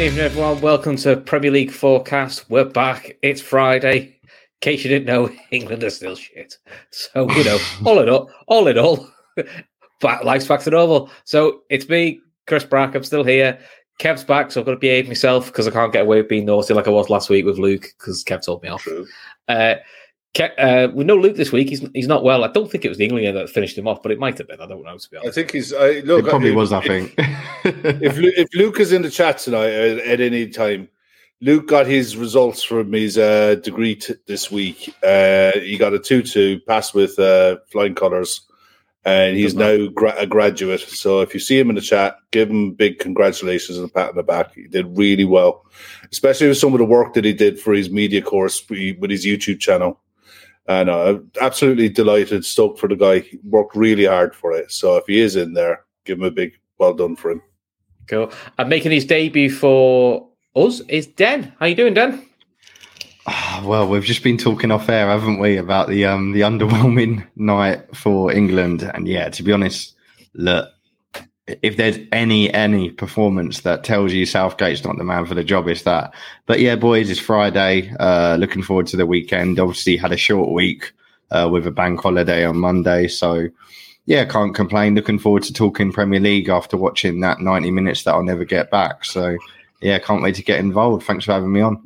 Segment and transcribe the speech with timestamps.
[0.00, 0.60] Good evening, everyone.
[0.62, 2.48] Welcome to Premier League Forecast.
[2.48, 3.18] We're back.
[3.20, 3.98] It's Friday.
[3.98, 4.30] In
[4.62, 6.56] case you didn't know, England are still shit.
[6.88, 9.06] So, you know, all in all, all in all,
[10.00, 11.10] back, life's back to normal.
[11.24, 12.94] So it's me, Chris Brack.
[12.94, 13.58] I'm still here.
[14.00, 16.46] Kev's back, so I've got to behave myself because I can't get away with being
[16.46, 18.88] naughty like I was last week with Luke because Kev told me off.
[19.48, 19.74] Uh,
[20.38, 21.68] uh, we know Luke this week.
[21.68, 22.44] He's he's not well.
[22.44, 24.38] I don't think it was the England game that finished him off, but it might
[24.38, 24.60] have been.
[24.60, 25.30] I don't know to be honest.
[25.30, 25.72] I think he's.
[25.72, 27.14] I, look, it probably if, was, I if- think.
[27.62, 30.88] If, Lu- if Luke is in the chat tonight at, at any time,
[31.42, 34.94] Luke got his results from his uh, degree t- this week.
[35.02, 38.40] Uh, he got a two-two, pass with uh, flying colours,
[39.04, 40.80] and he's now gra- a graduate.
[40.80, 44.10] So if you see him in the chat, give him big congratulations and a pat
[44.10, 44.54] on the back.
[44.54, 45.66] He did really well,
[46.12, 49.26] especially with some of the work that he did for his media course with his
[49.26, 50.00] YouTube channel.
[50.70, 53.18] And uh, absolutely delighted, stoked for the guy.
[53.18, 54.70] He worked really hard for it.
[54.70, 57.42] So if he is in there, give him a big well done for him.
[58.06, 58.30] Cool.
[58.56, 61.52] And making his debut for us is Den.
[61.58, 62.24] How you doing, Den?
[63.26, 67.26] Ah, well, we've just been talking off air, haven't we, about the um the underwhelming
[67.34, 68.88] night for England.
[68.94, 69.96] And yeah, to be honest,
[70.34, 70.68] look,
[71.62, 75.68] if there's any any performance that tells you Southgate's not the man for the job,
[75.68, 76.12] it's that.
[76.46, 77.92] But yeah, boys, it's Friday.
[78.00, 79.58] Uh, looking forward to the weekend.
[79.58, 80.92] Obviously, had a short week
[81.30, 83.48] uh, with a bank holiday on Monday, so
[84.06, 84.94] yeah, can't complain.
[84.94, 88.70] Looking forward to talking Premier League after watching that 90 minutes that I'll never get
[88.70, 89.04] back.
[89.04, 89.36] So
[89.80, 91.04] yeah, can't wait to get involved.
[91.04, 91.82] Thanks for having me on.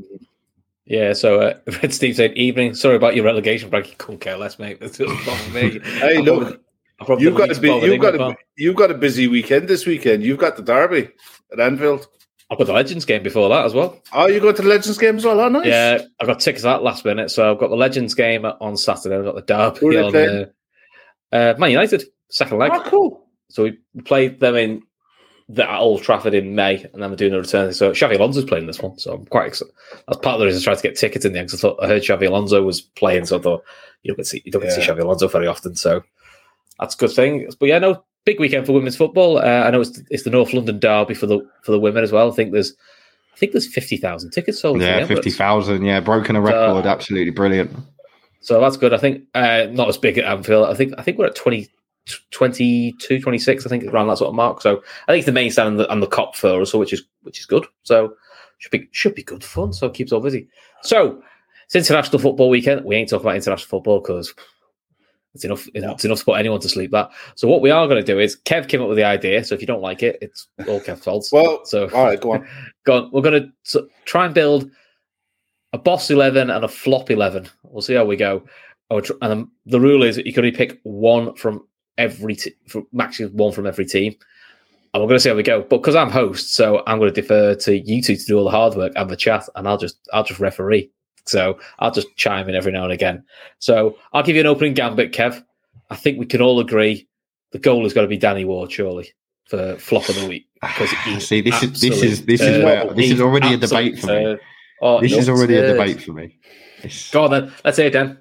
[0.87, 2.75] Yeah, so uh, Red Steve said, "Evening.
[2.75, 3.89] Sorry about your relegation break.
[3.89, 4.79] You couldn't care less, mate.
[4.81, 5.79] That's not for me.
[5.81, 6.64] Hey, I look, probably- I probably
[7.21, 8.37] You've got a least You've got.
[8.57, 10.23] You've got a busy weekend this weekend.
[10.23, 11.11] You've got the derby
[11.53, 12.07] at Anfield.
[12.51, 14.01] I've got the Legends game before that as well.
[14.13, 15.41] Oh, you going to the Legends game as well?
[15.41, 15.67] Oh, nice.
[15.67, 19.17] Yeah, I got tickets that last minute, so I've got the Legends game on Saturday.
[19.17, 20.47] I've got the derby Who on uh,
[21.33, 22.71] uh, Man United second leg.
[22.75, 23.27] Oh, cool.
[23.49, 24.83] So we played them in
[25.49, 27.73] the at Old Trafford in May, and then we're doing a return.
[27.73, 29.75] So Xabi Alonso's playing this one, so I'm quite excited.
[30.07, 31.51] That's part of the reason I tried to get tickets in the end.
[31.51, 33.65] 'cause I thought I heard Xabi Alonso was playing, so I thought
[34.03, 35.75] you don't get to see you don't get to see Xabi Alonso very often.
[35.77, 36.03] So
[36.79, 37.49] that's a good thing.
[37.59, 39.39] But yeah, no big weekend for women's football.
[39.39, 42.13] Uh, I know it's it's the North London derby for the for the women as
[42.13, 42.31] well.
[42.31, 42.75] I think there's
[43.35, 44.81] I think there's fifty thousand tickets sold.
[44.81, 45.85] Yeah, fifty thousand.
[45.85, 46.87] Yeah, broken a record.
[46.87, 47.75] Absolutely brilliant.
[48.41, 48.93] So that's good.
[48.93, 50.69] I think uh, not as big at Anfield.
[50.69, 51.67] I think I think we're at 20,
[52.31, 54.61] 22, 26, I think around that sort of mark.
[54.61, 56.79] So I think it's the main stand and the, and the Kop for us, so
[56.79, 57.65] which is which is good.
[57.85, 58.15] So
[58.59, 59.73] should be should be good fun.
[59.73, 60.47] So it keeps all busy.
[60.83, 61.23] So
[61.65, 62.85] it's international football weekend.
[62.85, 64.35] We ain't talking about international football because
[65.35, 65.69] it's enough.
[65.75, 66.93] It's enough to put anyone to sleep.
[66.93, 67.11] That.
[67.35, 69.45] So what we are going to do is Kev came up with the idea.
[69.45, 71.29] So if you don't like it, it's all Kev's fault.
[71.33, 72.47] Well, so all right, go on.
[72.85, 73.11] go on.
[73.13, 74.71] We're going to try and build
[75.73, 77.49] a boss 11 and a flop 11.
[77.65, 78.45] We'll see how we go.
[78.91, 81.67] And um, the rule is that you can only pick one from
[81.99, 84.15] every, t- from maximum one from every team.
[84.93, 85.63] And we're going to see how we go.
[85.63, 88.45] But because I'm host, so I'm going to defer to you two to do all
[88.45, 90.93] the hard work and the chat, and I'll just I'll just referee.
[91.27, 93.25] So I'll just chime in every now and again.
[93.59, 95.43] So I'll give you an opening gambit, Kev.
[95.91, 97.09] I think we can all agree
[97.53, 99.13] the goal has got to be Danny Ward, surely,
[99.47, 100.47] for flop of the week.
[100.61, 100.91] Because
[101.25, 104.09] See, this is this is this is where uh, this is already a debate for
[104.09, 104.13] me.
[104.13, 104.41] turd.
[104.83, 106.37] Oh, This no is already a uh, debate for me.
[106.79, 107.53] It's- Go on then.
[107.65, 108.19] Let's hear it, Dan.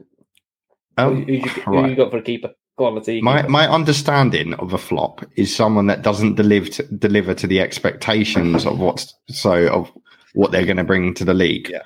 [0.98, 1.90] Who, um, who, you, who right.
[1.90, 2.52] you got for a keeper?
[2.78, 6.36] Go on, let's hear your My my understanding of a flop is someone that doesn't
[6.36, 9.92] deliver to, deliver to the expectations of what's so of
[10.34, 11.70] what they're going to bring to the league.
[11.70, 11.82] Yeah.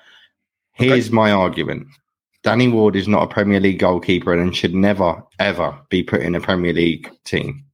[0.77, 1.88] Here's my argument.
[2.44, 6.35] Danny Ward is not a Premier League goalkeeper and should never ever be put in
[6.35, 7.65] a Premier League team.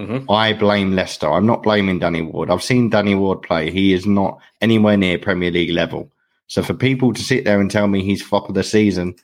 [0.00, 0.26] Mhm.
[0.32, 1.30] I blame Leicester.
[1.32, 2.50] I'm not blaming Danny Ward.
[2.50, 3.70] I've seen Danny Ward play.
[3.70, 6.12] He is not anywhere near Premier League level.
[6.46, 9.16] So for people to sit there and tell me he's flop of the season,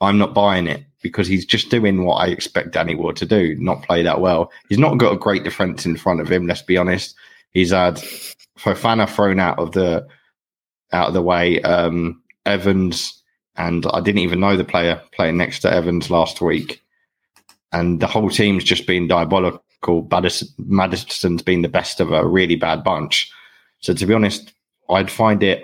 [0.00, 3.56] I'm not buying it because he's just doing what I expect Danny Ward to do,
[3.58, 4.52] not play that well.
[4.68, 6.46] He's not got a great defence in front of him.
[6.46, 7.14] Let's be honest.
[7.52, 7.96] He's had
[8.58, 10.06] Fofana thrown out of the
[10.92, 11.60] out of the way.
[11.62, 13.22] Um, Evans
[13.56, 16.82] and I didn't even know the player playing next to Evans last week,
[17.72, 22.56] and the whole team's just been diabolical Maddison, Maddison's been the best of a really
[22.56, 23.30] bad bunch.
[23.80, 24.52] So to be honest,
[24.88, 25.62] I'd find it.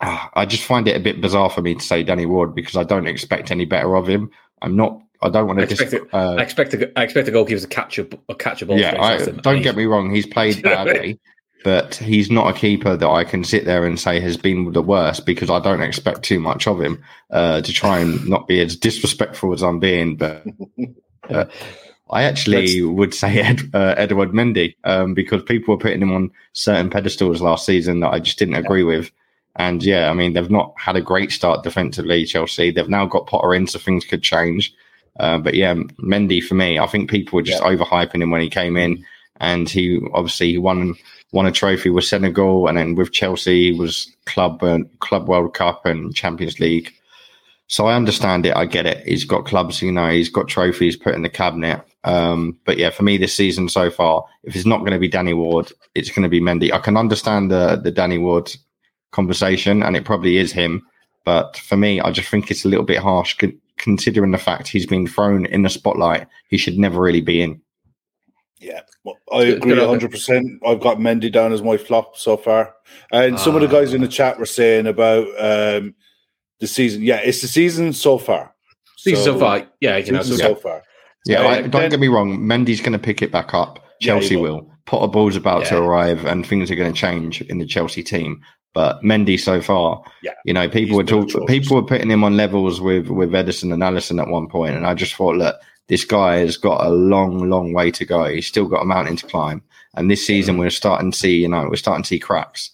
[0.00, 2.76] Uh, I just find it a bit bizarre for me to say Danny Ward because
[2.76, 4.30] I don't expect any better of him.
[4.60, 5.00] I'm not.
[5.22, 5.62] I don't want to.
[5.62, 8.06] I expect, dis- a, uh, I expect a, I expect the goalkeeper to catch a,
[8.28, 8.78] a catch a ball.
[8.78, 10.14] yeah, I, don't get me wrong.
[10.14, 11.18] He's played badly,
[11.66, 14.80] but he's not a keeper that I can sit there and say has been the
[14.80, 17.02] worst because I don't expect too much of him
[17.32, 20.14] uh, to try and not be as disrespectful as I'm being.
[20.14, 20.44] But
[21.28, 21.46] uh,
[22.08, 26.30] I actually would say Ed, uh, Edward Mendy um, because people were putting him on
[26.52, 29.10] certain pedestals last season that I just didn't agree with.
[29.56, 32.70] And yeah, I mean, they've not had a great start defensively, Chelsea.
[32.70, 34.72] They've now got Potter in, so things could change.
[35.18, 38.50] Uh, but yeah, Mendy for me, I think people were just overhyping him when he
[38.50, 39.04] came in,
[39.40, 40.94] and he obviously he won
[41.36, 45.84] won a trophy with Senegal, and then with Chelsea was club uh, club World Cup
[45.84, 46.90] and Champions League.
[47.68, 48.56] So I understand it.
[48.56, 49.06] I get it.
[49.06, 51.82] He's got clubs, you know, he's got trophies put in the cabinet.
[52.04, 55.08] Um, but yeah, for me this season so far, if it's not going to be
[55.08, 56.72] Danny Ward, it's going to be Mendy.
[56.72, 58.50] I can understand the the Danny Ward
[59.10, 60.86] conversation, and it probably is him.
[61.24, 63.36] But for me, I just think it's a little bit harsh
[63.76, 66.28] considering the fact he's been thrown in the spotlight.
[66.48, 67.60] He should never really be in.
[68.66, 68.80] Yeah,
[69.32, 70.58] I agree 100%.
[70.66, 72.74] I've got Mendy down as my flop so far.
[73.12, 75.94] And some of the guys in the chat were saying about um,
[76.58, 77.02] the season.
[77.02, 78.52] Yeah, it's the season so far.
[78.96, 80.82] Season so far, yeah, you know, Season so so far.
[81.26, 82.38] Yeah, Yeah, I, don't get me wrong.
[82.38, 83.78] Mendy's going to pick it back up.
[84.00, 84.56] Yeah, Chelsea will.
[84.56, 84.72] will.
[84.86, 88.40] Potter Ball's about to arrive, and things are going to change in the Chelsea team.
[88.72, 91.46] But Mendy, so far, Yeah, you know, people he's were talking.
[91.46, 94.86] People were putting him on levels with with Ederson and Alisson at one point, and
[94.86, 95.56] I just thought, look,
[95.88, 98.24] this guy has got a long, long way to go.
[98.24, 99.62] He's still got a mountain to climb,
[99.94, 102.70] and this season we're starting to see, you know, we're starting to see cracks.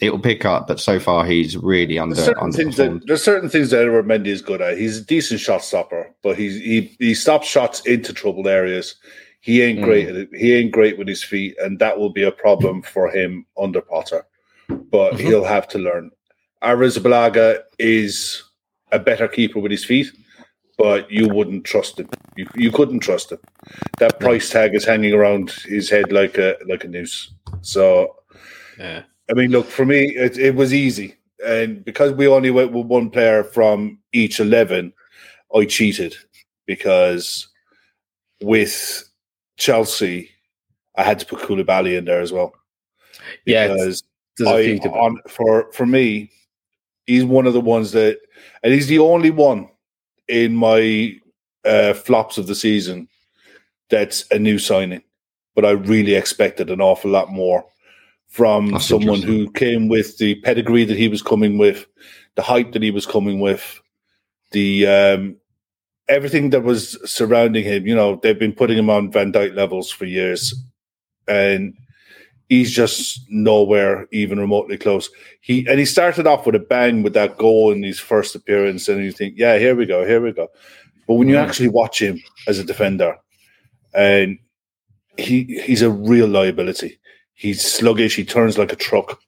[0.00, 3.48] It'll pick up, but so far he's really under There's certain things that there's certain
[3.48, 4.78] things that Edward Mendy is good at.
[4.78, 8.94] He's a decent shot stopper, but he's he he stops shots into troubled areas.
[9.40, 10.28] He ain't great at it.
[10.34, 13.80] He ain't great with his feet, and that will be a problem for him under
[13.80, 14.24] Potter.
[14.68, 15.20] But Mhm.
[15.20, 16.10] he'll have to learn.
[16.62, 18.42] Arrizabalaga is
[18.92, 20.08] a better keeper with his feet,
[20.78, 22.08] but you wouldn't trust him.
[22.36, 23.38] You, you couldn't trust him.
[23.98, 27.32] That price tag is hanging around his head like a like a noose.
[27.60, 28.16] So
[28.78, 29.02] yeah.
[29.30, 31.16] I mean, look, for me, it, it was easy.
[31.44, 34.92] And because we only went with one player from each 11,
[35.54, 36.16] I cheated
[36.64, 37.48] because
[38.42, 39.04] with
[39.58, 40.30] Chelsea,
[40.96, 42.54] I had to put Koulibaly in there as well.
[43.44, 44.02] Yeah, it's-
[44.38, 44.52] Because
[44.86, 46.30] a I, on, for, for me,
[47.06, 48.18] he's one of the ones that,
[48.62, 49.68] and he's the only one
[50.28, 51.18] in my
[51.64, 53.08] uh, flops of the season
[53.90, 55.02] that's a new signing.
[55.54, 57.64] But I really expected an awful lot more
[58.28, 61.86] from That's someone who came with the pedigree that he was coming with,
[62.36, 63.80] the hype that he was coming with,
[64.52, 65.36] the um,
[66.08, 67.86] everything that was surrounding him.
[67.86, 70.54] You know, they've been putting him on Van Dijk levels for years,
[71.26, 71.74] and
[72.48, 75.10] he's just nowhere even remotely close.
[75.40, 78.88] He and he started off with a bang with that goal in his first appearance,
[78.88, 80.48] and you think, yeah, here we go, here we go.
[81.06, 81.46] But when you Mm.
[81.46, 83.16] actually watch him as a defender,
[83.94, 84.38] and
[85.16, 86.98] he he's a real liability.
[87.34, 88.16] He's sluggish.
[88.16, 89.20] He turns like a truck.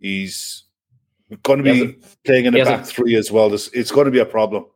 [0.00, 0.64] He's
[1.44, 1.96] going to be
[2.26, 3.48] playing in a back three as well.
[3.48, 4.66] This it's going to be a problem.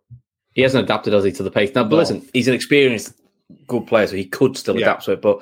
[0.54, 1.75] he hasn't adapted, has he, to the pace?
[1.75, 1.96] Now, but No.
[1.99, 3.12] listen, he's an experienced
[3.66, 4.87] good player, so he could still Yeah.
[4.87, 5.20] adapt to it.
[5.20, 5.40] But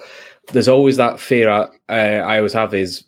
[0.52, 3.04] there's always that fear I, uh, I always have is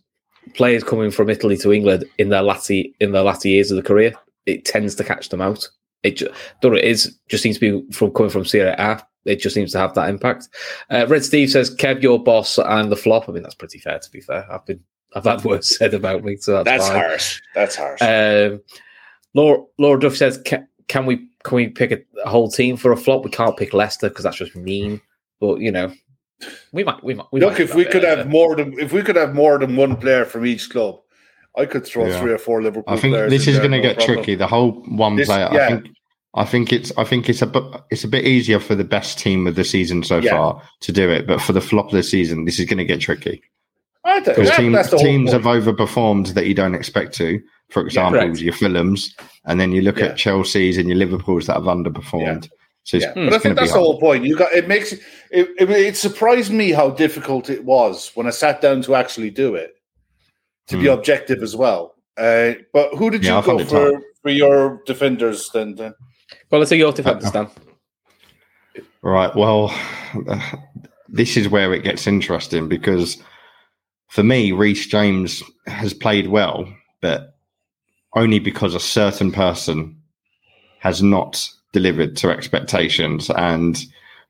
[0.54, 3.82] players coming from Italy to England in their latter in their latter years of the
[3.82, 4.12] career.
[4.46, 5.68] It tends to catch them out.
[6.02, 9.02] It just, don't it is just seems to be from coming from Serie A.
[9.25, 10.49] It just seems to have that impact.
[10.88, 13.99] Uh, Red Steve says, "Kev, your boss and the flop." I mean, that's pretty fair.
[13.99, 14.80] To be fair, I've been
[15.14, 16.96] I've had words said about me, so that's, fine.
[16.96, 17.40] harsh.
[17.54, 18.02] That's harsh.
[18.02, 18.61] Um,
[19.34, 22.92] Laura, Laura Duff says, can, "Can we can we pick a, a whole team for
[22.92, 23.25] a flop?
[23.25, 25.00] We can't pick Leicester because that's just mean.
[25.40, 25.92] But you know,
[26.73, 27.26] we might we might.
[27.33, 28.19] We Look, might if we could better.
[28.19, 30.97] have more than if we could have more than one player from each club,
[31.57, 32.21] I could throw Yeah.
[32.21, 32.85] three or four Liverpool.
[32.95, 34.16] I think players this is going to no get problem.
[34.19, 34.35] tricky.
[34.35, 35.49] The whole one This- player.
[35.52, 35.66] yeah.
[35.66, 35.87] I think.
[36.35, 36.93] I think it's.
[36.99, 37.50] I think it's a.
[37.90, 40.33] It's a bit easier for the best team of the season so Yeah.
[40.33, 42.85] far to do it, but for the flop of the season, this is going to
[42.85, 43.40] get tricky
[44.05, 47.14] I think because that- team, that's the whole teams have overperformed that you don't expect
[47.14, 47.40] to.
[47.71, 48.38] For example, correct.
[48.40, 49.09] your Fulhams,
[49.47, 50.07] and then you look Yeah.
[50.09, 52.49] at Chelsea's and your Liverpool's that have underperformed.
[52.87, 54.25] So Yeah, but I think that's the whole point.
[54.25, 55.00] You got it makes it,
[55.33, 55.69] it.
[55.69, 59.75] It surprised me how difficult it was when I sat down to actually do it,
[60.69, 60.93] to be Hmm.
[60.93, 61.97] objective as well.
[62.16, 65.75] Uh, but who did Yeah, I you go found it for for your defenders then?
[65.75, 65.95] then?
[66.49, 67.49] Well, let's say your defenders, Dan.
[69.02, 69.35] Right.
[69.35, 69.75] Well,
[71.09, 73.21] this is where it gets interesting because
[74.11, 77.37] for me, Reece James has played well, but
[78.14, 80.00] only because a certain person
[80.78, 83.28] has not delivered to expectations.
[83.28, 83.78] And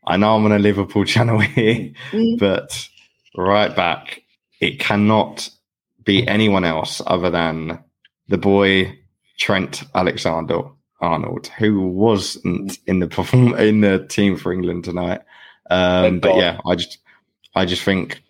[0.05, 1.93] I know I'm on a Liverpool channel here,
[2.41, 2.89] but
[3.37, 4.23] right back,
[4.61, 5.49] it cannot
[6.03, 7.79] be anyone else other than
[8.27, 8.99] the boy
[9.39, 10.63] Trent Alexander
[11.01, 15.21] Arnold, who wasn't in the perform in the team for England tonight.
[15.71, 16.99] Um, but yeah, I just
[17.55, 18.23] I just think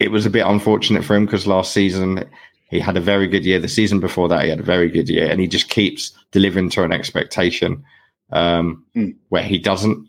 [0.00, 2.28] it was a bit unfortunate for him because last season
[2.70, 3.60] he had a very good year.
[3.60, 6.70] The season before that, he had a very good year, and he just keeps delivering
[6.70, 7.84] to an expectation
[8.30, 9.14] um, mm.
[9.28, 10.08] where he doesn't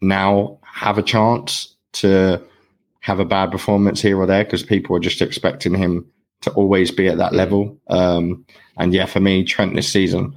[0.00, 2.40] now have a chance to
[3.00, 6.06] have a bad performance here or there because people are just expecting him
[6.40, 7.78] to always be at that level.
[7.88, 8.44] Um,
[8.76, 10.34] and yeah, for me, Trent this season,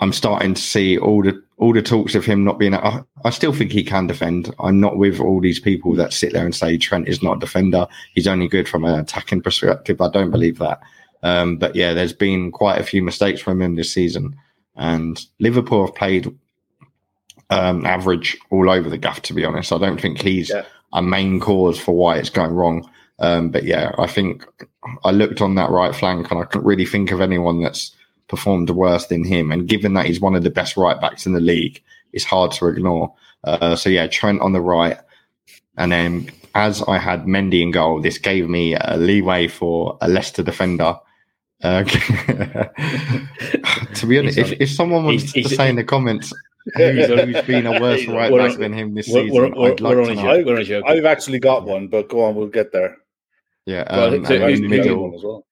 [0.00, 2.74] I'm starting to see all the all the talks of him not being.
[2.74, 4.52] I, I still think he can defend.
[4.58, 7.40] I'm not with all these people that sit there and say Trent is not a
[7.40, 7.86] defender.
[8.14, 10.00] He's only good from an attacking perspective.
[10.00, 10.80] I don't believe that.
[11.22, 14.36] Um, but yeah, there's been quite a few mistakes from him this season,
[14.76, 16.36] and Liverpool have played
[17.50, 19.22] um, average all over the gaff.
[19.22, 20.64] To be honest, I don't think he's yeah.
[20.92, 22.88] a main cause for why it's going wrong.
[23.20, 24.44] Um, but yeah, I think
[25.04, 27.94] I looked on that right flank and I couldn't really think of anyone that's
[28.28, 29.52] performed worse than him.
[29.52, 32.52] And given that he's one of the best right backs in the league, it's hard
[32.52, 33.14] to ignore.
[33.44, 34.98] Uh, so yeah, Trent on the right,
[35.76, 40.08] and then as I had Mendy in goal, this gave me a leeway for a
[40.08, 40.96] Leicester defender.
[41.64, 41.82] Uh,
[43.94, 46.30] to be honest, if, if someone wants to say in the comments
[46.76, 49.96] who's, who's been a worse right back than him this season, we're, we're, I'd like
[49.96, 50.82] to know.
[50.86, 52.98] I've actually got one, but go on, we'll get there.
[53.64, 55.10] Yeah, um, well, in the middle.
[55.10, 55.46] Well.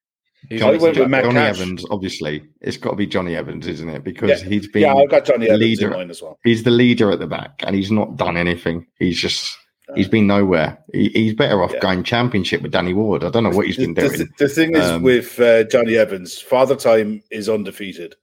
[0.51, 4.03] Jonny, Jonny Evans, obviously, it's got to be Jonny Evans, isn't it?
[4.03, 4.49] Because yeah.
[4.49, 6.37] he's been yeah, I've got Jonny Evans leader, in mind as well.
[6.43, 8.85] He's the leader at the back, and he's not done anything.
[8.99, 9.57] He's just
[9.95, 10.77] he's been nowhere.
[10.93, 11.79] He, he's better off yeah.
[11.79, 13.23] going championship with Danny Ward.
[13.23, 14.11] I don't know what he's been doing.
[14.11, 18.15] The, the thing is um, with uh, Jonny Evans, Father Time is undefeated,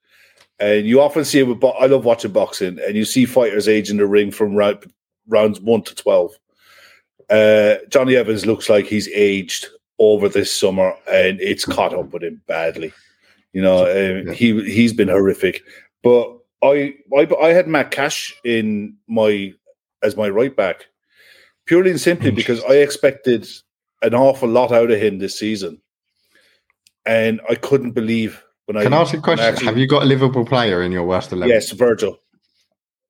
[0.59, 1.62] and you often see it with.
[1.64, 4.93] I love watching boxing, and you see fighters age in the ring from round,
[5.29, 6.33] rounds one to twelve.
[7.29, 9.67] Uh, Jonny Evans looks like he's aged
[9.99, 12.93] over this summer, and it's caught up with him badly.
[13.52, 15.62] You know, uh, he he's been horrific.
[16.02, 19.52] But I, I I had Matt Cash in my
[20.02, 20.87] as my right back,
[21.70, 23.46] purely and simply because I expected
[24.02, 25.80] an awful lot out of him this season,
[27.06, 28.82] and I couldn't believe when I.
[28.82, 29.46] Can I ask a question?
[29.46, 31.54] Actually, Have you got a Liverpool player in your worst eleven?
[31.54, 32.18] Yes, Virgil.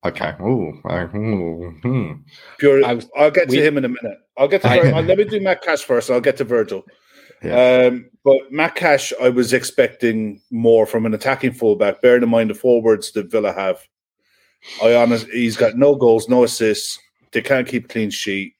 [0.05, 0.33] Okay.
[0.41, 2.11] Ooh, ooh, hmm.
[2.59, 2.85] Pure.
[2.85, 4.19] I will get we, to him in a minute.
[4.37, 4.69] I'll get to.
[4.69, 6.11] I, let me do Matt Cash first.
[6.11, 6.83] I'll get to Virgil.
[7.43, 7.87] Yeah.
[7.87, 12.03] Um, but Matt Cash, I was expecting more from an attacking fullback.
[12.03, 13.79] Bearing in mind the forwards that Villa have,
[14.83, 16.99] I honest, he's got no goals, no assists.
[17.31, 18.55] They can't keep clean sheet.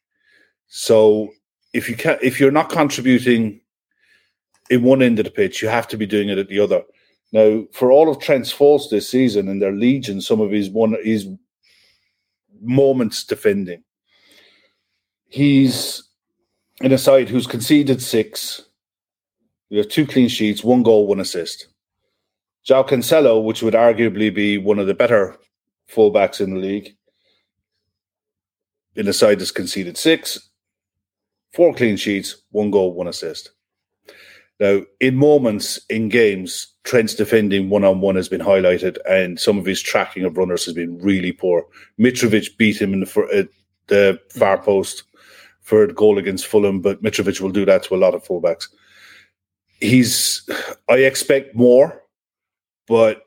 [0.68, 1.30] So
[1.74, 3.62] if you can not if you're not contributing
[4.70, 6.84] in one end of the pitch, you have to be doing it at the other.
[7.34, 10.96] Now, for all of Trent's faults this season, and their legion, some of his one
[11.04, 11.28] his
[12.62, 13.84] moments defending,
[15.28, 16.04] he's
[16.82, 18.62] in a side who's conceded six.
[19.70, 21.68] We have two clean sheets, one goal, one assist.
[22.68, 25.38] João Cancelo, which would arguably be one of the better
[25.90, 26.96] fullbacks in the league,
[28.96, 30.50] in a side that's conceded six,
[31.54, 33.52] four clean sheets, one goal, one assist.
[34.60, 39.58] Now, in moments in games, Trent's defending one on one has been highlighted, and some
[39.58, 41.66] of his tracking of runners has been really poor.
[42.00, 43.52] Mitrovic beat him in the, uh,
[43.88, 45.04] the far post
[45.62, 48.68] for a goal against Fulham, but Mitrovic will do that to a lot of fullbacks.
[49.80, 50.48] He's,
[50.88, 52.04] I expect more,
[52.88, 53.24] but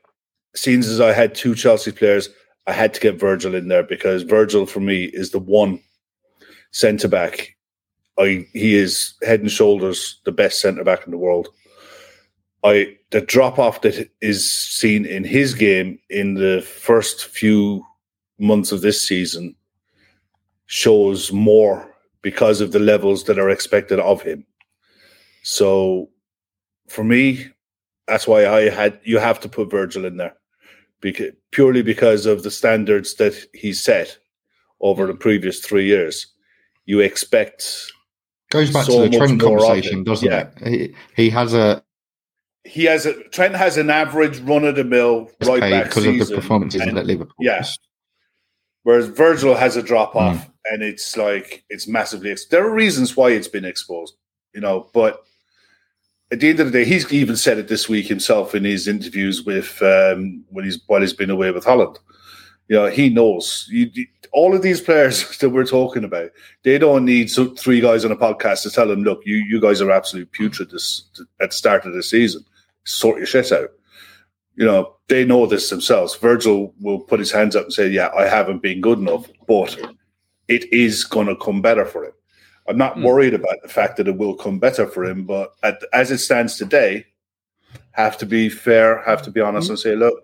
[0.55, 2.29] seeing as I had two Chelsea players,
[2.67, 5.79] I had to get Virgil in there because Virgil for me is the one
[6.71, 7.55] centre back
[8.17, 11.49] I he is head and shoulders the best centre back in the world.
[12.63, 17.85] I the drop off that is seen in his game in the first few
[18.39, 19.55] months of this season
[20.65, 21.91] shows more
[22.21, 24.45] because of the levels that are expected of him.
[25.43, 26.09] So
[26.87, 27.47] for me,
[28.07, 30.35] that's why I had you have to put Virgil in there.
[31.05, 34.17] Because purely because of the standards that he set
[34.81, 36.25] over the previous three years.
[36.85, 37.91] You expect
[38.49, 40.49] Goes back so to the Trent conversation, doesn't yeah.
[40.61, 40.95] it?
[41.15, 41.83] He, he has a
[42.63, 46.21] he has a Trent has an average run of the mill right back because season,
[46.21, 47.35] of the performances and, at Liverpool.
[47.39, 47.77] Yes.
[48.81, 50.51] Whereas Virgil has a drop off, mm.
[50.71, 52.31] and it's like it's massively.
[52.31, 54.15] Ex- there are reasons why it's been exposed,
[54.55, 54.89] you know.
[54.91, 55.23] But
[56.31, 58.87] at the end of the day, he's even said it this week himself in his
[58.87, 61.99] interviews with um, when he's while he's been away with Holland.
[62.67, 63.91] You know, he knows you,
[64.31, 66.31] all of these players that we're talking about,
[66.63, 67.27] they don't need
[67.57, 70.71] three guys on a podcast to tell them, look, you you guys are absolutely putrid
[70.71, 71.03] this
[71.41, 72.43] at the start of the season.
[72.85, 73.69] Sort your shit out.
[74.55, 76.15] You know, they know this themselves.
[76.15, 79.77] Virgil will put his hands up and say, Yeah, I haven't been good enough, but
[80.47, 82.13] it is going to come better for him.
[82.67, 83.03] I'm not Mm.
[83.03, 86.17] worried about the fact that it will come better for him, but at, as it
[86.19, 87.05] stands today,
[87.91, 90.15] have to be fair, have to be honest, and say, look,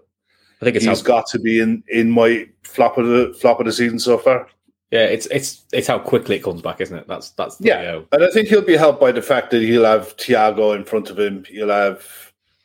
[0.61, 3.59] I think it's he's how, got to be in in my flop of the flop
[3.59, 4.47] of the season so far.
[4.91, 7.07] yeah, it's it's it's how quickly it comes back, isn't it?
[7.07, 7.81] That's that's the, Yeah.
[7.97, 10.83] uh, And I think he'll be helped by the fact that he'll have Thiago in
[10.83, 11.45] front of him.
[11.47, 12.05] He'll have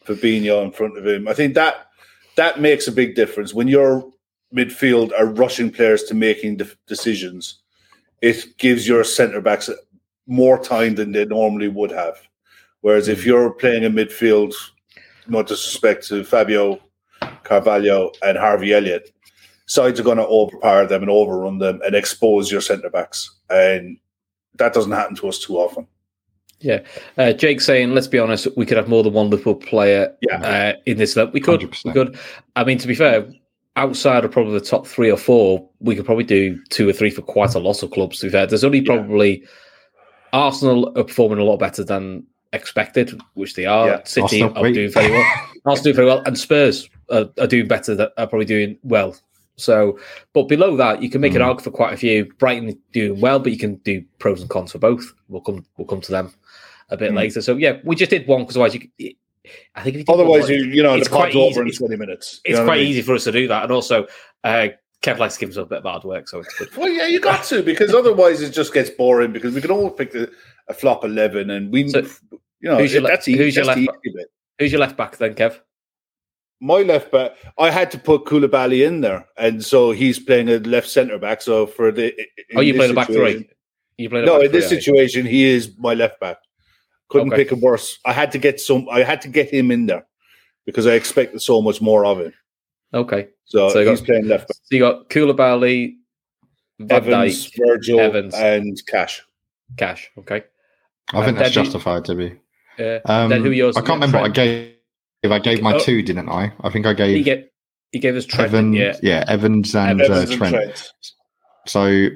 [0.04, 1.28] Fabinho in front of him.
[1.28, 1.87] I think that
[2.37, 4.11] that makes a big difference when your
[4.54, 7.62] midfield are rushing players to making de- decisions.
[8.26, 9.71] It gives your centre backs
[10.26, 12.16] more time than they normally would have.
[12.80, 14.52] Whereas if you're playing a midfield,
[15.28, 16.80] no disrespect to Fabio
[17.45, 19.12] Carvalho and Harvey Elliott,
[19.66, 23.30] sides are going to overpower them and overrun them and expose your centre backs.
[23.49, 23.97] And
[24.56, 25.87] that doesn't happen to us too often.
[27.18, 30.40] Uh, Jake saying, let's be honest, we could have more than one Liverpool player Yeah.
[30.40, 31.33] uh, in this level.
[31.33, 31.61] We could.
[31.61, 31.85] 100%.
[31.85, 32.18] We could.
[32.56, 33.28] I mean, to be fair,
[33.76, 37.11] outside of probably the top three or four, we could probably do two or three
[37.11, 38.21] for quite a lot of clubs.
[38.21, 38.95] To be fair, there's only Yeah.
[38.95, 39.45] probably
[40.33, 43.87] Arsenal are performing a lot better than expected, which they are.
[43.88, 44.04] Yeah.
[44.04, 44.75] City Arsenal, are wait.
[44.75, 45.25] doing very well.
[45.66, 47.95] Arsenal doing very well, and Spurs are, are doing better.
[47.95, 49.16] That are probably doing well.
[49.56, 49.99] So,
[50.35, 51.47] but below that, you can make an Mm.
[51.47, 52.26] arc for quite a few.
[52.38, 55.14] Brighton doing well, but you can do pros and cons for both.
[55.28, 55.64] We'll come.
[55.78, 56.33] We'll come to them
[56.90, 57.16] a bit Mm.
[57.16, 57.40] later.
[57.40, 59.14] So yeah, we just did one because otherwise, you,
[59.74, 61.78] I think if you Otherwise, you you know it's the quite over in easy.
[61.78, 62.40] twenty minutes.
[62.46, 62.86] You it's quite I mean?
[62.88, 63.62] easy for us to do that.
[63.64, 64.06] And also,
[64.44, 64.68] uh,
[65.02, 66.74] Kev likes to give us a bit of hard work, so it's good.
[66.76, 69.32] Well, yeah, you got to because otherwise it just gets boring.
[69.32, 70.28] Because we can all pick a,
[70.68, 72.38] a flop eleven, and we, So, you
[72.70, 73.38] know, who's your le- that's easy.
[73.38, 74.28] who's your left easy bit.
[74.58, 75.60] Who's your left back then, Kev?
[76.58, 80.56] My left back, I had to put Koulibaly in there, and so he's playing a
[80.60, 81.42] left centre back.
[81.42, 82.14] So for the
[82.54, 83.46] Oh, you played a back three.
[83.98, 86.38] You played a No, back in this situation, he is my left back.
[87.08, 87.44] Couldn't Okay.
[87.44, 87.98] pick a worse.
[88.04, 88.88] I had to get some.
[88.90, 90.04] I had to get him in there
[90.64, 92.32] because I expected so much more of him.
[92.94, 94.56] Okay, So, So he's got- playing left back.
[94.62, 95.94] so you got Koulibaly,
[96.80, 98.34] Van Evans, Dijk, Virgil, Evans.
[98.34, 99.22] and Cash.
[99.76, 100.10] Cash.
[100.18, 100.42] Okay,
[101.12, 102.32] I think And that's then you- justified to be.
[102.78, 103.76] uh, Um, then who yours?
[103.76, 104.72] I can't remember what I gave.
[105.22, 105.78] If I gave my Oh.
[105.78, 106.52] two, didn't I?
[106.60, 107.16] I think I gave.
[107.16, 107.49] He gave gave
[107.92, 108.49] he gave us Trent.
[108.52, 108.76] Evans.
[108.76, 109.25] yeah, Yeah.
[109.28, 110.54] Evans and Evans uh, and Trent.
[110.54, 110.92] Trent.
[111.66, 112.08] So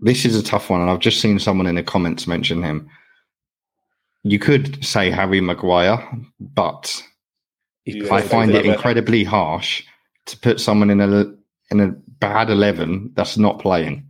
[0.00, 2.88] this is a tough one, and I've just seen someone in the comments mention him.
[4.24, 6.02] You could say Harry Maguire,
[6.40, 7.02] but
[7.84, 8.12] Yeah.
[8.12, 9.84] I find it incredibly harsh
[10.26, 11.26] to put someone in a
[11.70, 14.06] in a bad eleven that's not playing.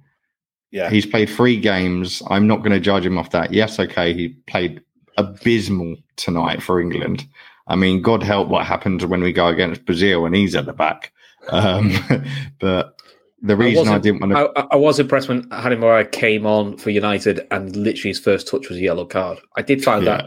[0.70, 2.22] Yeah, He's played three games.
[2.28, 3.52] I'm not going to judge him off that.
[3.52, 4.82] Yes, okay, he played
[5.16, 7.26] abysmal tonight for England.
[7.68, 10.72] I mean, God help what happens when we go against Brazil and he's at the
[10.72, 11.12] back.
[11.48, 11.92] Um,
[12.58, 13.00] but
[13.46, 16.04] the reason I, wasn't- didn't want to, I, I- I was impressed when Harry Maguire
[16.04, 19.38] came on for United and literally his first touch was a yellow card.
[19.56, 20.16] I did find Yeah.
[20.18, 20.26] that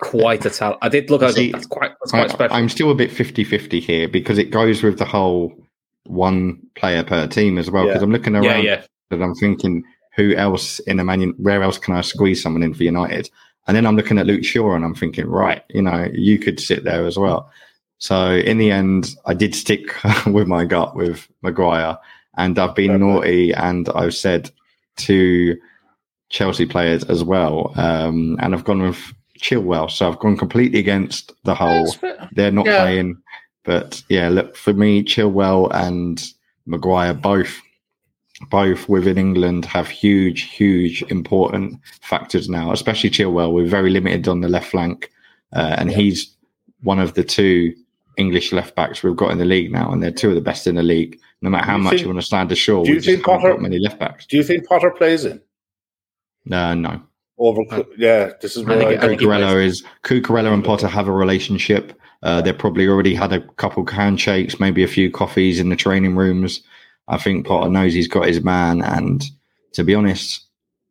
[0.00, 0.78] quite a talent.
[0.82, 1.52] I did look at it.
[1.52, 2.56] That's quite that's quite I, special.
[2.56, 5.52] I'm still a bit 50 50 here because it goes with the whole
[6.04, 7.84] one player per team as well.
[7.86, 8.04] Because Yeah.
[8.04, 8.82] I'm looking around yeah, yeah.
[9.10, 9.82] and I'm thinking,
[10.16, 11.34] who else in a man?
[11.38, 13.28] Where else can I squeeze someone in for United?
[13.66, 16.58] And then I'm looking at Luke Shaw and I'm thinking, right, you know, you could
[16.60, 17.50] sit there as well.
[17.98, 19.94] So in the end, I did stick
[20.26, 21.98] with my gut with Maguire,
[22.38, 24.50] and I've been Fair naughty and I've said
[24.98, 25.56] to
[26.30, 28.98] Chelsea players as well, um, and I've gone with
[29.38, 29.90] Chilwell.
[29.90, 31.94] So I've gone completely against the whole
[32.32, 32.80] they're not Yeah.
[32.80, 33.16] playing.
[33.64, 36.24] But yeah, look for me, Chilwell and
[36.66, 37.60] Maguire both
[38.50, 43.52] both within England have huge, huge important factors now, especially Chilwell.
[43.52, 45.10] We're very limited on the left flank.
[45.56, 46.36] Uh, and he's
[46.82, 47.74] one of the two
[48.16, 50.66] English left backs we've got in the league now, and they're two of the best
[50.66, 51.18] in the league.
[51.40, 53.06] No matter how you much think- you want to stand ashore, do you we just
[53.16, 54.26] think haven't Potter- many left backs.
[54.26, 55.40] Do you think Potter plays in
[56.50, 57.02] Uh, no.
[57.38, 57.62] over?
[57.70, 60.88] I- yeah, this is where think I, it- I think Cucurella is Cucurella and Potter
[60.88, 61.92] have a relationship.
[62.22, 66.16] Uh, they probably already had a couple handshakes, maybe a few coffees in the training
[66.16, 66.62] rooms.
[67.06, 69.24] I think Potter knows he's got his man, and
[69.74, 70.44] to be honest,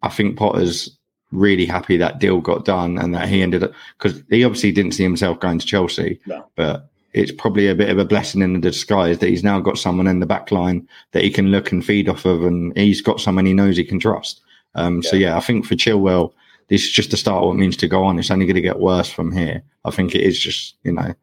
[0.03, 0.97] I think Potter's
[1.33, 4.93] really happy that deal got done and that he ended up because he obviously didn't
[4.93, 6.45] see himself going to Chelsea, No.
[6.55, 9.77] but it's probably a bit of a blessing in the disguise that he's now got
[9.77, 13.01] someone in the back line that he can look and feed off of, and he's
[13.01, 14.41] got someone he knows he can trust.
[14.75, 16.31] Um, So yeah, I think for Chilwell,
[16.67, 18.19] this is just the start of what it means to go on.
[18.19, 19.63] It's only going to get worse from here.
[19.85, 21.13] I think it is just you know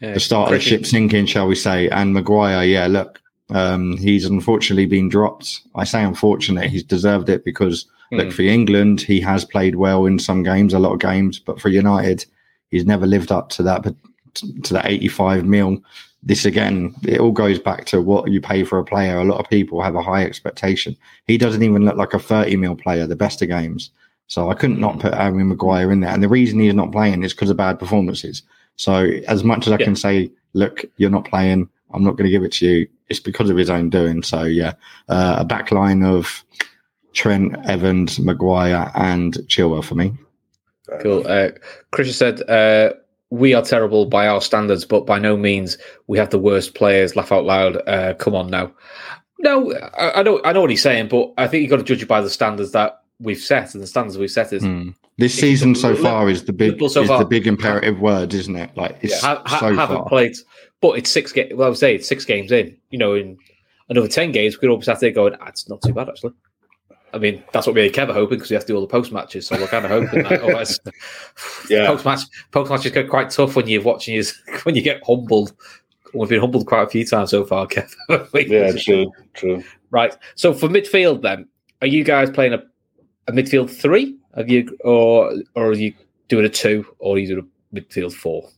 [0.00, 0.14] yeah.
[0.14, 1.88] the start of the ship sinking, shall we say?
[1.88, 5.60] And Maguire, yeah, look, um, he's unfortunately been dropped.
[5.74, 8.32] I say unfortunate, he's deserved it because look Mm.
[8.32, 11.68] for England, he has played well in some games, a lot of games, but for
[11.68, 12.24] United,
[12.70, 13.82] he's never lived up to that
[14.34, 15.78] to that 85 mil.
[16.22, 19.18] This again, it all goes back to what you pay for a player.
[19.18, 20.96] A lot of people have a high expectation.
[21.26, 23.90] He doesn't even look like a 30 mil player, the best of games.
[24.26, 26.12] So I couldn't not put Harry Maguire in there.
[26.12, 28.42] And the reason he's not playing is because of bad performances.
[28.76, 29.84] So as much as I Yeah.
[29.86, 32.88] can say, look, you're not playing, I'm not going to give it to you.
[33.08, 34.22] It's because of his own doing.
[34.22, 34.74] So yeah,
[35.08, 36.44] uh, a back line of
[37.14, 40.12] Trent, Evans, Maguire, and Chilwell for me.
[41.00, 41.26] Cool.
[41.26, 41.50] Uh,
[41.90, 42.92] Chris said, uh,
[43.30, 47.16] "We are terrible by our standards, but by no means we have the worst players."
[47.16, 47.76] Laugh out loud.
[47.86, 48.72] Uh, come on now.
[49.40, 51.82] No, I, I know, I know what he's saying, but I think you've got to
[51.84, 54.94] judge it by the standards that we've set, and the standards we've set is Mm.
[55.18, 57.18] This season so far is the big so is far.
[57.18, 58.70] the big imperative word, isn't it?
[58.76, 60.08] Like it's ha- ha- so haven't far.
[60.08, 60.36] played,
[60.80, 61.54] but it's six games.
[61.54, 62.76] Well, I would say it's six games in.
[62.90, 63.36] You know, in
[63.88, 66.08] another ten games, we could all be sat there going, ah, "It's not too bad,
[66.08, 66.34] actually."
[67.14, 68.80] I mean, that's what me and Kev are hoping because we have to do all
[68.82, 69.46] the post matches.
[69.46, 70.40] So we're kind of hoping that.
[70.42, 70.78] Otherwise,
[71.70, 71.86] Yeah.
[71.86, 74.24] post match post matches get quite tough when you're watching you
[74.64, 75.52] when you get humbled.
[76.14, 77.90] We've been humbled quite a few times so far, Kev.
[78.48, 79.62] Yeah, true, true.
[79.90, 80.16] Right.
[80.36, 81.46] So for midfield, then,
[81.82, 82.62] are you guys playing a,
[83.26, 84.16] a midfield three?
[84.36, 85.92] Have you, or or are you
[86.28, 88.48] doing a two, or are you doing a midfield four?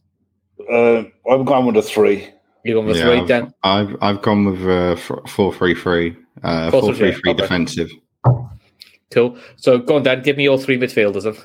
[0.70, 2.28] Uh, I've gone with a three.
[2.64, 3.54] You gone with Yeah, three, I've, then?
[3.62, 7.30] I've I've gone with uh, f- four three three, uh, Four, four three, three three
[7.32, 7.42] okay.
[7.42, 7.90] defensive.
[8.24, 9.36] Cool.
[9.56, 10.22] So go on, Dan.
[10.22, 11.24] Give me your three midfielders.
[11.24, 11.36] Then.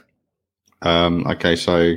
[0.81, 1.95] Um, okay, so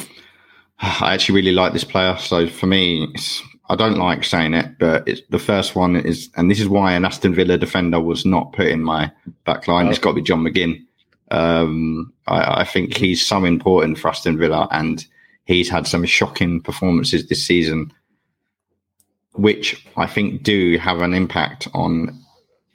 [0.80, 2.16] I actually really like this player.
[2.18, 6.30] So for me, it's, I don't like saying it, but it's, the first one is,
[6.36, 9.12] and this is why an Aston Villa defender was not put in my
[9.44, 9.88] back line.
[9.88, 10.84] It's got to be John McGinn.
[11.30, 15.04] Um, I, I think he's so important for Aston Villa, and
[15.44, 17.92] he's had some shocking performances this season,
[19.34, 22.18] which I think do have an impact on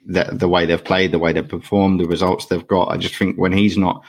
[0.06, 2.88] the, the way they've played, the way they've performed, the results they've got.
[2.88, 4.02] I just think when he's not,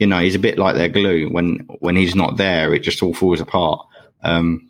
[0.00, 1.28] you know, he's a bit like their glue.
[1.28, 3.86] When when he's not there, it just all falls apart.
[4.22, 4.68] Um,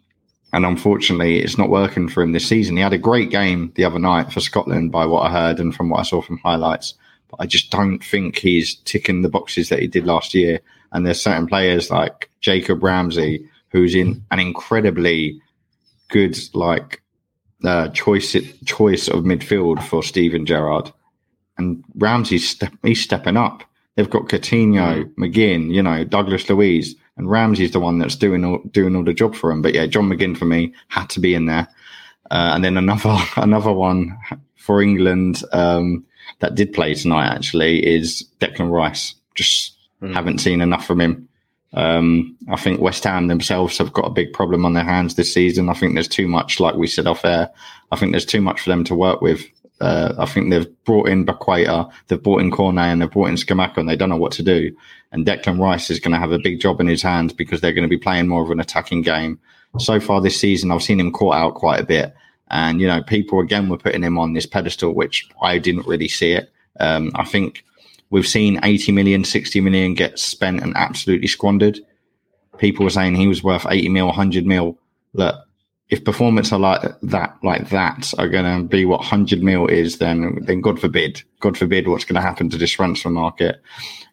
[0.52, 2.76] and unfortunately, it's not working for him this season.
[2.76, 5.74] He had a great game the other night for Scotland, by what I heard and
[5.74, 6.94] from what I saw from highlights.
[7.30, 10.60] But I just don't think he's ticking the boxes that he did last year.
[10.92, 15.40] And there's certain players like Jacob Ramsey, who's in an incredibly
[16.08, 17.02] good like
[17.64, 20.92] uh, choice choice of midfield for Steven Gerrard,
[21.58, 23.62] and Ramsey's step, he's stepping up.
[23.96, 28.60] They've got Coutinho, McGinn, you know Douglas Luiz, and Ramsey's the one that's doing all
[28.70, 29.62] doing all the job for him.
[29.62, 31.68] But yeah, John McGinn for me had to be in there,
[32.30, 34.16] uh, and then another another one
[34.56, 36.04] for England um,
[36.40, 39.14] that did play tonight actually is Declan Rice.
[39.34, 40.14] Just Mm.
[40.14, 41.28] haven't seen enough from him.
[41.74, 45.32] Um, I think West Ham themselves have got a big problem on their hands this
[45.32, 45.68] season.
[45.68, 47.50] I think there's too much, like we said off air.
[47.90, 49.42] I think there's too much for them to work with.
[49.80, 53.34] Uh, I think they've brought in Paquetá, they've brought in Cornet, and they've brought in
[53.34, 54.70] Scamacca, and they don't know what to do.
[55.10, 57.72] And Declan Rice is going to have a big job in his hands because they're
[57.72, 59.40] going to be playing more of an attacking game.
[59.78, 62.14] So far this season, I've seen him caught out quite a bit.
[62.48, 66.08] And, you know, people again were putting him on this pedestal, which I didn't really
[66.08, 66.52] see it.
[66.78, 67.64] Um, I think
[68.12, 71.80] we've seen 80 million, 60 million get spent and absolutely squandered.
[72.58, 74.78] People were saying he was worth 80 mil, 100 mil.
[75.14, 75.34] Look,
[75.88, 79.98] if performance are like that, like that, are going to be what 100 mil is,
[79.98, 83.60] then then God forbid, God forbid, what's going to happen to this transfer market.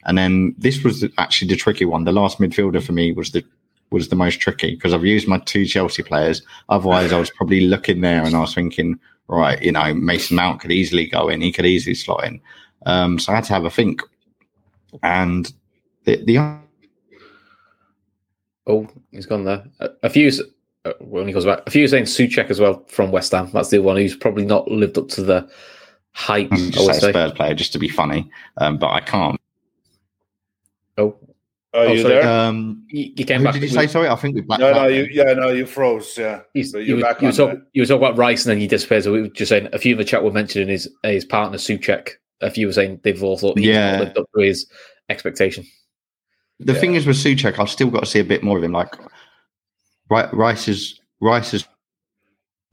[0.05, 2.05] And then this was actually the tricky one.
[2.05, 3.43] The last midfielder for me was the
[3.91, 6.41] was the most tricky because I've used my two Chelsea players.
[6.69, 10.61] Otherwise, I was probably looking there and I was thinking, right, you know, Mason Mount
[10.61, 11.41] could easily go in.
[11.41, 12.39] He could easily slot in.
[12.85, 14.01] Um, so I had to have a think.
[15.03, 15.51] And
[16.05, 16.59] the, the
[18.67, 19.65] Oh, he's gone there.
[19.79, 20.31] A, a few,
[20.85, 23.49] uh, when he goes back, a few saying Soucek as well from West Ham.
[23.51, 25.49] That's the one who's probably not lived up to the
[26.13, 26.49] hype.
[26.51, 27.11] I'm just would say.
[27.11, 29.39] Spurs player just to be funny, um, but I can't.
[30.97, 31.17] Oh,
[31.73, 32.29] Are Oh, you sorry, there?
[32.29, 33.53] Um, you, you came back.
[33.53, 33.87] did you say?
[33.87, 36.15] Sorry, I think we blacked no, no, you, yeah, no, you froze.
[36.17, 38.51] Yeah, You, So you, were, back you, were talk, you were talking about Rice and
[38.51, 39.03] then you disappeared.
[39.03, 41.57] So we were just saying a few in the chat were mentioning his his partner
[41.57, 42.09] Soucek.
[42.41, 43.99] A few were saying they've all thought he's Yeah.
[43.99, 44.65] lived up to his
[45.09, 45.65] expectation.
[46.59, 46.79] The Yeah.
[46.79, 48.71] thing is with Soucek, I've still got to see a bit more of him.
[48.73, 48.93] Like
[50.09, 51.65] Ri- Rice's Rice's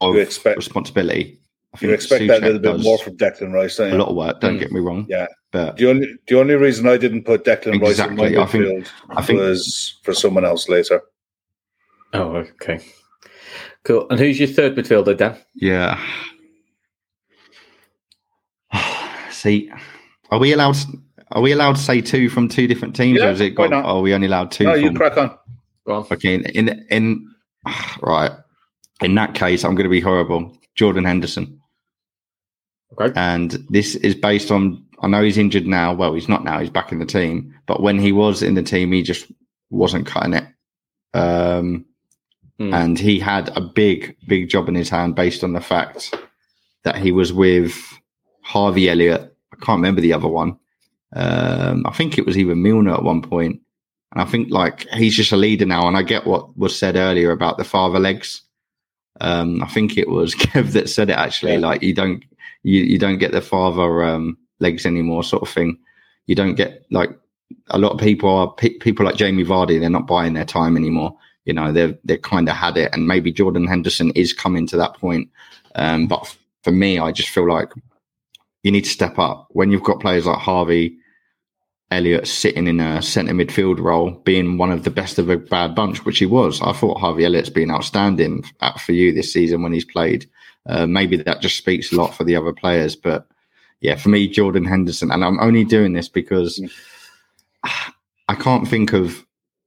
[0.00, 1.40] of You expect- responsibility.
[1.74, 3.76] I you expect that a little bit more from Declan Rice.
[3.76, 4.40] Don't a lot of work.
[4.40, 4.60] Don't Mm.
[4.60, 5.06] get me wrong.
[5.08, 5.26] Yeah.
[5.52, 8.46] but The only the only reason I didn't put Declan Rice in my Exactly, I
[8.46, 11.00] think- midfield I think was for someone else later.
[12.12, 12.80] Oh, okay.
[13.84, 14.06] Cool.
[14.10, 15.36] And who's your third midfielder, Dan?
[15.54, 15.98] yeah.
[19.46, 19.70] See,
[20.30, 20.76] are we allowed?
[21.32, 23.72] Are we allowed to say two from two different teams, Yeah, or is it got?
[23.72, 24.64] Are we only allowed two?
[24.64, 25.36] No, you crack on.
[25.86, 26.06] Go on.
[26.10, 27.34] Okay, in, in in
[28.02, 28.32] right.
[29.02, 30.56] In that case, I'm going to be horrible.
[30.74, 31.60] Jordan Henderson,
[32.98, 33.12] Okay.
[33.18, 34.84] and this is based on.
[35.02, 35.92] I know he's injured now.
[35.94, 36.58] Well, he's not now.
[36.60, 37.54] He's back in the team.
[37.66, 39.30] But when he was in the team, he just
[39.70, 40.46] wasn't cutting it.
[41.14, 41.84] Um,
[42.58, 42.72] Hmm.
[42.72, 46.14] and he had a big, big job in his hand based on the fact
[46.84, 47.76] that he was with
[48.40, 49.35] Harvey Elliott.
[49.60, 50.58] I can't remember the other one.
[51.14, 53.60] Um, I think it was even Milner at one point.
[54.12, 55.86] And I think like he's just a leader now.
[55.86, 58.42] And I get what was said earlier about the father legs.
[59.20, 61.54] Um, I think it was Kev that said it actually.
[61.54, 61.60] Yeah.
[61.60, 62.24] Like you don't,
[62.62, 65.78] you, you don't get the father, um, legs anymore, sort of thing.
[66.26, 67.10] You don't get like
[67.68, 69.78] a lot of people are people like Jamie Vardy.
[69.78, 71.16] They're not buying their time anymore.
[71.44, 74.76] You know, they've they kind of had it, and maybe Jordan Henderson is coming to
[74.76, 75.28] that point.
[75.76, 77.72] Um, but for me, I just feel like
[78.66, 80.98] you need to step up when you've got players like Harvey
[81.92, 85.72] Elliott sitting in a centre midfield role, being one of the best of a bad
[85.76, 86.60] bunch, which he was.
[86.60, 88.44] I thought Harvey Elliott's been outstanding
[88.84, 90.28] for you this season when he's played.
[90.68, 93.28] Uh, maybe that just speaks a lot for the other players, but
[93.82, 96.60] yeah, for me, Jordan Henderson, and I'm only doing this because
[97.62, 99.24] I can't think of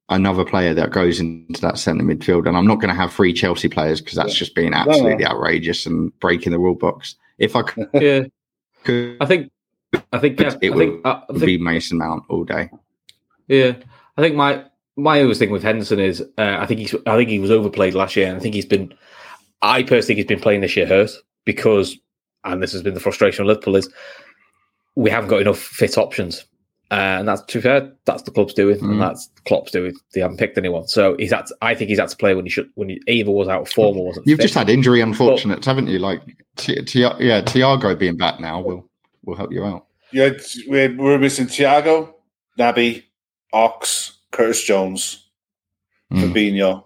[0.09, 3.31] another player that goes into that centre midfield, and I'm not going to have three
[3.31, 4.39] Chelsea players because that's yeah.
[4.39, 5.35] just being absolutely no, no.
[5.37, 7.15] outrageous and breaking the rule box.
[7.37, 8.23] If I could, yeah,
[8.83, 9.51] could, I think
[10.13, 12.69] I think yeah, it I think, uh, I think, be Mason Mount all day.
[13.47, 13.75] Yeah,
[14.17, 14.63] I think my
[14.95, 17.93] my always thing with Henderson is uh, I think he's I think he was overplayed
[17.93, 18.93] last year, and I think he's been.
[19.61, 21.11] I personally think he's been playing this year hurt
[21.45, 21.97] because,
[22.45, 23.89] and this has been the frustration of Liverpool is
[24.95, 26.45] we haven't got enough fit options,
[26.91, 27.91] uh, and that's to fair.
[28.05, 28.91] That's the club's doing, mm.
[28.91, 29.93] and that's Klopp's doing.
[30.13, 31.45] They haven't picked anyone, so he's had.
[31.45, 33.61] To, I think he's had to play when he should when he either was out
[33.61, 34.25] of form or wasn't.
[34.25, 34.43] You've fit.
[34.43, 35.99] just had injury unfortunates, haven't you?
[35.99, 36.21] Like,
[36.55, 38.89] t- t- yeah, Thiago being back now will
[39.23, 39.85] will help you out.
[40.11, 40.31] Yeah,
[40.67, 42.11] we're, we're missing Thiago,
[42.57, 43.03] Naby,
[43.53, 45.29] Ox, Curtis Jones,
[46.11, 46.23] mm.
[46.23, 46.85] Fabinho.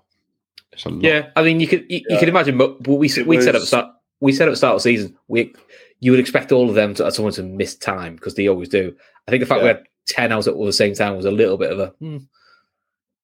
[0.99, 2.13] Yeah, I mean, you could you, yeah.
[2.13, 3.87] you could imagine, but we we said at the start
[4.19, 5.53] we said at the start of season we
[6.01, 8.93] you would expect all of them to someone to miss time because they always do.
[9.27, 9.63] I think the fact yeah.
[9.63, 11.87] we had ten hours at all the same time was a little bit of a
[11.99, 12.17] hmm,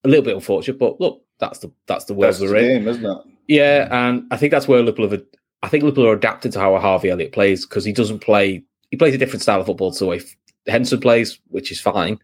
[0.03, 3.05] a little bit unfortunate, but look, that's the that's the world we're in, game, isn't
[3.05, 3.17] it?
[3.47, 5.23] Yeah, and I think that's where Liverpool have.
[5.61, 8.97] I think Liverpool are adapted to how Harvey Elliott plays because he doesn't play he
[8.97, 10.21] plays a different style of football to the way
[10.67, 12.19] Henderson plays, which is fine,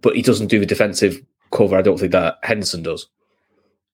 [0.00, 1.76] but he doesn't do the defensive cover.
[1.76, 3.08] I don't think that Henderson does.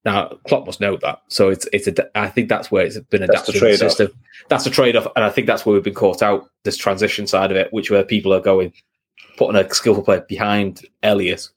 [0.05, 2.19] Now Klopp must know that, so it's it's a.
[2.19, 4.13] I think that's where it's been adapted to the system.
[4.49, 6.49] That's a trade off, and I think that's where we've been caught out.
[6.63, 8.73] This transition side of it, which where people are going,
[9.37, 11.49] putting a skillful player behind Elliott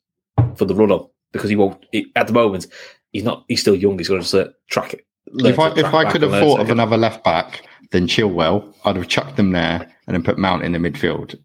[0.55, 1.85] for the run up because he won't.
[1.91, 2.67] He, at the moment,
[3.11, 3.45] he's not.
[3.47, 3.97] He's still young.
[3.97, 5.05] He's going to uh, track it.
[5.35, 9.07] If I if I could have thought of another left back than Chilwell, I'd have
[9.07, 11.39] chucked them there and then put Mount in the midfield.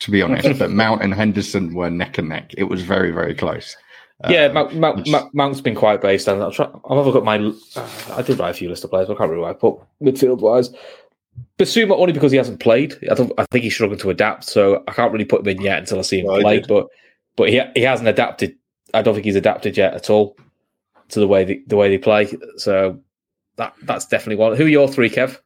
[0.00, 2.52] To be honest, but Mount and Henderson were neck and neck.
[2.56, 3.76] It was very very close.
[4.28, 5.34] Yeah, uh, Mount, Mount, just...
[5.34, 7.38] Mount's been quite based and I'll, try, a look my.
[7.38, 9.54] Uh, I did write a few list of players, but I can't remember where I
[9.54, 10.70] put midfield wise.
[11.58, 12.96] Bissouma only because he hasn't played.
[13.10, 13.32] I don't.
[13.38, 15.98] I think he's struggling to adapt, so I can't really put him in yet until
[15.98, 16.60] I see him no, play.
[16.60, 16.88] But
[17.36, 18.56] but he he hasn't adapted.
[18.94, 20.36] I don't think he's adapted yet at all
[21.08, 22.34] to the way the, the way they play.
[22.56, 22.98] So
[23.56, 24.56] that that's definitely one.
[24.56, 25.38] Who are your three, Kev?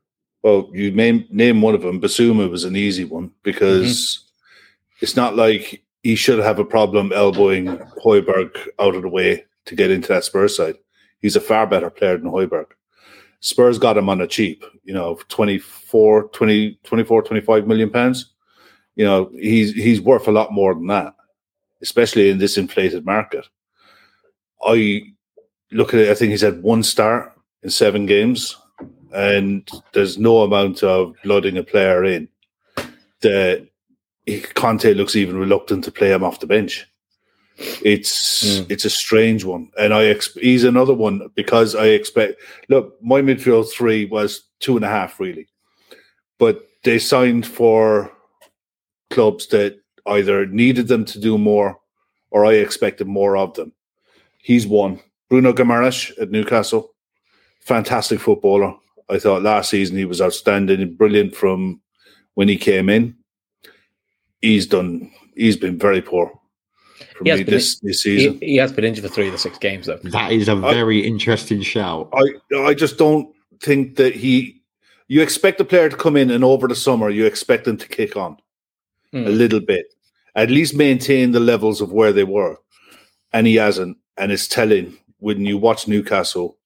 [0.43, 2.01] Well, you name name one of them.
[2.01, 4.99] Bissouma was an easy one because mm-hmm.
[5.03, 7.67] it's not like he should have a problem elbowing
[8.05, 10.77] Højbjerg out of the way to get into that Spurs side.
[11.21, 12.67] He's a far better player than Højbjerg.
[13.41, 18.33] Spurs got him on a cheap, you know, 24, 20, 24, 25 million pounds.
[18.95, 21.15] You know, he's he's worth a lot more than that,
[21.83, 23.47] especially in this inflated market.
[24.63, 25.03] I
[25.71, 28.57] look at it, I think he's had one start in seven games
[29.17, 32.29] and there's no amount of blooding a player in
[33.21, 33.67] that
[34.55, 36.87] Conte looks even reluctant to play him off the bench.
[37.59, 38.71] It's mm.
[38.71, 42.35] it's a strange one, and I exp- he's another one because I expect.
[42.69, 45.49] Look, my midfield three was two and a half really,
[46.39, 48.13] but they signed for
[49.11, 51.79] clubs that either needed them to do more,
[52.31, 53.73] or I expected more of them.
[54.39, 55.01] He's one.
[55.31, 56.95] Bruno Guimaraes at Newcastle,
[57.61, 58.75] fantastic footballer.
[59.09, 61.81] I thought last season he was outstanding and brilliant from
[62.35, 63.17] when he came in.
[64.43, 65.11] He's done.
[65.35, 66.39] He's been very poor
[67.17, 68.39] for me this, this season.
[68.41, 69.99] He, he, has been injured for three of the six games, though.
[70.05, 72.13] That is a very I, interesting shout.
[72.15, 74.63] I I just don't think that he.
[75.09, 77.87] You expect a player to come in and over the summer, you expect them to
[77.87, 78.37] kick on
[79.15, 79.25] mm.
[79.25, 79.95] a little bit,
[80.35, 82.57] at least maintain the levels of where they were,
[83.33, 83.99] and he hasn't.
[84.17, 86.57] And it's telling when you watch Newcastle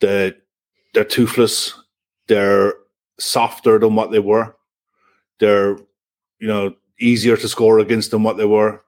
[0.00, 0.36] that
[0.92, 1.74] they're toothless.
[2.26, 2.74] They're
[3.18, 4.56] softer than what they were.
[5.38, 5.76] They're,
[6.38, 8.82] you know, easier to score against than what they were.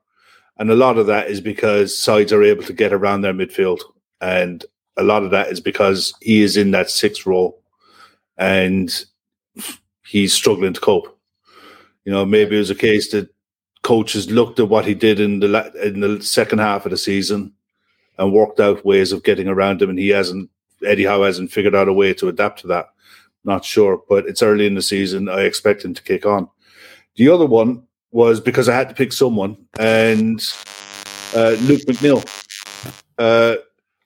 [0.63, 3.81] And a lot of that is because sides are able to get around their midfield.
[4.21, 4.65] And
[4.97, 7.61] a lot of that is because he is in that sixth role
[8.37, 9.05] and
[10.07, 11.19] he's struggling to cope.
[12.05, 13.29] You know, maybe it was a case that
[13.83, 17.53] coaches looked at what he did in the in the second half of the season
[18.17, 20.49] and worked out ways of getting around him, and he hasn't
[20.87, 22.87] Eddie Howe hasn't figured out a way to adapt to that.
[23.43, 25.29] Not sure, but it's early in the season.
[25.29, 26.49] I expect him to kick on.
[27.17, 30.41] The other one was because I had to pick someone, and
[31.35, 32.23] uh, Luke McNeil.
[33.19, 33.57] Uh,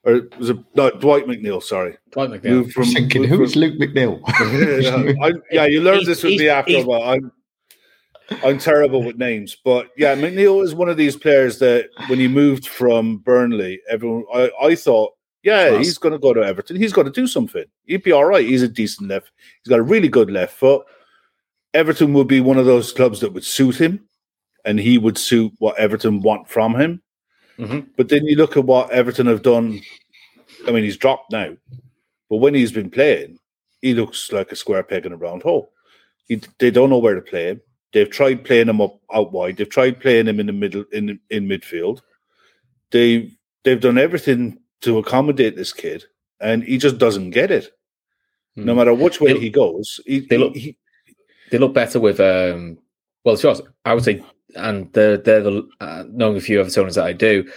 [0.03, 1.61] or was it no, Dwight McNeil?
[1.61, 2.71] Sorry, Dwight McNeil.
[2.71, 4.21] From, thinking, who is Luke McNeil?
[4.81, 7.01] yeah, I, yeah, you learned this with me after a while.
[7.01, 7.31] I'm,
[8.43, 12.27] I'm terrible with names, but yeah, McNeil is one of these players that when he
[12.27, 15.85] moved from Burnley, everyone I, I thought, yeah, Class.
[15.85, 16.77] he's going to go to Everton.
[16.77, 17.65] He's going to do something.
[17.85, 18.45] He'd be all right.
[18.45, 19.31] He's a decent left.
[19.63, 20.85] He's got a really good left foot.
[21.77, 24.07] Everton would be one of those clubs that would suit him,
[24.65, 27.01] and he would suit what Everton want from him.
[27.59, 27.87] Mhm.
[27.95, 29.81] But then you look at what Everton have done.
[30.67, 31.55] I mean, he's dropped now,
[32.29, 33.37] but when he's been playing,
[33.81, 35.71] he looks like a square peg in a round hole.
[36.27, 37.61] He, they don't know where to play him.
[37.93, 39.57] They've tried playing him up out wide.
[39.57, 42.01] They've tried playing him in the middle in in midfield.
[42.91, 43.31] They
[43.63, 46.05] they've done everything to accommodate this kid,
[46.39, 47.71] and he just doesn't get it.
[48.55, 48.77] No Hmm.
[48.79, 50.75] matter which way They- he goes, he, they look- he,
[51.51, 52.77] they look better with um
[53.23, 54.23] well it's yours I would say
[54.55, 57.49] and they're they're the uh, knowing a few Evertonians that I do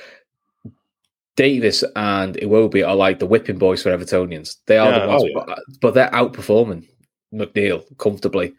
[1.36, 4.56] Davis and Iwobi are like the whipping boys for Evertonians.
[4.66, 5.44] They are Yeah, the ones, oh, yeah.
[5.46, 6.86] but, but they're outperforming
[7.32, 8.52] McNeil comfortably.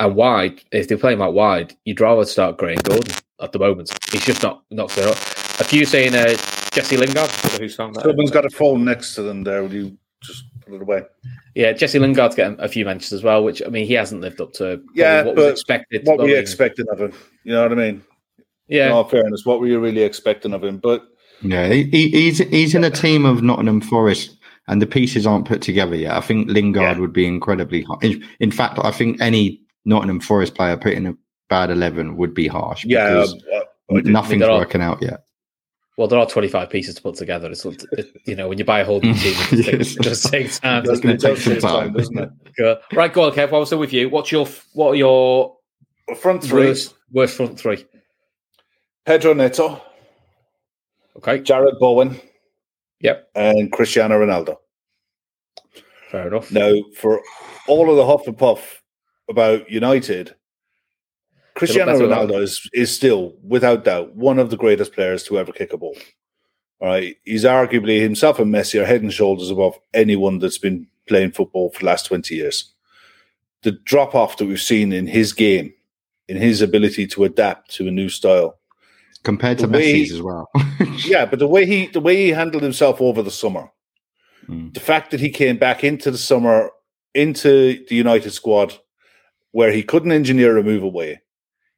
[0.00, 3.58] And wide, if they play him out wide, you'd rather start Graham Gordon at the
[3.58, 3.96] moment.
[4.10, 5.16] He's just not not clear up.
[5.60, 6.36] A few saying uh,
[6.72, 8.02] Jesse Lingard, I don't know who's found that.
[8.02, 9.62] someone's got a phone next to them there.
[9.62, 11.02] Would you just put it away?
[11.54, 14.40] Yeah, Jesse Lingard's getting a few mentions as well, which I mean he hasn't lived
[14.40, 16.06] up to Yeah, what was expected.
[16.06, 17.12] What were you expecting of him?
[17.44, 18.04] You know what I mean?
[18.68, 20.78] Yeah, In all fairness, what were you really expecting of him?
[20.78, 21.04] But
[21.42, 24.36] Yeah, he, he- he's he's in a team of Nottingham Forest,
[24.68, 26.14] and the pieces aren't put together yet.
[26.16, 27.00] I think Lingard Yeah.
[27.00, 28.02] would be incredibly hard.
[28.04, 31.14] In, in fact, I think any Nottingham Forest player put in a
[31.48, 32.84] bad eleven would be harsh.
[32.84, 35.25] yeah, because uh, I nothing's working out yet.
[35.96, 37.50] Well, there are twenty five pieces to put together.
[37.50, 40.26] It's it, you know when you buy a whole new team, it just takes, just
[40.30, 40.84] takes time.
[40.84, 41.24] Doesn't doesn't it?
[41.24, 41.42] it?
[41.44, 41.92] take some time.
[41.94, 42.30] doesn't it?
[42.58, 43.50] Go- Right, go on, Kev.
[43.50, 45.56] While we're still with you, what's your what are your
[46.20, 47.84] Front three: worst worst front three?
[49.06, 49.80] Pedro Neto,
[51.16, 52.20] Okay, Jarrod Bowen,
[53.00, 54.56] yep, and Cristiano Ronaldo.
[56.10, 56.50] fair enough.
[56.52, 57.22] Now, for
[57.68, 58.82] all of the huff and puff
[59.30, 60.34] about United,
[61.56, 65.72] Cristiano Ronaldo is, is still, without doubt, one of the greatest players to ever kick
[65.72, 65.96] a ball.
[66.80, 70.86] All right, he's arguably himself and Messi are head and shoulders above anyone that's been
[71.08, 72.72] playing football for the last twenty years.
[73.62, 75.72] The drop off that we've seen in his game,
[76.28, 78.58] in his ability to adapt to a new style,
[79.22, 80.48] Compared to The way- Messi's as well.
[81.06, 83.70] yeah, but the way he the way he handled himself over the summer,
[84.48, 84.72] Mm.
[84.74, 86.70] the fact that he came back into the summer
[87.14, 88.74] into the United squad
[89.52, 91.20] where he couldn't engineer a move away,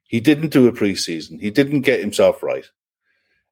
[0.09, 2.65] he didn't do a preseason, he didn't get himself right,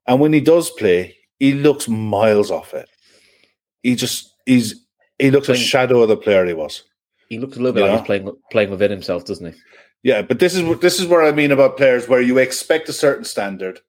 [0.07, 2.89] and when he does play, he looks miles off it.
[3.83, 4.83] He just he's
[5.19, 6.83] he looks a shadow of the player he was.
[7.29, 7.91] He looks a little bit Yeah.
[7.91, 9.59] like he's playing playing within himself, doesn't he?
[10.03, 12.89] Yeah, but this is what this is what I mean about players where you expect
[12.89, 13.79] a certain standard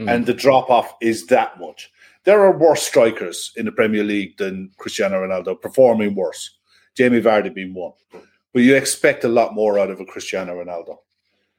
[0.00, 0.08] Mm.
[0.14, 1.90] and the drop off is that much.
[2.24, 6.56] There are worse strikers in the Premier League than Cristiano Ronaldo, performing worse.
[6.96, 7.94] Jamie Vardy being one.
[8.54, 10.98] But you expect a lot more out of a Cristiano Ronaldo.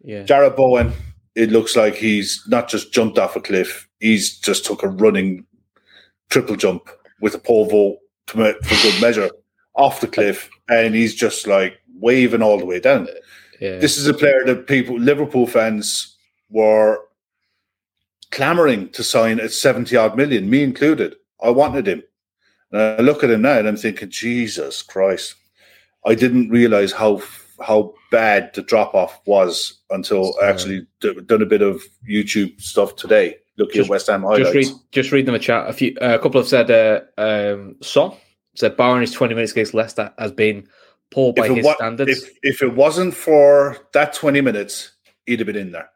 [0.02, 0.94] Yeah, Jarrod Bowen,
[1.36, 5.46] it looks like he's not just jumped off a cliff, he's just took a running
[6.30, 6.90] triple jump
[7.22, 9.30] with a pole vault to for good measure
[9.76, 13.08] off the cliff, and he's just like waving all the way down.
[13.60, 13.78] yeah.
[13.78, 16.16] This is a player that people, Liverpool fans,
[16.50, 17.00] were
[18.32, 21.16] clamoring to sign at 70 odd million, me included.
[21.42, 22.04] I wanted him.
[22.72, 25.36] And I look at him now and I'm thinking, Jesus Christ.
[26.06, 27.22] I didn't realize how
[27.62, 32.60] how bad the drop off was until I actually d- done a bit of YouTube
[32.62, 34.52] stuff today, looking Just- at West Ham highlights.
[34.52, 35.70] just read just read them a chat.
[35.70, 38.12] A few uh, a couple have said uh, um, Son
[38.56, 40.68] said barring is twenty minutes against Leicester has been
[41.12, 42.24] poor by if, his wa- standards.
[42.24, 44.92] if, if it wasn't for that 20 minutes,
[45.26, 45.90] he'd have been in there.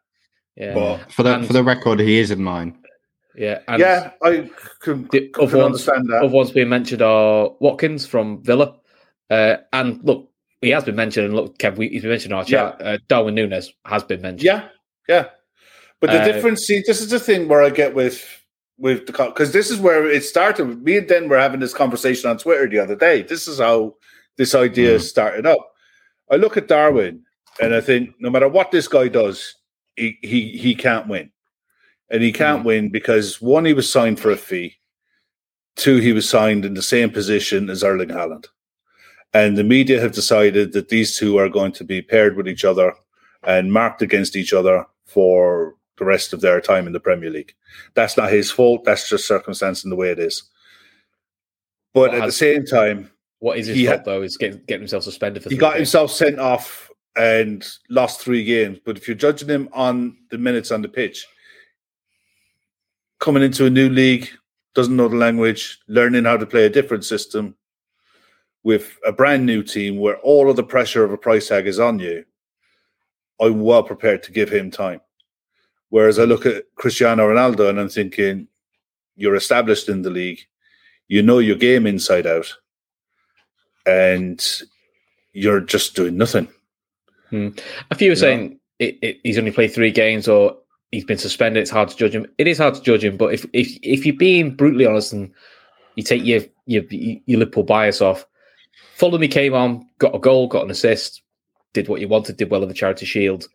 [0.55, 2.75] yeah, But for the And- for the record, he is in mine.
[3.35, 4.49] yeah, and yeah, I
[4.79, 6.23] can, The can other ones, understand that.
[6.23, 8.75] other ones being mentioned are Watkins from Villa,
[9.29, 10.31] uh, and look,
[10.63, 11.27] he has been mentioned.
[11.27, 12.81] And look, Kev, we, he's been mentioned in our chat.
[12.81, 14.43] Uh, Darwin Núñez has been mentioned.
[14.45, 14.67] Yeah,
[15.07, 15.27] yeah.
[15.99, 18.25] But the Uh, difference, see, this is the thing where I get with
[18.77, 20.83] with the because this is where it started.
[20.83, 23.21] Me and Den were having this conversation on Twitter the other day.
[23.21, 23.95] This is how
[24.37, 25.01] this idea Mm.
[25.01, 25.71] started up.
[26.31, 27.23] I look at Darwin
[27.61, 29.55] and I think no matter what this guy does,
[29.95, 31.31] he he he can't win,
[32.09, 34.77] and he can't win because one, he was signed for a fee.
[35.75, 38.47] Two, he was signed in the same position as Erling Haaland.
[39.33, 42.63] And the media have decided that these two are going to be paired with each
[42.63, 42.93] other
[43.43, 47.53] and marked against each other for the rest of their time in the Premier League.
[47.95, 48.83] That's not his fault.
[48.83, 50.43] That's just circumstance and the way it is.
[51.93, 54.21] But What at the same time, What is his fault had- though?
[54.21, 55.49] Is getting, getting himself suspended for.
[55.49, 55.79] he got games.
[55.89, 58.79] himself sent off and lost three games.
[58.85, 61.25] But if you're judging him on the minutes on the pitch,
[63.19, 64.29] coming into a new league,
[64.75, 67.55] doesn't know the language, learning how to play a different system
[68.63, 71.79] with a brand new team where all of the pressure of a price tag is
[71.79, 72.23] on you.
[73.41, 75.01] I'm well prepared to give him time.
[75.89, 78.47] Whereas I look at Cristiano Ronaldo and I'm thinking,
[79.15, 80.39] you're established in the league,
[81.07, 82.51] you know your game inside out,
[83.85, 84.43] and
[85.33, 86.47] you're just doing nothing.
[87.29, 87.49] Hmm.
[87.91, 90.57] A few were saying it, it, he's only played three games or
[90.91, 91.61] he's been suspended.
[91.61, 92.27] It's hard to judge him.
[92.37, 95.31] It is hard to judge him, but if if if you're being brutally honest and
[95.95, 98.25] you take your your, your Liverpool bias off,
[98.95, 101.21] Fulham he came on, got a goal, got an assist,
[101.73, 103.47] did what you wanted, did well in the Charity Shield.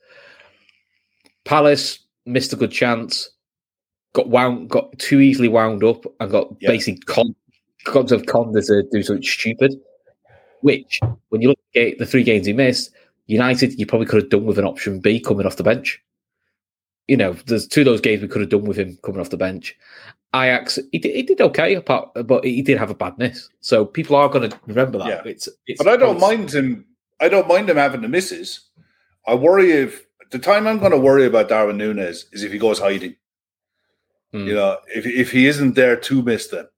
[1.44, 3.30] Palace missed a good chance,
[4.12, 6.70] got wound, got too easily wound up, and got Yeah.
[6.70, 7.34] basically con,
[7.84, 9.74] cons of conned to do something stupid.
[10.60, 10.98] Which,
[11.28, 12.90] when you look at the three games he missed,
[13.26, 16.02] United, you probably could have done with an option B coming off the bench.
[17.06, 19.30] You know, there's two of those games we could have done with him coming off
[19.30, 19.76] the bench.
[20.34, 23.48] Ajax, he did, he did okay, apart, but he did have a bad miss.
[23.60, 25.08] So people are going to remember that.
[25.08, 25.22] Yeah.
[25.24, 26.84] It's, it's, But I don't it's- mind him.
[27.20, 28.60] I don't mind him having the misses.
[29.26, 32.58] I worry if the time I'm going to worry about Darwin Núñez is if he
[32.58, 33.16] goes hiding.
[34.32, 34.46] Hmm.
[34.46, 36.68] You know, if if he isn't there to miss them.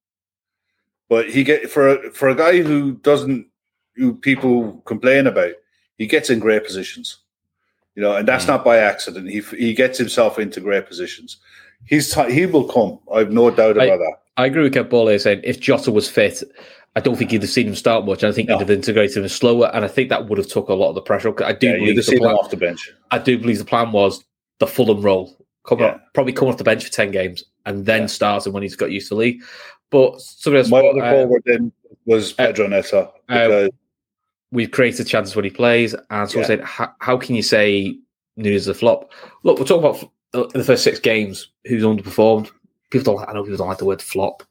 [1.08, 3.48] But he get for for a guy who doesn't
[3.96, 5.54] who people complain about,
[5.98, 7.18] he gets in great positions.
[7.96, 8.52] You know, and that's Hmm.
[8.52, 9.28] not by accident.
[9.28, 11.38] He he gets himself into great positions.
[11.86, 12.98] He's ti he will come.
[13.12, 14.14] I've no doubt I- about that.
[14.36, 16.42] I agree with Kev Ball saying if Jota was fit,
[16.96, 18.24] I don't think you'd have seen him start much.
[18.24, 18.54] I think No.
[18.54, 20.94] you'd have integrated him slower, and I think that would have took a lot of
[20.94, 21.32] the pressure.
[21.44, 22.90] I do Yeah, believe the plan, off the bench.
[23.10, 24.24] I do believe the plan was
[24.60, 25.36] the Fulham role,
[25.66, 25.86] come Yeah.
[25.86, 28.06] up, probably come off the bench for ten games, and then Yeah.
[28.06, 29.42] starting when he's got used to the league.
[29.90, 31.72] But somebody else, My other uh, forward then
[32.06, 33.12] was Pedro Neto.
[33.28, 33.70] because-
[34.52, 36.46] we've created chances when he plays, and so Yeah.
[36.46, 37.96] said, how, "How can you say
[38.38, 39.10] Núñez is a flop?"
[39.44, 42.50] Look, we're talking about uh, in the first six games who's underperformed.
[42.90, 43.28] People don't.
[43.28, 44.42] I know people don't like the word flop,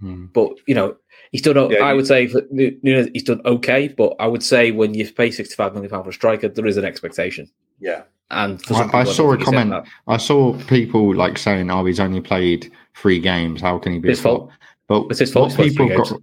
[0.00, 0.26] Hmm.
[0.32, 0.96] but you know
[1.32, 1.70] he's done.
[1.70, 4.70] Yeah, I you- would say for Nu- Núñez, he's done okay, but I would say
[4.70, 7.48] when you pay sixty-five million pound for a striker, there is an expectation.
[7.80, 8.02] yeah.
[8.30, 9.88] And for I- some I people, saw a think he's hit comment.
[10.08, 13.60] I saw people like saying, "Oh, he's only played three games.
[13.60, 14.50] How can he be His a flop?" fault.
[14.88, 16.20] But It's his fault what he's played three got-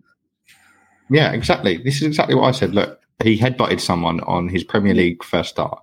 [1.13, 1.77] yeah, exactly.
[1.77, 2.73] This is exactly what I said.
[2.75, 5.81] Look, he headbutted someone on his Premier League first start.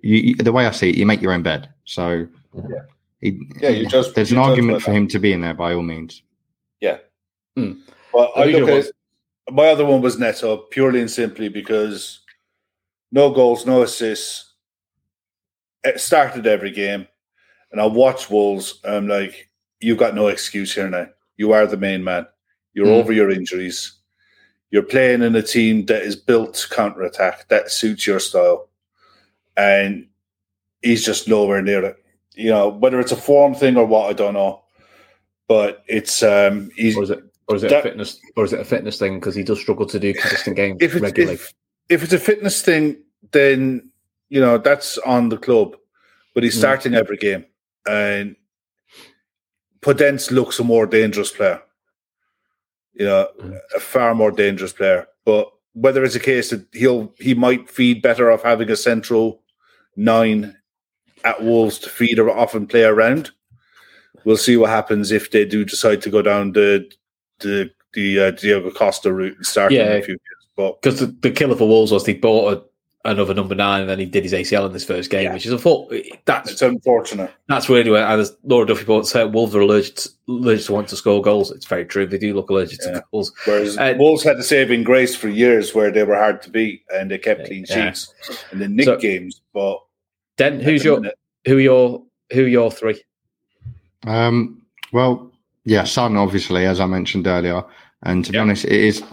[0.00, 1.68] You, you- the way I see it, you make your own bed.
[1.84, 2.62] So, Yeah.
[3.20, 4.96] he, Yeah, you just- there's you an judge argument for that.
[4.96, 6.22] him to be in there by all means.
[6.80, 6.98] Yeah.
[7.56, 7.72] Hmm.
[8.12, 8.90] Well, I look at
[9.54, 12.20] my other one was Neto purely and simply because
[13.10, 14.54] no goals, no assists.
[15.84, 17.06] It started every game,
[17.70, 18.80] and I watch Wolves.
[18.84, 19.48] I'm like,
[19.80, 21.08] you've got no excuse here now.
[21.36, 22.26] You are the main man.
[22.74, 22.92] You're Hmm.
[22.92, 23.98] over your injuries.
[24.72, 28.68] You're playing in a team that is built to counter attack that suits your style,
[29.56, 30.08] and
[30.80, 31.96] he's just nowhere near it.
[32.34, 34.62] You know, whether it's a form thing or what, I don't know.
[35.46, 37.22] But it's um, he's Or is it?
[37.48, 38.18] Or is it That- a fitness?
[38.36, 39.20] Or is it a fitness thing?
[39.20, 41.34] Because he does struggle to do consistent games if it's regularly.
[41.34, 41.52] if,
[41.90, 42.96] if it's a fitness thing,
[43.32, 43.90] then
[44.30, 45.76] you know that's on the club.
[46.34, 46.60] But he's Mm.
[46.60, 47.44] starting every game,
[47.86, 48.36] and
[49.82, 51.60] Podence looks a more dangerous player.
[52.94, 53.58] You know, Mm.
[53.74, 55.06] a far more dangerous player.
[55.24, 59.42] But whether it's a case that he'll he might feed better off having a central
[59.96, 60.56] nine
[61.24, 63.30] at Wolves to feed or off and play around.
[64.24, 66.90] We'll see what happens if they do decide to go down the
[67.40, 70.46] the the uh, Diego Costa route and start him in a few years.
[70.56, 72.62] But because the, the killer for Wolves was they bought a,
[73.04, 75.32] another number nine and then he did his ACL in this first game, Yeah.
[75.34, 75.92] which is a fault.
[76.24, 77.32] That's it's unfortunate.
[77.48, 80.72] that's really where and as Laura Duffy bought said Wolves are allergic to, allergic to
[80.72, 81.50] wanting to score goals.
[81.50, 82.06] It's very true.
[82.06, 82.92] They do look allergic Yeah.
[82.92, 83.32] to goals.
[83.44, 86.82] Whereas Uh, Wolves had the saving grace for years where they were hard to beat
[86.94, 87.90] and they kept clean Yeah.
[87.92, 88.14] sheets
[88.52, 89.40] and they nicked So- games.
[89.52, 89.80] But
[90.36, 93.02] Den, who's your minute- who are your who are your three?
[94.06, 95.30] Um, well,
[95.64, 97.62] yeah, Son, obviously, as I mentioned earlier.
[98.04, 99.04] And to be honest, it is it,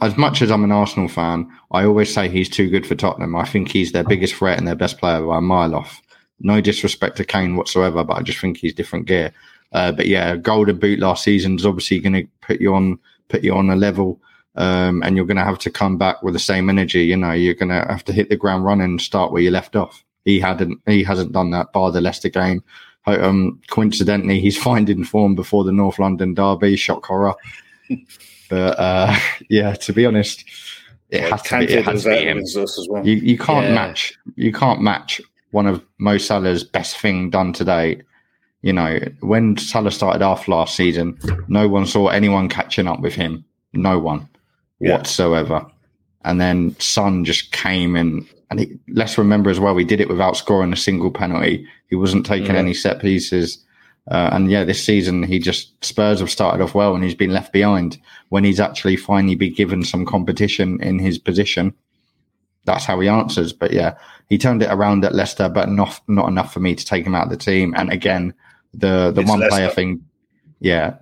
[0.00, 3.36] as much as I'm an Arsenal fan, I always say he's too good for Tottenham.
[3.36, 6.02] I think he's their biggest threat and their best player by a mile off.
[6.40, 9.32] No disrespect to Kane whatsoever, but I just think he's different gear.
[9.72, 12.98] Uh, but yeah, golden boot last season is obviously going to put you on
[13.28, 14.20] put you on a level,
[14.54, 17.04] um, and you're going to have to come back with the same energy.
[17.04, 19.50] You know, you're going to have to hit the ground running and start where you
[19.50, 20.04] left off.
[20.24, 20.80] He hadn't.
[20.86, 22.62] He hasn't done that bar the Leicester game.
[23.06, 26.76] Um, coincidentally, he's finding form before the North London derby.
[26.76, 27.34] Shock horror.
[28.48, 29.16] But uh,
[29.50, 30.44] yeah, to be honest,
[31.10, 31.64] it Yeah, has to be.
[31.72, 32.38] It has to be him.
[32.38, 33.06] as well.
[33.06, 33.74] You you can't Yeah.
[33.74, 34.14] match.
[34.36, 35.20] You can't match
[35.52, 38.02] one of Mo Salah's best thing done to date.
[38.62, 41.18] You know, when Salah started off last season,
[41.48, 43.44] no one saw anyone catching up with him.
[43.72, 44.28] No one
[44.80, 44.92] Yeah.
[44.96, 45.64] whatsoever.
[46.24, 50.08] And then Son just came in, and he, let's remember as well, he did it
[50.08, 51.64] without scoring a single penalty.
[51.88, 52.60] He wasn't taking Yeah.
[52.60, 53.58] any set pieces.
[54.08, 57.32] Uh, and yeah, this season he just Spurs have started off well, and he's been
[57.32, 57.98] left behind
[58.28, 61.74] when he's actually finally been given some competition in his position.
[62.66, 63.52] that's how he answers.
[63.52, 63.96] But yeah,
[64.28, 67.14] he turned it around at Leicester, but not not enough for me to take him
[67.14, 67.74] out of the team.
[67.76, 68.34] And again,
[68.74, 70.04] the the It's one player thing,
[70.60, 70.94] yeah,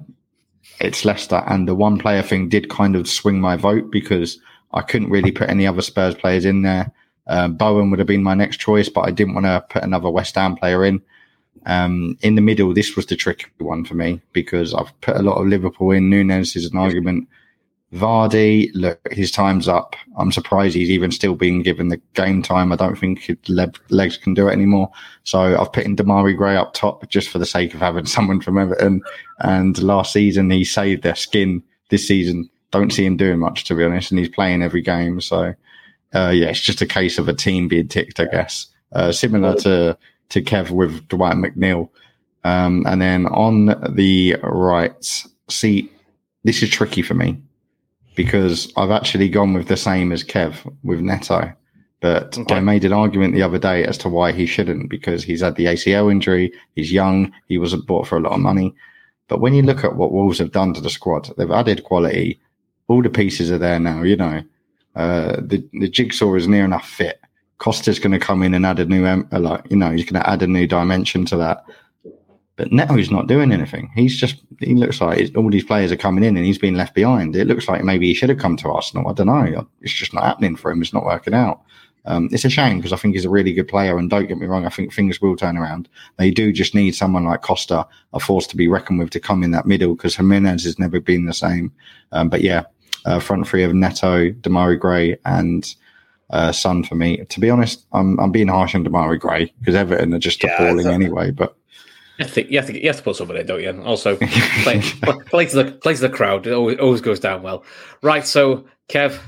[0.81, 4.39] it's Leicester, and the one player thing did kind of swing my vote because
[4.73, 6.93] I couldn't really put any other Spurs players in there.
[7.27, 10.11] Um, Bowen would have been my next choice, but I didn't want to put another
[10.11, 11.01] West Ham player in.
[11.67, 15.23] Um, in the middle, this was the tricky one for me because I've put a
[15.23, 16.11] lot of Liverpool in.
[16.11, 17.29] Núñez is an argument.
[17.95, 19.95] Vardy, look, his time's up.
[20.19, 22.73] I'm surprised he's even still being given the game time.
[22.73, 23.31] I don't think
[23.89, 24.91] legs can do it anymore.
[25.23, 28.41] So I've put in Demarai Gray up top just for the sake of having someone
[28.41, 29.01] from Everton.
[29.39, 31.63] And last season, he saved their skin.
[31.91, 34.11] This season, don't see him doing much, to be honest.
[34.11, 35.21] And he's playing every game.
[35.21, 35.55] So,
[36.15, 38.67] uh, yeah, it's just a case of a team being ticked, I guess.
[38.93, 39.97] Uh, similar to,
[40.35, 41.89] to Kev with Dwight McNeil.
[42.43, 44.93] Um, and then on the right,
[45.49, 45.91] see,
[46.43, 47.41] this is tricky for me
[48.17, 51.53] because I've actually gone with the same as Kev with Neto.
[52.01, 52.57] But Okay.
[52.57, 55.55] I made an argument the other day as to why he shouldn't because he's had
[55.55, 58.75] the ACL injury, he's young, he wasn't bought for a lot of money.
[59.29, 62.41] But when you look at what Wolves have done to the squad, they've added quality.
[62.89, 64.43] All the pieces are there now, you know.
[64.97, 67.21] Uh, the, the jigsaw is near enough fit.
[67.65, 70.23] Costa's going to come in and add a new, uh, like, you know, he's going
[70.23, 71.65] to add a new dimension to that.
[72.57, 73.91] But Neto's not doing anything.
[73.95, 76.95] He's just, he looks like all these players are coming in and he's been left
[76.95, 77.35] behind.
[77.35, 79.09] It looks like maybe he should have come to Arsenal.
[79.09, 79.67] I don't know.
[79.81, 80.83] It's just not happening for him.
[80.83, 81.63] It's not working out.
[82.05, 83.97] Um, it's a shame because I think he's a really good player.
[83.97, 85.89] And don't get me wrong, I think things will turn around.
[86.19, 89.43] They do just need someone like Costa, a force to be reckoned with, to come
[89.43, 91.73] in that middle because Jimenez has never been the same.
[92.13, 92.65] Um, but yeah,
[93.07, 95.75] uh, front three of Neto, Demarai Gray, and
[96.35, 97.25] uh, Son for me.
[97.25, 100.55] To be honest, I'm I'm being harsh on Demarai Gray because Everton are just Yeah,
[100.55, 101.31] appalling that- anyway.
[101.31, 101.57] But
[102.19, 103.83] You have, to, you, have to, you have to put somebody in, don't you?
[103.83, 104.17] Also,
[104.63, 104.81] play,
[105.27, 106.47] play, to the, play to the crowd.
[106.47, 107.65] It always, always goes down well.
[108.03, 109.19] Right, so, Kev,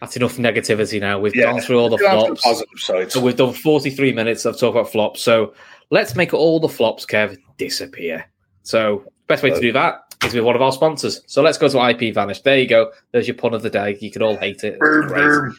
[0.00, 1.20] that's enough negativity now.
[1.20, 2.42] We've gone through all the Get on flops.
[2.42, 3.12] positive side.
[3.12, 5.20] So we've done 43 minutes of talk about flops.
[5.22, 5.54] So
[5.90, 8.24] let's make all the flops, Kev, disappear.
[8.64, 11.20] So best way to do that is with one of our sponsors.
[11.26, 12.40] So let's go to IP Vanish.
[12.42, 12.90] There you go.
[13.12, 13.96] There's your pun of the day.
[14.00, 14.76] You can all hate it.
[14.80, 15.52] It's great.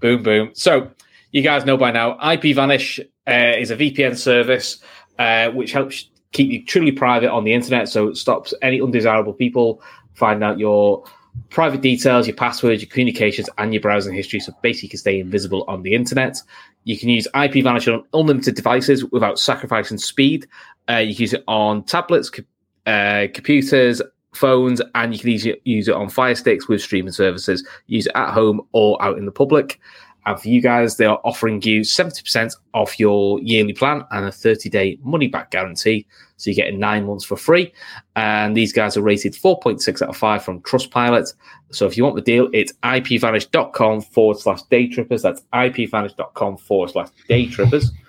[0.00, 0.50] Boom, boom.
[0.54, 0.90] So
[1.32, 2.98] you guys know by now, IP Vanish
[3.28, 4.82] uh, is a VPN service
[5.18, 7.88] uh, which helps keep you truly private on the internet.
[7.88, 9.82] So it stops any undesirable people
[10.14, 11.04] finding out your
[11.50, 14.40] private details, your passwords, your communications, and your browsing history.
[14.40, 16.40] So basically, you can stay invisible on the internet.
[16.84, 20.46] You can use IP Vanish on unlimited devices without sacrificing speed.
[20.88, 22.42] Uh, you can use it on tablets, co-
[22.86, 24.00] uh, computers,
[24.32, 27.66] phones, and you can use it, use it on Fire Sticks with streaming services.
[27.86, 29.80] Use it at home or out in the public.
[30.26, 34.32] And for you guys, they are offering you 70% off your yearly plan and a
[34.32, 36.06] 30 day money back guarantee.
[36.36, 37.72] So you get nine months for free.
[38.16, 41.32] And these guys are rated 4.6 out of 5 from Trustpilot.
[41.70, 45.22] So if you want the deal, it's ipvanish.com forward slash day trippers.
[45.22, 47.90] That's ipvanish.com forward slash day trippers.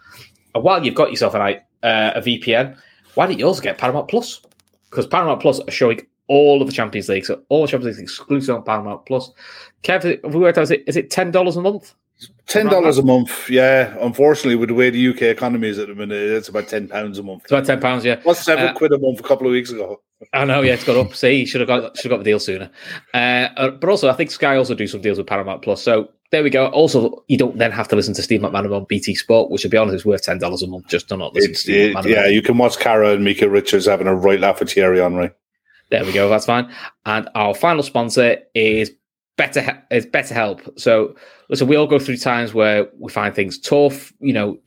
[0.53, 2.77] And while you've got yourself an, uh, a VPN,
[3.13, 4.41] why don't you also get Paramount Plus?
[4.89, 7.25] Because Paramount Plus are showing all of the Champions League.
[7.25, 9.31] So all the Champions League exclusive on Paramount Plus.
[9.83, 11.93] Kev, have we worked out, is it, is it $10 a month?
[12.45, 13.49] Ten dollars a month.
[13.49, 16.87] Yeah, unfortunately, with the way the UK economy is at the minute, it's about ten
[16.87, 17.43] pounds a month.
[17.49, 18.19] It's about £10, yeah.
[18.23, 20.01] What's seven Uh, quid a month a couple of weeks ago?
[20.33, 21.15] I know, yeah, it's got up.
[21.15, 22.69] See, should have got should have got the deal sooner.
[23.13, 25.81] Uh, uh, but also, I think Sky also do some deals with Paramount Plus.
[25.81, 26.67] So there we go.
[26.67, 29.69] Also, you don't then have to listen to Steve McManaman on BT Sport, which, to
[29.69, 31.95] be honest, is worth ten dollars a month just to not listen to It's Steve
[31.95, 34.99] it, yeah, you can watch Cara and Micah Richards having a right laugh at Thierry
[34.99, 35.31] Henry.
[35.91, 36.29] There we go.
[36.29, 36.73] That's fine.
[37.05, 38.91] And our final sponsor is
[39.37, 40.79] Better is BetterHelp.
[40.79, 41.15] So
[41.49, 44.59] listen, we all go through times where we find things tough, you know,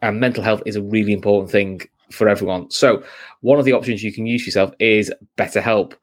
[0.00, 2.70] and mental health is a really important thing for everyone.
[2.70, 3.02] So
[3.40, 5.94] one of the options you can use yourself is BetterHelp.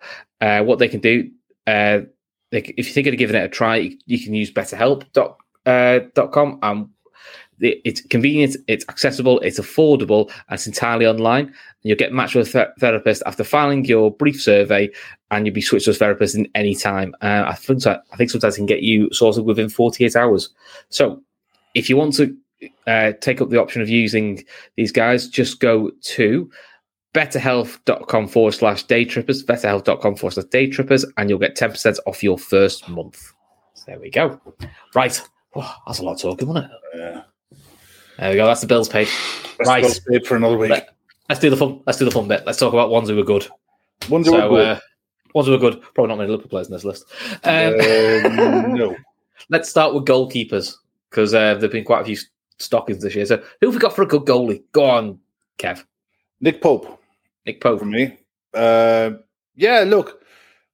[0.42, 1.30] Uh, what they can do,
[1.66, 2.02] uh,
[2.52, 5.36] they, if you think of giving it a try, you, you can use BetterHelp.com.
[5.66, 6.88] Uh, dot com, and
[7.62, 11.46] it's convenient, it's accessible, it's affordable, and it's entirely online.
[11.46, 14.90] And you'll get matched with a ther- therapist after filing your brief survey,
[15.32, 17.16] and you'll be switched to a therapist in any time.
[17.22, 20.50] Uh, I think I think sometimes it can get you sorted within 48 hours.
[20.90, 21.22] So,
[21.76, 22.36] if you want to
[22.88, 24.44] uh, take up the option of using
[24.76, 26.50] these guys, just go to
[27.14, 32.24] betterhelp.com forward slash day trippers, betterhelp.com forward slash day trippers, and you'll get 10% off
[32.24, 33.34] your first month.
[33.74, 34.40] So there we go.
[34.94, 35.22] Right.
[35.56, 36.72] Oh, that's a lot of talking, wasn't it?
[36.96, 37.22] Yeah.
[38.20, 38.46] There we go.
[38.46, 39.10] That's the Bills page.
[39.58, 39.84] That's Right.
[39.84, 40.72] well paid for another week.
[40.72, 40.90] Let-
[41.30, 41.82] Let's do the fun.
[41.86, 42.44] Let's do the fun bit.
[42.48, 43.48] Let's talk about ones who were good.
[44.10, 44.80] Wonder So, what uh,
[45.36, 45.80] ones who were good.
[45.94, 47.06] Probably not many Liverpool players in this list.
[47.44, 48.96] Um, Um, no.
[49.52, 50.74] let's start with goalkeepers
[51.10, 52.18] because uh, there've been quite a few
[52.58, 53.28] stockings this year.
[53.28, 54.64] So, who have we got for a good goalie?
[54.72, 55.20] Go on,
[55.60, 55.84] Kev.
[56.42, 57.00] Nick Pope
[57.46, 57.78] Nick Pope.
[57.80, 58.18] for me.
[58.56, 59.12] Uh,
[59.56, 60.24] yeah, look,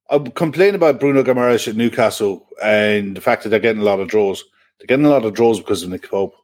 [0.08, 4.00] I'm complaining about Bruno Guimaraes at Newcastle and the fact that they're getting a lot
[4.00, 4.42] of draws.
[4.78, 6.34] They're getting a lot of draws because of Nick Pope.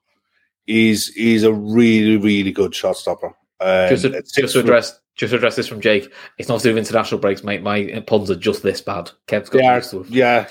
[0.66, 3.34] He's he's a really really good shot stopper.
[3.60, 6.60] And just to, just to foot- address just to address this from Jake, it's not
[6.60, 7.62] to do with international breaks, mate.
[7.62, 9.10] My puns are just this bad.
[9.26, 10.46] Kev's got yeah, used yeah,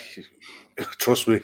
[0.97, 1.41] trust me.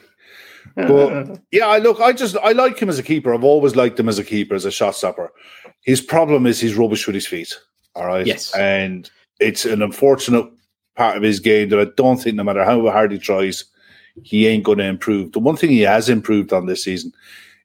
[0.76, 3.34] But yeah, I look, I just I like him as a keeper.
[3.34, 5.30] I've always liked him as a keeper, as a shot stopper.
[5.82, 7.56] His problem is he's rubbish with his feet.
[7.94, 8.26] All right.
[8.26, 8.54] Yes.
[8.54, 9.10] And
[9.40, 10.46] it's an unfortunate
[10.94, 13.64] part of his game that I don't think no matter how hard he tries,
[14.22, 15.32] he ain't gonna improve.
[15.32, 17.12] The one thing he has improved on this season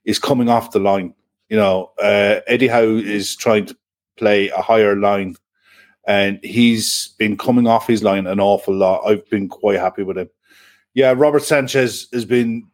[0.05, 1.13] is coming off the line.
[1.49, 3.77] You know, uh, Eddie Howe is trying to
[4.17, 5.35] play a higher line
[6.07, 9.03] and he's been coming off his line an awful lot.
[9.05, 10.29] I've been quite happy with him.
[10.93, 12.67] Yeah, Robert Sanchez has been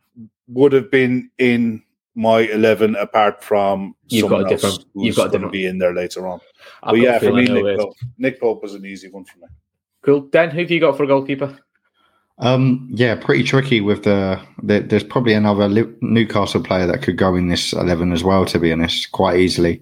[0.47, 1.83] would have been in
[2.15, 5.93] my eleven apart from You've got a different- who's you've got to be in there
[5.93, 6.39] later on.
[6.83, 7.77] I've but yeah, for me, Nick.
[7.77, 9.47] Pope, Nick Pope was an easy one for me.
[10.01, 10.21] Cool.
[10.21, 11.57] Dan, who have you got for a goalkeeper?
[12.39, 14.79] Um, yeah, pretty tricky with the, the.
[14.79, 15.67] There's probably another
[16.01, 18.45] Newcastle player that could go in this eleven as well.
[18.45, 19.81] To be honest, quite easily.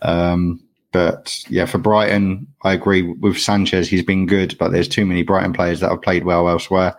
[0.00, 3.88] Um, but yeah, for Brighton, I agree with Sanchez.
[3.88, 6.96] He's been good, but there's too many Brighton players that have played well elsewhere.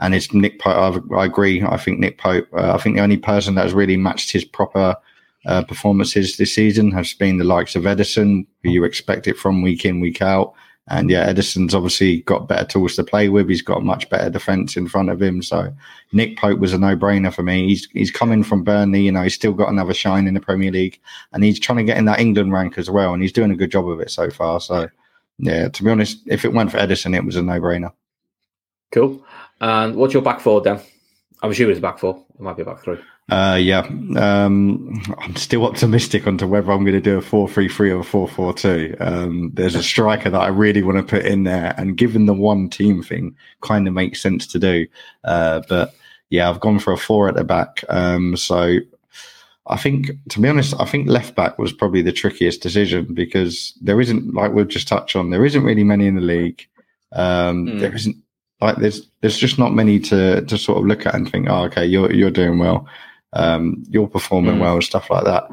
[0.00, 1.04] And it's Nick Pope.
[1.12, 1.62] I, I agree.
[1.62, 2.48] I think Nick Pope.
[2.52, 4.96] Uh, I think the only person that has really matched his proper
[5.46, 9.62] uh, performances this season has been the likes of Ederson, who you expect it from
[9.62, 10.52] week in, week out.
[10.90, 13.48] And yeah, Ederson's obviously got better tools to play with.
[13.48, 15.42] He's got much better defence in front of him.
[15.42, 15.72] So
[16.12, 17.68] Nick Pope was a no-brainer for me.
[17.68, 19.02] He's he's coming from Burnley.
[19.02, 20.98] You know, he's still got another shine in the Premier League,
[21.32, 23.12] and he's trying to get in that England rank as well.
[23.12, 24.60] And he's doing a good job of it so far.
[24.60, 24.88] So
[25.38, 27.92] yeah, to be honest, if it went for Ederson, it was a no-brainer.
[28.90, 29.22] Cool.
[29.60, 30.80] And what's your back four, Dan?
[31.42, 32.24] I'm assuming it's back four.
[32.34, 32.98] It might be back three.
[33.28, 33.80] Uh, yeah,
[34.16, 38.02] um, I'm still optimistic onto whether I'm going to do a 4 3 3 or
[38.02, 38.96] 4 4 2.
[39.00, 42.32] Um, there's a striker that I really want to put in there, and given the
[42.32, 44.86] one team thing, kind of makes sense to do.
[45.24, 45.94] Uh, but
[46.30, 47.84] yeah, I've gone for a four at the back.
[47.90, 48.78] Um, so
[49.66, 53.74] I think, to be honest, I think left back was probably the trickiest decision because
[53.82, 56.66] there isn't, like we've just touched on, there isn't really many in the league.
[57.12, 57.78] Um, Hmm.
[57.78, 58.16] There isn't
[58.60, 61.64] like there's there's just not many to to sort of look at and think, oh,
[61.64, 62.88] okay, you're you're doing well
[63.32, 64.60] um, you're performing Mm.
[64.60, 65.48] well and stuff like that.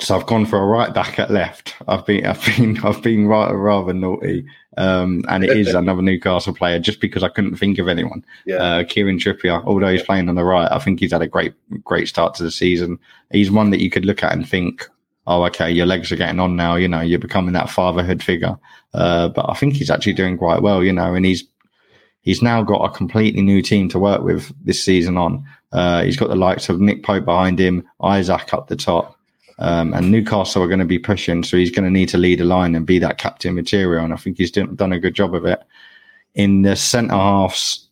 [0.00, 1.74] So I've gone for a right back at left.
[1.86, 4.46] I've been I've been I've been rather rather naughty,
[4.78, 8.24] um, and it is another Newcastle player just because I couldn't think of anyone.
[8.46, 8.56] Yeah.
[8.56, 11.52] Uh, Kieran Trippier, although he's playing on the right, I think he's had a great
[11.84, 12.98] great start to the season.
[13.30, 14.88] He's one that you could look at and think,
[15.26, 16.76] oh, okay, your legs are getting on now.
[16.76, 18.56] You know, you're becoming that fatherhood figure.
[18.94, 20.82] Uh, but I think he's actually doing quite well.
[20.82, 21.44] You know, and he's
[22.22, 25.44] he's now got a completely new team to work with this season on.
[25.72, 29.16] Uh, he's got the likes of Nick Pope behind him, Isak up the top,
[29.58, 31.42] um, and Newcastle are going to be pushing.
[31.44, 34.04] So he's going to need to lead a line and be that captain material.
[34.04, 35.62] And I think he's done, done a good job of it.
[36.34, 37.86] In the centre halves,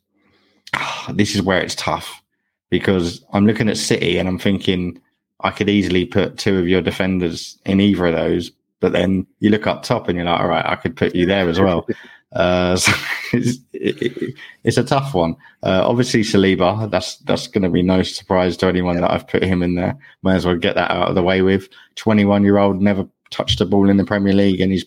[1.13, 2.23] this is where it's tough
[2.71, 5.01] because I'm looking at City and I'm thinking
[5.41, 8.51] I could easily put two of your defenders in either of those.
[8.81, 11.27] But then you look up top and you're like, all right, I could put you
[11.27, 11.87] there as well.
[12.33, 12.93] Uh, so
[13.33, 15.35] it's, it, it- it's a tough one.
[15.63, 19.43] Uh, obviously, Saliba, that's that's going to be no surprise to anyone that I've put
[19.43, 19.97] him in there.
[20.23, 21.69] Might as well get that out of the way with.
[21.97, 24.85] 21 year old, never touched a ball in the Premier League, and he's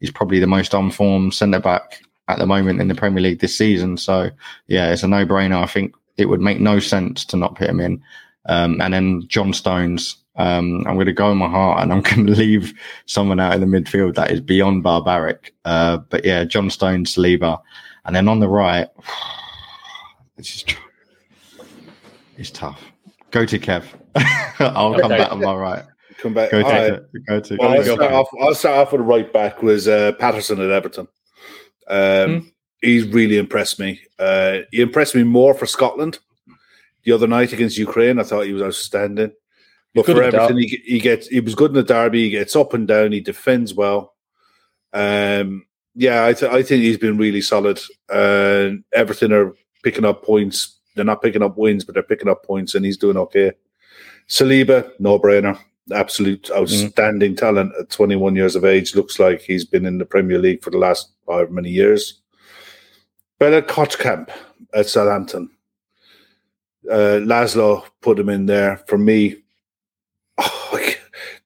[0.00, 3.40] he's probably the most on form centre back at the moment in the Premier League
[3.40, 3.96] this season.
[3.96, 4.30] So
[4.66, 5.62] yeah, it's a no brainer.
[5.62, 8.02] I think it would make no sense to not put him in.
[8.48, 10.16] Um, and then John Stones.
[10.36, 12.72] Um, I'm going to go in my heart and I'm going to leave
[13.06, 15.54] someone out in the midfield that is beyond barbaric.
[15.64, 17.60] Uh, but yeah, John Stones, Saliba.
[18.04, 18.88] And then on the right,
[20.36, 20.80] this is tr-
[22.36, 22.82] it's tough.
[23.30, 23.84] Go to Kev.
[24.58, 25.18] I'll come Okay.
[25.18, 25.84] back on my right.
[26.18, 26.50] Come back.
[26.50, 26.88] Go All right.
[26.88, 27.56] to go to.
[27.56, 30.70] Well, I'll start, off, I'll start off with the right back was uh, Patterson at
[30.70, 31.08] Everton.
[31.88, 32.48] Um, Hmm.
[32.80, 34.00] He's really impressed me.
[34.18, 36.18] Uh, he impressed me more for Scotland
[37.04, 38.18] the other night against Ukraine.
[38.18, 39.30] I thought he was outstanding.
[39.94, 42.24] But Good for everything, he, he gets he was good in the derby.
[42.24, 43.12] He gets up and down.
[43.12, 44.14] He defends well.
[44.92, 47.78] Um, yeah, I, th- I think he's been really solid.
[48.08, 50.78] Uh, Everton are picking up points.
[50.94, 53.52] They're not picking up wins, but they're picking up points, and he's doing okay.
[54.28, 55.58] Saliba, no brainer,
[55.92, 58.94] absolute outstanding talent at 21 years of age.
[58.94, 62.20] Looks like he's been in the Premier League for the last however many years.
[63.38, 64.30] Bella-Kotchap
[64.74, 65.50] at Southampton.
[66.90, 68.78] Uh, Laszlo put him in there.
[68.86, 69.41] For me,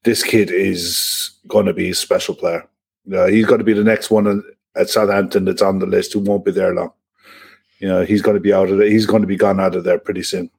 [0.05, 2.67] this kid is going to be a special player.
[3.13, 6.13] Uh, he's going to be the next one at- at Southampton that's on the list
[6.13, 6.93] who won't be there long.
[7.81, 8.89] You know, he's going to be out of there.
[8.89, 10.51] He's going to be gone out of there pretty soon.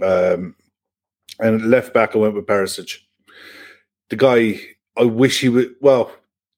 [0.00, 0.54] Um,
[1.38, 2.98] and left back, I went with Perisic.
[4.10, 4.60] The guy,
[4.96, 5.74] I wish he would.
[5.80, 6.12] Well,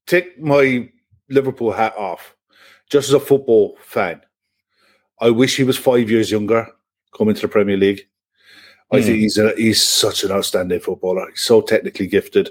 [0.06, 0.90] take my
[1.28, 2.34] Liverpool hat off.
[2.90, 4.20] Just as a football fan,
[5.20, 6.68] I wish he was five years younger
[7.16, 8.06] coming to the Premier League.
[8.94, 11.28] I think he's a, he's such an outstanding footballer.
[11.30, 12.50] He's so technically gifted.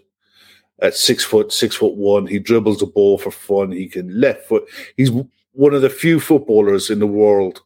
[0.80, 3.72] At six foot, six foot one, he dribbles the ball for fun.
[3.72, 4.64] He can left foot.
[4.98, 5.12] He's
[5.54, 7.62] one of the few footballers in the world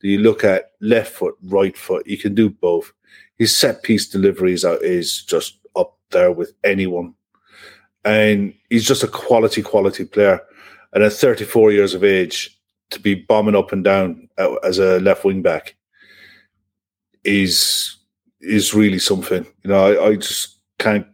[0.00, 2.06] that you look at left foot, right foot.
[2.06, 2.92] He can do both.
[3.38, 7.14] His set piece deliveries are, is just up there with anyone,
[8.04, 10.40] and he's just a quality, quality player.
[10.92, 12.60] And at 34 years of age,
[12.90, 15.76] to be bombing up and down uh, as a left wing back
[17.24, 17.96] is
[18.40, 19.46] is really something.
[19.62, 21.06] You know, I, I just can't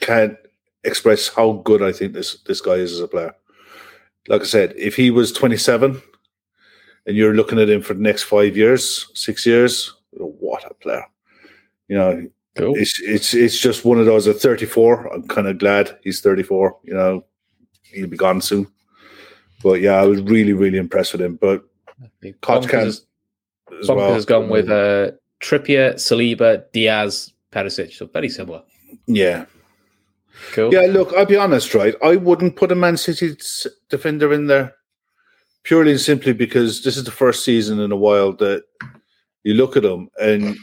[0.00, 0.36] can't
[0.84, 3.34] express how good I think this this guy is as a player.
[4.28, 6.00] Like I said, if he was 27
[7.06, 11.04] and you're looking at him for the next five years, six years, what a player!
[11.88, 12.26] You know,
[12.56, 12.74] Cool.
[12.76, 15.12] it's it's it's just one of those at 34.
[15.12, 16.78] I'm kind of glad he's 34.
[16.84, 17.24] You know,
[17.82, 18.68] he'll be gone soon.
[19.62, 21.36] But yeah, I was really really impressed with him.
[21.36, 21.64] But
[22.42, 23.06] Koch has,
[23.88, 24.14] well.
[24.14, 25.12] has gone with uh,
[25.44, 27.92] Trippier, Saliba, Dias, Perisic.
[27.92, 28.62] So very similar.
[29.06, 29.44] yeah.
[30.52, 30.74] Cool.
[30.74, 31.94] Yeah, look, I'll be honest, right?
[32.02, 33.36] I wouldn't put a Man City
[33.88, 34.74] defender in there
[35.62, 38.64] purely and simply because this is the first season in a while that
[39.44, 40.56] you look at them and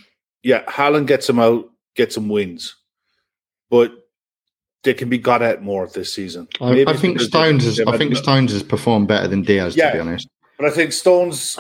[0.43, 2.75] yeah, Haaland gets him out, gets him wins,
[3.69, 3.93] but
[4.83, 6.47] they can be got at more this season.
[6.59, 7.79] I, I think Stones has.
[7.87, 9.75] I think Stones has performed better than Dias.
[9.75, 9.91] Yeah.
[9.91, 10.27] To be honest,
[10.57, 11.57] But I think Stones,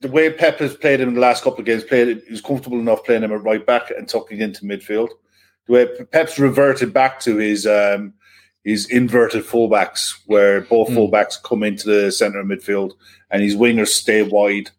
[0.00, 2.78] the way Pep has played him in the last couple of games, played he's comfortable
[2.78, 5.10] enough playing him at right back and tucking into midfield.
[5.66, 8.14] The way Pep's reverted back to his um,
[8.64, 10.96] his inverted fullbacks, where both Hmm.
[10.96, 12.92] fullbacks come into the centre of midfield
[13.30, 14.70] and his wingers stay wide.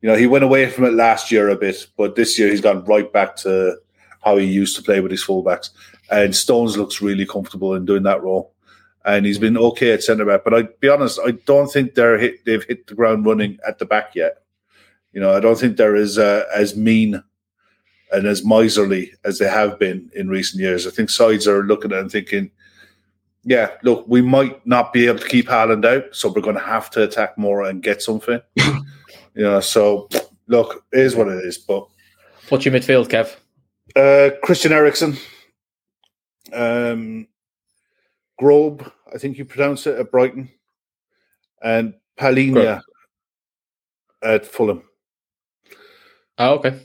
[0.00, 2.62] You know, he went away from it last year a bit, but this year he's
[2.62, 3.76] gone right back to
[4.24, 5.70] how he used to play with his fullbacks.
[6.10, 8.52] And Stones looks really comfortable in doing that role
[9.04, 10.44] and he's been okay at centre back.
[10.44, 13.78] But I'd be honest, I don't think they're hit, they've hit the ground running at
[13.78, 14.42] the back yet.
[15.12, 17.22] You know, I don't think they're as uh, as mean
[18.12, 20.86] and as miserly as they have been in recent years.
[20.86, 22.50] I think sides are looking at and thinking,
[23.44, 26.62] yeah, look, we might not be able to keep Haaland out, so we're going to
[26.62, 28.40] have to attack more and get something.
[28.56, 28.82] you
[29.34, 30.08] know, so
[30.46, 31.58] look, it is what it is.
[31.58, 31.86] But
[32.48, 33.36] What's your midfield, Kev?
[33.96, 35.16] uh, Christian Eriksen,
[36.52, 37.26] um,
[38.40, 40.48] Grobe, I think you pronounce it at Brighton,
[41.62, 42.80] and Palhinha
[44.22, 44.82] at Fulham.
[46.38, 46.80] Oh, okay.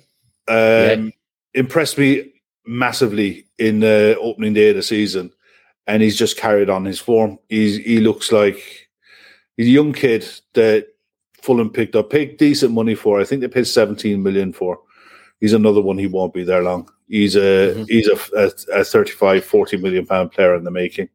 [0.48, 1.14] Um,
[1.54, 2.34] Impressed me
[2.66, 5.32] massively in the opening day of the season,
[5.88, 7.40] and he's just carried on his form.
[7.48, 8.90] He's he looks like
[9.56, 10.88] he's a young kid that
[11.42, 13.22] Fulham picked up, paid decent money for.
[13.22, 14.80] I think they paid seventeen million for.
[15.46, 16.00] He's another one.
[16.00, 16.90] He won't be there long.
[17.08, 17.86] He's a Mhm.
[17.88, 21.08] he's a, a, a 35, 40 million pound player in the making.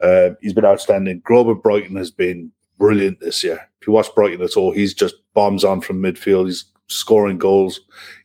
[0.00, 1.20] Uh, he's been outstanding.
[1.20, 3.60] Grover Brighton has been brilliant this year.
[3.80, 6.46] If you watch Brighton at all, he's just bombs on from midfield.
[6.46, 7.78] He's scoring goals,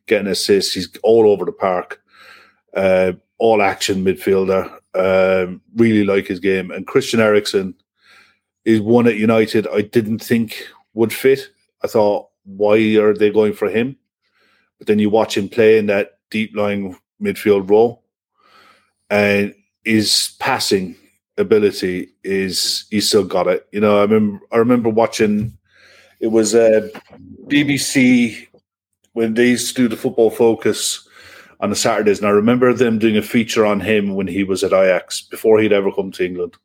[0.07, 0.73] getting assists.
[0.73, 2.01] He's all over the park.
[2.73, 4.71] Uh, all action midfielder.
[4.95, 6.71] Um, really like his game.
[6.71, 7.75] And Christian Eriksen
[8.65, 11.51] is one at United I didn't think would fit.
[11.83, 13.97] I thought, why are they going for him?
[14.77, 18.03] But then you watch him play in that deep lying midfield role,
[19.09, 19.53] and
[19.83, 20.95] his passing
[21.37, 23.67] ability is he's still got it.
[23.71, 25.57] You know, I remember I remember watching
[26.19, 26.89] it was uh,
[27.47, 28.47] BBC
[29.13, 31.07] when they used to do the football focus
[31.59, 34.63] on the Saturdays, and I remember them doing a feature on him when he was
[34.63, 36.55] at Ajax before he'd ever come to England.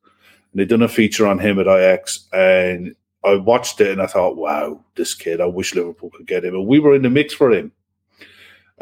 [0.52, 2.94] And they'd done a feature on him at Ajax, and
[3.24, 6.54] I watched it and I thought, wow, this kid, I wish Liverpool could get him.
[6.54, 7.72] And we were in the mix for him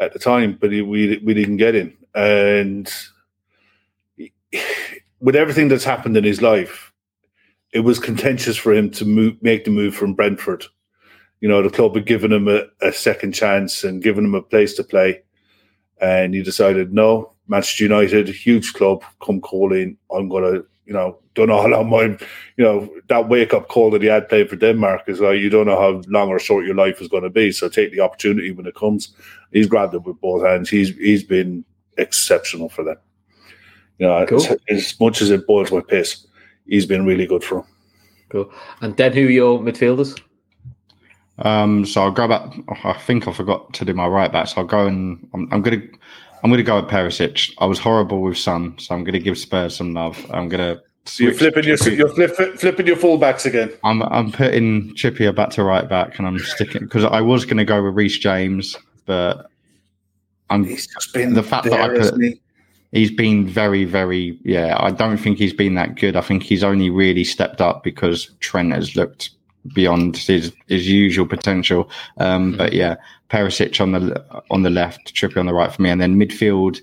[0.01, 1.97] at the time, but we we didn't get him.
[2.13, 2.91] And
[5.21, 6.91] with everything that's happened in his life,
[7.73, 10.65] it was contentious for him to move, make the move from Brentford.
[11.39, 14.41] You know, the club had given him a, a second chance and given him a
[14.41, 15.21] place to play.
[16.01, 19.97] And he decided, no, Manchester United, huge club, come calling.
[20.11, 22.17] I'm going to, you know, don't know how long my, you
[22.63, 25.67] know, that wake up call that he had played for Denmark is like, you don't
[25.67, 27.51] know how long or short your life is going to be.
[27.51, 29.13] So take the opportunity when it comes.
[29.51, 30.69] He's grabbed it with both hands.
[30.69, 31.63] He's He's been
[31.97, 32.97] exceptional for them.
[33.99, 34.39] You know, Cool.
[34.43, 36.25] as, as much as it boils my piss,
[36.65, 37.65] he's been really good for him.
[38.29, 38.51] Cool.
[38.81, 40.19] And then who are your midfielders?
[41.37, 42.53] Um, so I'll go back.
[42.83, 44.47] I think I forgot to do my right back.
[44.47, 45.81] So I'll go and I'm, I'm gonna
[46.43, 47.53] I'm gonna go at Perisic.
[47.59, 50.17] I was horrible with Son, so I'm gonna give Spurs some love.
[50.31, 50.81] I'm gonna.
[51.05, 53.71] So you're flipping your Trippier- you're flip, flipping your fullbacks again.
[53.83, 57.65] I'm I'm putting Trippier back to right back, and I'm sticking because I was gonna
[57.65, 59.47] go with Reece James, but
[60.49, 62.39] I'm He's just been The fact that I put- he?
[62.91, 64.75] he's been very, very, yeah.
[64.79, 66.15] I don't think he's been that good.
[66.15, 69.31] I think he's only really stepped up because Trent has looked
[69.73, 71.89] beyond his, his usual potential.
[72.17, 72.57] Um, mm-hmm.
[72.57, 72.95] But yeah,
[73.29, 76.81] Perisic on the on the left, Trippier on the right for me, and then midfield.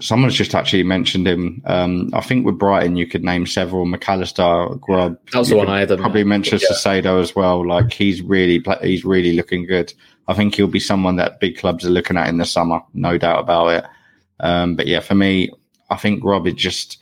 [0.00, 1.62] Someone's just actually mentioned him.
[1.64, 3.84] Um, I think with Brighton, you could name several.
[3.84, 5.16] Mac Allister, Grubb.
[5.30, 5.96] That was the one I had.
[5.96, 7.18] Probably mention yeah.
[7.18, 7.66] As well.
[7.66, 9.92] Like he's really he's really looking good.
[10.26, 13.18] I think he'll be someone that big clubs are looking at in the summer, no
[13.18, 13.84] doubt about it.
[14.40, 15.50] Um, but yeah, for me,
[15.90, 16.98] I think Rob is just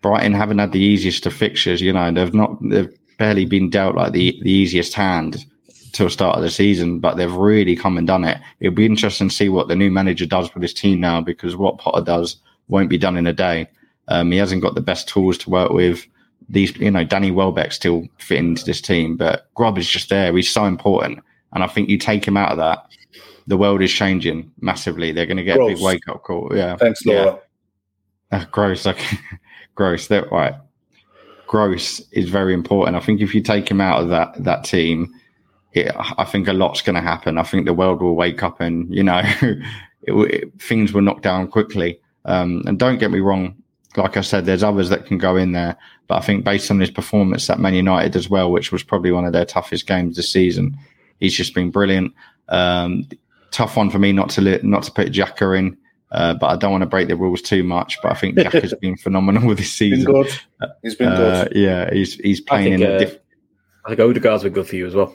[0.00, 1.80] Brighton haven't had the easiest of fixtures.
[1.80, 5.44] You know, they've not they've barely been dealt like the the easiest hand
[5.92, 8.38] till start of the season, but they've really come and done it.
[8.60, 11.56] It'll be interesting to see what the new manager does with his team now, because
[11.56, 12.36] what Potter does
[12.68, 13.68] won't be done in a day.
[14.08, 16.06] Um, he hasn't got the best tools to work with.
[16.48, 20.34] These, you know, Danny Welbeck still fit into this team, but Grob is just there.
[20.34, 21.20] He's so important,
[21.52, 22.86] and I think you take him out of that,
[23.46, 25.10] the world is changing massively.
[25.12, 25.72] They're going to get gross.
[25.72, 26.50] a big wake up call.
[26.54, 27.40] Yeah, thanks, Laura.
[28.32, 28.38] Yeah.
[28.40, 28.86] Uh, gross.
[28.86, 29.00] Like
[29.74, 30.06] gross.
[30.08, 30.54] That right.
[31.48, 32.96] Gross is very important.
[32.96, 35.12] I think if you take him out of that that team,
[35.72, 37.38] it, I think a lot's going to happen.
[37.38, 39.62] I think the world will wake up, and you know, it,
[40.12, 42.00] it, things will knock down quickly.
[42.26, 43.56] Um, and don't get me wrong,
[43.96, 45.76] like I said, there's others that can go in there,
[46.06, 49.10] but I think based on his performance at Man United as well, which was probably
[49.10, 50.76] one of their toughest games this season,
[51.18, 52.12] he's just been brilliant.
[52.48, 53.08] Um,
[53.50, 55.76] tough one for me not to not to put Xhaka in.
[56.10, 57.98] Uh, but I don't want to break the rules too much.
[58.02, 60.12] But I think Jack has been phenomenal this season.
[60.12, 60.40] Been good.
[60.82, 61.56] He's been uh, good.
[61.56, 62.90] Yeah, he's he's playing think, in.
[62.90, 63.18] Uh, diff-
[63.84, 65.14] I think Odegaard's been good for you as well.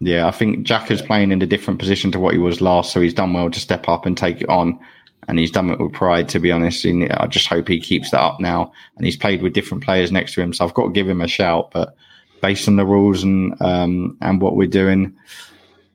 [0.00, 2.92] Yeah, I think Jack is playing in a different position to what he was last,
[2.92, 4.78] so he's done well to step up and take it on.
[5.26, 6.86] And he's done it with pride, to be honest.
[6.86, 8.72] And I just hope he keeps that up now.
[8.96, 11.20] And he's played with different players next to him, so I've got to give him
[11.20, 11.70] a shout.
[11.72, 11.94] But
[12.40, 15.16] based on the rules and um, and what we're doing,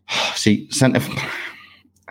[0.35, 0.99] see, centre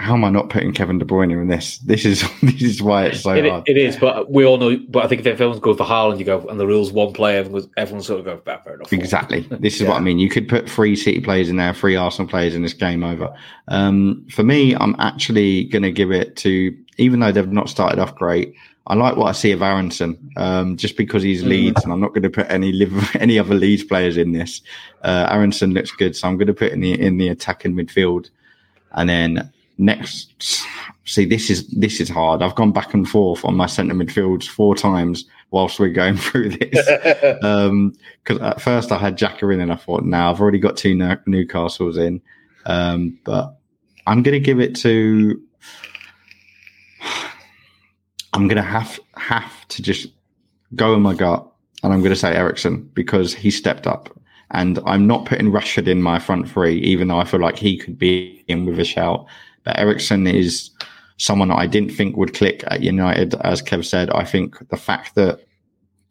[0.03, 1.79] how am I not putting Kevin De Bruyne in this?
[1.79, 3.69] This is this is why it's so it, hard.
[3.69, 4.77] It is, but we all know.
[4.89, 7.39] But I think if everyone's going for Haaland, you go and the rules one player,
[7.39, 8.93] everyone, everyone sort of go back fair enough.
[8.93, 9.49] Exactly.
[9.63, 9.91] This is yeah.
[9.91, 10.19] what I mean.
[10.19, 13.33] You could put three City players in there, three Arsenal players in this game over.
[13.69, 18.01] Um, for me, I'm actually going to give it to, even though they've not started
[18.01, 18.57] off great.
[18.89, 21.49] I like what I see of Aaronson, um, just because he's mm.
[21.49, 21.85] Leeds, mm.
[21.85, 24.63] and I'm not going to put any liver any other Leeds players in this.
[25.03, 28.31] Uh, Aaronson looks good, so I'm going to put in the in the attacking midfield,
[28.93, 30.65] and then next
[31.05, 32.43] see this is this is hard.
[32.43, 36.51] I've gone back and forth on my centre midfields four times whilst we're going through
[36.51, 36.89] this.
[37.43, 40.59] Um because at first i had Xhaka in and i thought now nah, i've already
[40.59, 42.21] got two newcastles in.
[42.67, 43.57] Um but
[44.07, 45.41] i'm gonna give it to
[48.33, 50.09] i'm gonna have have to just
[50.77, 51.47] go in my gut
[51.83, 54.09] and i'm gonna say Eriksen because he stepped up.
[54.55, 57.79] And I'm not putting Rashford in my front three, even though I feel like he
[57.79, 59.25] could be in with a shout.
[59.65, 60.71] But Eriksen is
[61.17, 63.35] someone I didn't think would click at United.
[63.43, 65.41] As Kev said, I think the fact that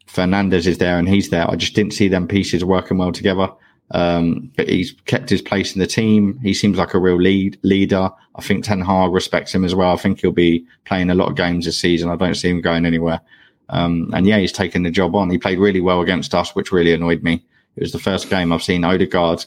[0.06, 3.48] Fernandes is there and he's there, I just didn't see them pieces working well together.
[3.90, 6.38] Um, but he's kept his place in the team.
[6.42, 8.08] He seems like a real lead leader.
[8.36, 9.92] I think Ten Hag respects him as well.
[9.92, 12.08] I think he'll be playing a lot of games this season.
[12.08, 13.20] I don't see him going anywhere.
[13.68, 15.28] Um, and yeah, he's taken the job on.
[15.28, 17.44] He played really well against us, which really annoyed me.
[17.76, 19.44] It was the first game I've seen Odegaard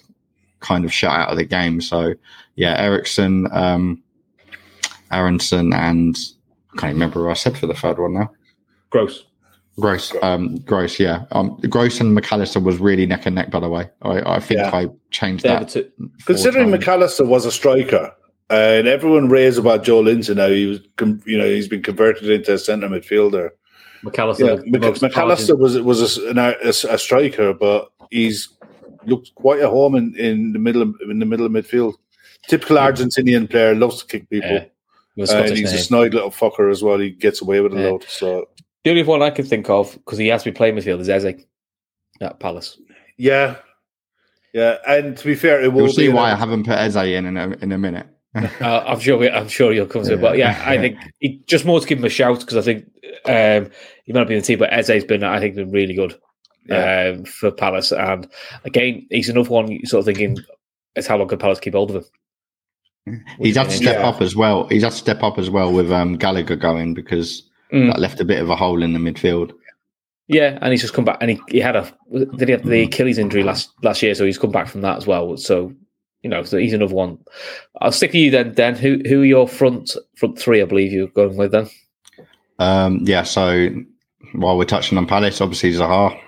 [0.65, 1.79] kind of shut out of the game.
[1.79, 2.13] So
[2.55, 4.01] yeah, Eriksen, um,
[5.11, 6.17] Aaronson, and
[6.73, 8.31] I can't remember who I said for the third one now.
[8.89, 9.25] Gross.
[9.77, 11.25] Gross, um, gross, yeah.
[11.31, 13.51] Um, gross and Mac Allister was really neck and neck.
[13.51, 14.73] By the way, I, I think yeah.
[14.73, 15.75] I changed that.
[16.25, 16.79] Considering times.
[16.79, 18.09] Mac Allister was a striker,
[18.49, 20.79] and everyone raves about Joelinton now, he was,
[21.25, 23.49] you know, he's been converted into a centre midfielder.
[24.03, 28.54] Mac Allister, yeah, Mac Allister was was a, a, a, striker, but he's
[29.07, 31.93] looked quite at home in, in the middle of, in the middle of midfield.
[32.47, 34.51] Typical Argentinian player loves to kick people.
[34.51, 34.65] Yeah.
[35.31, 35.75] and he's name.
[35.75, 36.99] a snide little fucker as well.
[36.99, 37.89] He gets away with a yeah.
[37.89, 38.05] lot.
[38.07, 38.47] So
[38.83, 41.09] the only one I can think of because he has to be playing midfield is
[41.09, 41.45] Eze
[42.21, 42.79] at Palace.
[43.17, 43.55] Yeah,
[44.53, 44.77] yeah.
[44.87, 47.37] And to be fair, it will You'll see why I haven't put Eze in in
[47.37, 48.07] a, in a minute.
[48.35, 49.17] uh, I'm sure.
[49.17, 50.21] We, I'm sure you'll come to it.
[50.21, 52.85] But yeah, I think he, just more to give him a shout because I think
[53.25, 53.71] um,
[54.03, 56.19] he might not be in the team, but Eze's been, I think, been really good
[56.65, 57.13] yeah.
[57.15, 57.91] um, for Palace.
[57.91, 58.27] And
[58.63, 60.37] again, he's another one sort of thinking,
[60.95, 63.23] it's how long can Palace keep hold of him?
[63.39, 64.07] He's had to step yeah.
[64.07, 64.67] up as well.
[64.67, 67.87] He's had to step up as well with um, Gallagher going because mm.
[67.87, 69.53] that left a bit of a hole in the midfield.
[70.27, 72.83] Yeah, and he's just come back, and he, he had a did he have the
[72.83, 75.37] Achilles injury last last year, so he's come back from that as well.
[75.37, 75.71] So
[76.23, 77.19] you know, so he's another one.
[77.79, 78.55] I'll stick with you then.
[78.55, 80.63] Dan, who who are your front front three?
[80.63, 81.69] I believe you're going with then.
[82.57, 83.21] Um, yeah.
[83.21, 83.69] So
[84.33, 86.19] while we're touching on Palace, obviously Zaha,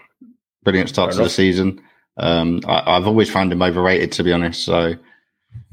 [0.68, 1.30] brilliant start Fair to enough.
[1.30, 1.82] the season.
[2.18, 4.66] Um, I, have always found him overrated, to be honest.
[4.66, 4.96] So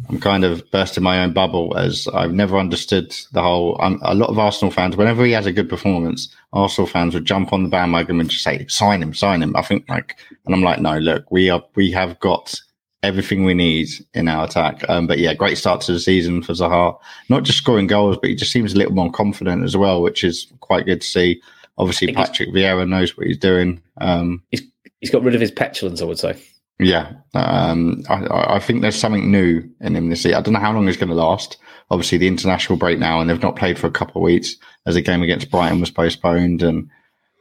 [0.08, 3.76] I'm kind of bursting my own bubble as I've never understood the whole.
[3.82, 7.24] Um, a lot of Arsenal fans, whenever he has a good performance, Arsenal fans would
[7.24, 10.16] jump on the bandwagon and just say, "Sign him, sign him." I think like,
[10.46, 12.54] and I'm like, no, look, we are we have got
[13.02, 14.88] everything we need in our attack.
[14.88, 16.96] Um, but yeah, great start to the season for Zaha.
[17.28, 20.22] Not just scoring goals, but he just seems a little more confident as well, which
[20.22, 21.42] is quite good to see.
[21.78, 23.82] Obviously, Patrick Vieira knows what he's doing.
[24.00, 24.62] Um, He's
[25.10, 26.36] got rid of his petulance, I would say.
[26.80, 30.36] yeah, um, I- I, think there's something new in him this year.
[30.36, 31.56] I don't know how long it's going to last.
[31.90, 34.94] Obviously, the international break now, and they've not played for a couple of weeks as
[34.94, 36.88] the game against Brighton was postponed and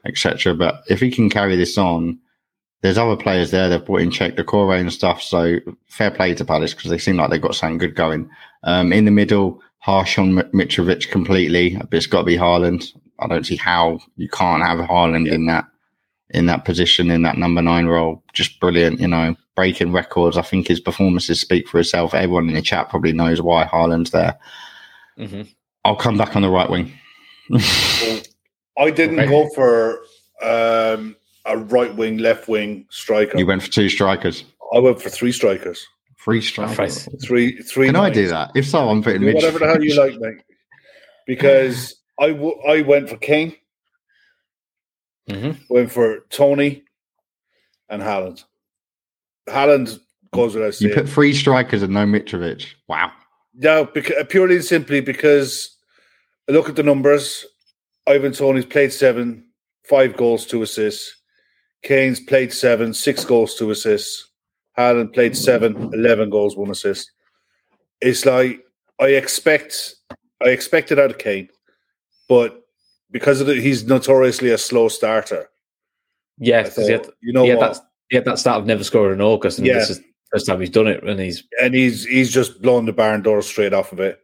[0.06, 0.54] etc.
[0.54, 2.20] But if he can carry this on,
[2.82, 3.70] there's other players there.
[3.70, 5.22] They've brought in Cheick Doucouré and stuff.
[5.22, 5.58] So
[5.88, 8.30] fair play to Palace because they seem like they've got something good going.
[8.64, 12.86] Um, in the middle, harsh on Mitrovic completely, but it's got to be Haaland.
[13.20, 15.66] I don't see how you can't have Haaland in that
[16.34, 18.24] in that position in that number nine role.
[18.34, 20.38] Just brilliant, you know, breaking records.
[20.38, 22.14] I think his performances speak for itself.
[22.14, 24.38] Everyone in the chat probably knows why Haaland's there.
[25.18, 25.44] hmm
[25.86, 26.94] I'll come back on the right wing.
[28.78, 29.30] I didn't Okay.
[29.30, 30.00] go for
[30.42, 31.16] um,
[31.46, 33.38] a right wing, left wing striker.
[33.38, 35.86] you went for two strikers, I went for three strikers.
[36.24, 37.08] three strikers.
[37.22, 37.88] Three, three.
[37.88, 38.52] Can I do that?
[38.56, 40.38] If so, I'm putting Do whatever the hell you like, mate.
[41.28, 43.54] Because I, w- I went for Kane,
[45.30, 46.84] hmm went for Toney,
[47.90, 48.44] and Haaland.
[49.48, 50.00] Haaland
[50.34, 52.68] goes without You put three strikers and no Mitrovic.
[52.88, 53.12] Wow.
[53.56, 55.78] No, because, purely and simply because
[56.50, 57.46] I look at the numbers.
[58.08, 59.46] Ivan Toney's played seven,
[59.84, 61.16] five goals, two assists.
[61.84, 64.30] Kane's played seven, six goals, two assists.
[64.78, 67.12] Haaland played seven, 11 goals, one assist.
[68.02, 68.66] It's like
[69.00, 69.96] I expect,
[70.44, 71.50] I expect it out of Kane,
[72.28, 72.63] but
[73.14, 75.50] because of the, he's notoriously a slow starter.
[76.40, 77.74] Yeah, he had, you know he, had what?
[77.76, 79.76] that, he had that start of never scoring in August, and Yeah.
[79.76, 82.86] this is the first time he's done it, and he's and he's he's just blown
[82.86, 84.20] the barn door straight off of it.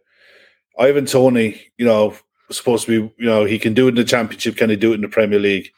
[0.78, 2.16] Ivan Toney, you know,
[2.50, 4.58] supposed to be, you know, he can do it in the championship.
[4.58, 5.70] Can he do it in the Premier League?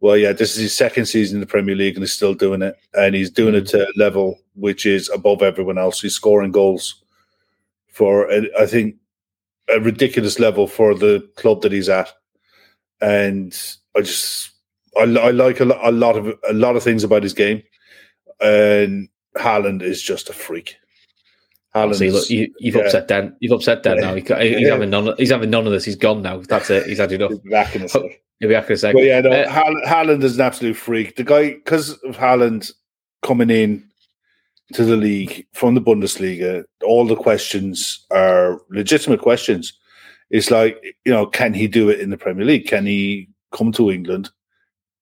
[0.00, 2.62] Well, yeah, this is his second season in the Premier League, and he's still doing
[2.62, 3.70] it, and he's doing it mm.
[3.70, 6.00] to a level which is above everyone else.
[6.00, 7.02] He's scoring goals
[7.90, 8.94] for, I think,
[9.68, 12.12] a ridiculous level for the club that he's at,
[13.00, 13.56] and
[13.96, 14.50] I just,
[14.96, 17.62] I, I like a, a lot of a lot of things about his game,
[18.40, 20.76] and Haaland is just a freak.
[21.74, 22.82] Haaland, look, you, you've yeah.
[22.82, 23.36] upset Dan.
[23.40, 24.02] You've upset Dan Yeah.
[24.02, 24.14] now.
[24.14, 24.72] He, he's Yeah.
[24.72, 25.08] having none.
[25.08, 25.84] Of, he's having none of this.
[25.84, 26.38] He's gone now.
[26.38, 26.86] That's it.
[26.86, 27.32] He's had enough.
[27.50, 28.02] back in a sec.
[28.40, 31.16] He'll be back in a But yeah, no, Uh, Haaland, Haaland is an absolute freak.
[31.16, 32.72] The guy, because of Haaland
[33.22, 33.84] coming in
[34.74, 39.72] to the league from the Bundesliga, all the questions are legitimate questions.
[40.30, 42.66] It's like, you know, can he do it in the Premier League?
[42.66, 44.30] Can he come to England,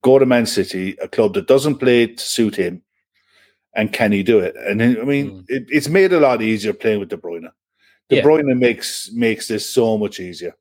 [0.02, 2.82] go to Man City, a club that doesn't play to suit him,
[3.74, 4.54] and can he do it?
[4.56, 5.44] And I mean, Mm.
[5.48, 7.50] it, it's made a lot easier playing with De Bruyne.
[8.08, 8.22] De Yeah.
[8.22, 10.54] Bruyne makes makes this so much easier.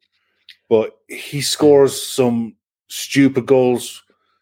[0.67, 2.55] But he scores some
[2.87, 4.01] stupid goals,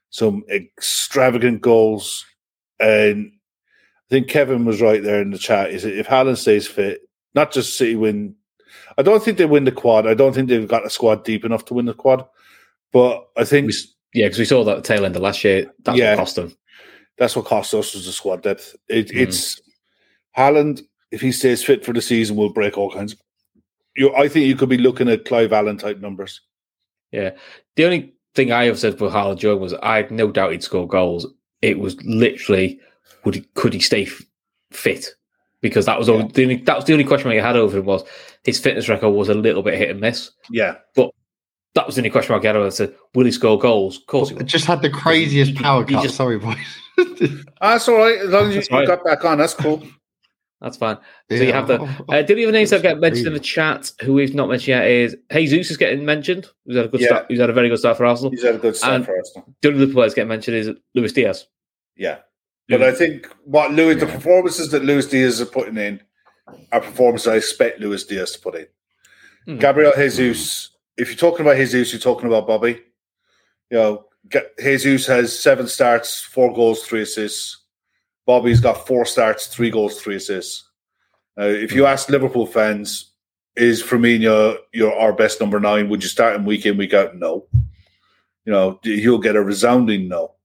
[0.10, 2.26] some extravagant goals,
[2.80, 5.72] and I think Kevin was right there in the chat.
[5.72, 7.02] Is if Haaland stays fit,
[7.36, 8.36] not just City win.
[8.98, 10.06] I don't think they win the quad.
[10.08, 12.26] I don't think they've got a squad deep enough to win the quad.
[12.92, 13.74] But I think we
[14.14, 15.72] yeah, because we saw that tail end of last year.
[15.84, 16.12] That's Yeah.
[16.12, 16.56] what cost them.
[17.18, 18.76] that's what cost us was the squad depth.
[18.90, 19.22] It, Mm.
[19.22, 19.62] It's
[20.38, 20.82] Haaland.
[21.12, 23.16] If he stays fit for the season, will break all kinds.
[23.96, 26.42] You, I think you could be looking at Clive Allen type numbers.
[27.12, 27.32] Yeah.
[27.76, 30.64] The only thing I have said for Haaland Joe was I had no doubt he'd
[30.64, 31.28] score goals.
[31.62, 32.80] It was literally
[33.26, 34.22] would he could he stay f-
[34.72, 35.08] fit?
[35.64, 37.86] Because that was all, the only, that was the only question I had over him
[37.86, 38.04] was
[38.44, 40.30] his fitness record was a little bit hit and miss.
[40.52, 41.10] Yeah, but
[41.74, 42.68] That was the only question I had over.
[42.68, 43.98] I said, will he score goals?
[43.98, 44.44] Of course he will.
[44.44, 46.04] Just had the craziest He- power he cut.
[46.04, 46.58] just- Sorry, boys.
[47.62, 48.20] that's all right.
[48.20, 49.82] As long as you, That's you got back on, that's cool.
[50.62, 50.98] That's fine.
[51.30, 51.80] So you have the.
[52.10, 53.92] Uh, did you have names that get mentioned in the chat?
[54.02, 56.48] Who we've not mentioned yet is Jesus is getting mentioned.
[56.66, 57.08] Who's had a good Yeah.
[57.08, 57.26] start.
[57.30, 58.32] Who's had a very good start for Arsenal.
[58.32, 59.54] He's had a good start And- for Arsenal.
[59.62, 61.48] The only other players getting mentioned is Luis Diaz.
[61.98, 62.20] Yeah,
[62.70, 66.02] but I think what Louis, the performances that Luis Diaz is putting in,
[66.72, 68.68] are performances I expect Luis Diaz to put in.
[69.46, 69.58] Hmm.
[69.58, 70.72] Gabriel Jesus.
[70.98, 72.80] If you're talking about Jesus, you're talking about Bobby.
[73.70, 74.06] You know,
[74.60, 77.64] Jesus has seven starts, four goals, three assists.
[78.26, 80.70] Bobby's got four starts, three goals, three assists.
[81.38, 83.12] Uh, if you ask Liverpool fans,
[83.56, 85.90] is Firmino your our best number nine?
[85.90, 87.16] Would you start him week in, week out?
[87.16, 87.48] No.
[88.46, 90.36] You know, you'll get a resounding no.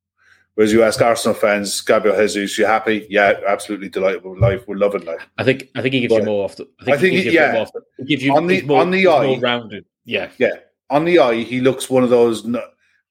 [0.58, 3.06] Whereas you ask Arsenal fans, Gabriel Jesus, you happy?
[3.08, 4.66] Yeah, absolutely delighted with life.
[4.66, 5.24] We're loving life.
[5.38, 6.64] I think I think he gives But you more off the.
[6.80, 7.52] I think, I think he gives you yeah.
[7.52, 9.26] more off the, he gives you On the- more, on the eye.
[9.28, 9.84] more rounded.
[10.04, 10.54] Yeah, Yeah,
[10.90, 12.44] on the eye, he looks one of those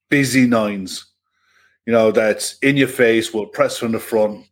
[0.09, 1.05] busy nines.
[1.85, 4.45] You know, that's in your face, will press from the front,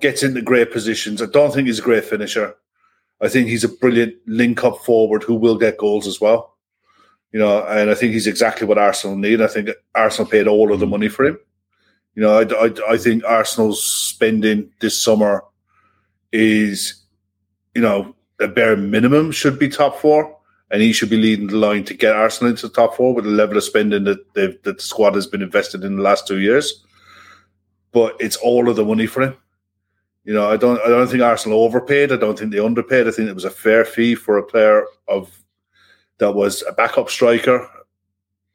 [0.00, 1.22] gets into great positions.
[1.22, 2.56] I don't think he's a great finisher.
[3.20, 6.56] I think he's a brilliant link up forward who will get goals as well.
[7.30, 9.40] You know, and I think he's exactly what Arsenal need.
[9.40, 10.90] I think Arsenal paid all of the mm.
[10.90, 11.38] money for him.
[12.14, 15.44] You know, I, I, I think Arsenal's spending this summer
[16.30, 17.02] is,
[17.74, 20.36] you know, a bare minimum should be top four,
[20.70, 23.24] and he should be leading the line to get Arsenal into the top four with
[23.24, 26.40] the level of spending that that the squad has been invested in the last two
[26.40, 26.84] years.
[27.92, 29.36] But it's all of the money for him.
[30.24, 32.12] You know, I don't I don't think Arsenal overpaid.
[32.12, 33.08] I don't think they underpaid.
[33.08, 35.30] I think it was a fair fee for a player of
[36.18, 37.68] that was a backup striker,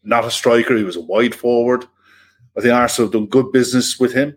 [0.04, 0.78] not a striker.
[0.78, 1.86] He was a wide forward.
[2.58, 4.36] I think Arsenal have done good business with him,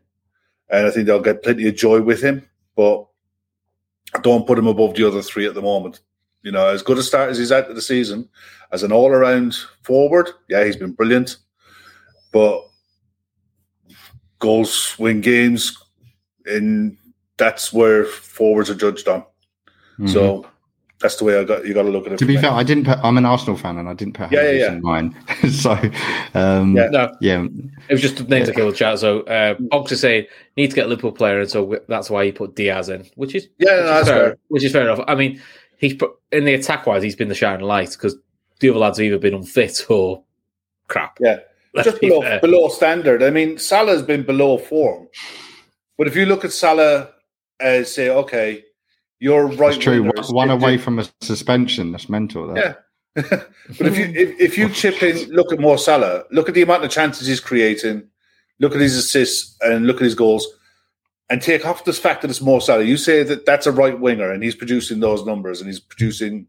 [0.69, 2.47] and I think they'll get plenty of joy with him.
[2.77, 3.07] But
[4.15, 6.01] I don't put him above the other three at the moment.
[6.43, 8.29] You know, as good a start as he's had to the season,
[8.73, 11.37] as an all-around forward, yeah, he's been brilliant.
[12.33, 12.63] But
[14.39, 15.77] goals win games,
[16.47, 16.97] and
[17.37, 19.21] that's where forwards are judged on.
[19.21, 20.09] Mm-hmm.
[20.09, 20.50] So
[21.01, 21.67] that's the way I got.
[21.67, 22.19] You got to look at it.
[22.19, 22.85] To be fair, I didn't.
[22.85, 24.73] Put, I'm an Arsenal fan, and I didn't put yeah, yeah, yeah.
[24.73, 25.17] in mine.
[25.51, 25.73] so
[26.35, 27.43] um, yeah, no, yeah,
[27.89, 28.45] it was just names yeah.
[28.45, 28.99] that kill the chat.
[28.99, 30.27] So uh, Box is saying
[30.59, 33.35] need to get a Liverpool player, and so that's why he put Diaz in, which
[33.35, 34.37] is yeah, which, no, is, fair, fair.
[34.49, 35.01] which is fair enough.
[35.09, 35.41] I mean,
[35.79, 38.17] he's put, in the attack wise, he's been the shining light because
[38.61, 40.23] the other lads have either been unfit or
[40.89, 41.17] crap.
[41.19, 41.39] Yeah,
[41.83, 43.23] just below, below standard.
[43.23, 45.09] I mean, Salah's been below form,
[45.97, 47.09] but if you look at Salah
[47.59, 48.65] as say, okay
[49.21, 49.75] you're right.
[49.75, 50.11] It's true.
[50.31, 51.93] One away from a suspension.
[51.93, 52.49] That's mental.
[52.49, 52.57] Though.
[52.57, 52.75] Yeah.
[53.15, 56.25] but if you if, if, you chip in, look at Mo Salah.
[56.31, 58.09] Look at the amount of chances he's creating.
[58.59, 60.47] Look at his assists and look at his goals.
[61.29, 62.83] And take off this fact that it's Mo Salah.
[62.83, 66.47] You say that that's a right winger and he's producing those numbers and he's producing,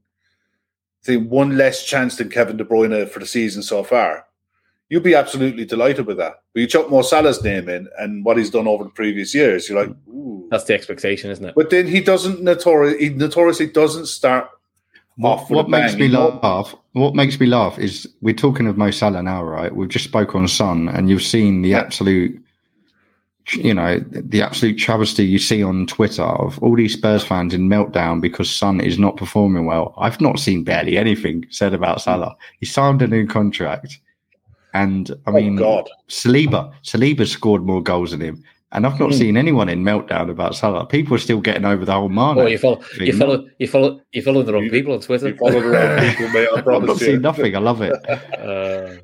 [1.01, 4.25] say, one less chance than Kevin De Bruyne for the season so far
[4.91, 6.43] you'd be absolutely delighted with that.
[6.53, 9.69] But you chuck Mo Salah's name in and what he's done over the previous years,
[9.69, 10.47] you're like, ooh.
[10.51, 11.55] That's the expectation, isn't it?
[11.55, 14.49] But then he doesn't notoriously, he notoriously doesn't start
[15.15, 16.75] what, what makes me laugh?
[16.93, 19.73] What makes me laugh is we're talking of Mo Salah now, right?
[19.73, 21.79] We've just spoke on Son, and you've seen the yeah.
[21.79, 22.41] absolute,
[23.51, 27.69] you know, the absolute travesty you see on Twitter of all these Spurs fans in
[27.69, 29.93] meltdown because Son is not performing well.
[29.97, 32.35] I've not seen barely anything said about Salah.
[32.59, 33.99] He signed a new contract.
[34.73, 35.89] And I oh, mean, God.
[36.07, 38.43] Saliba, Saliba scored more goals than him.
[38.73, 39.17] And I've not mm.
[39.17, 40.85] seen anyone in meltdown about Salah.
[40.85, 42.37] People are still getting over the whole Mane.
[42.37, 45.27] Oh, you follow, you follow, you follow, you follow the wrong you, people on Twitter.
[45.29, 46.47] You follow the wrong people, mate.
[46.55, 47.55] I promise I've not seen nothing.
[47.55, 47.93] I love it.
[48.41, 48.97] Uh,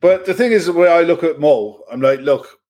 [0.00, 2.60] but the thing is, the way I look at Mo, I'm like, look,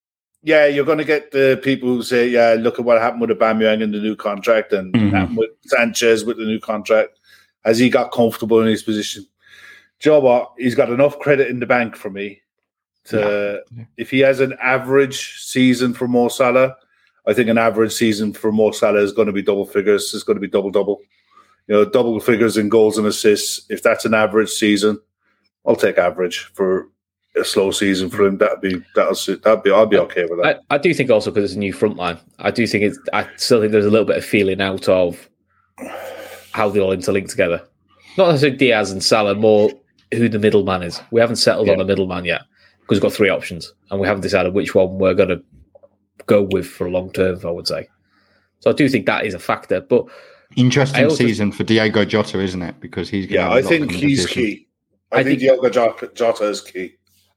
[0.43, 3.31] yeah, you're going to get the people who say, yeah, look at what happened with
[3.31, 5.35] Aubameyang in the new contract and mm-hmm.
[5.35, 7.19] with Sanchez with the new contract.
[7.65, 9.27] as he got comfortable in his position?
[9.99, 10.53] Joe what?
[10.59, 12.42] He's got enough credit in the bank for me
[13.05, 13.85] to yeah.
[13.97, 16.77] if he has an average season for Mo Salah,
[17.27, 20.13] I think an average season for Mo Salah is going to be double figures.
[20.15, 21.01] It's going to be double double.
[21.69, 23.67] You know, double figures in goals and assists.
[23.71, 25.01] If that's an average season,
[25.67, 26.89] I'll take average for
[27.37, 28.39] a slow season for him.
[28.39, 29.43] That'd be that'll suit.
[29.43, 30.61] that'd be I'd be okay with that.
[30.71, 32.19] I, I do think also because it's a new front line.
[32.39, 32.99] I do think it's.
[33.13, 35.29] I still think there's a little bit of feeling out of
[36.53, 37.63] how they all interlink together.
[38.19, 39.71] Not necessarily Diaz and Salah, more
[40.13, 41.01] who the middleman is.
[41.11, 41.75] We haven't settled yeah.
[41.75, 42.43] on a middleman yet
[42.83, 45.43] because we've got three options and we haven't decided which one we're going to
[46.27, 47.41] go with for a long term.
[47.45, 47.89] I would say.
[48.61, 49.81] So I do think that is a factor.
[49.81, 50.07] But
[50.57, 52.81] interesting also, season for Diogo Jota, isn't it?
[52.81, 54.69] Because he's yeah, I think he's key.
[55.11, 56.95] I, I think, think Diogo Jota is key.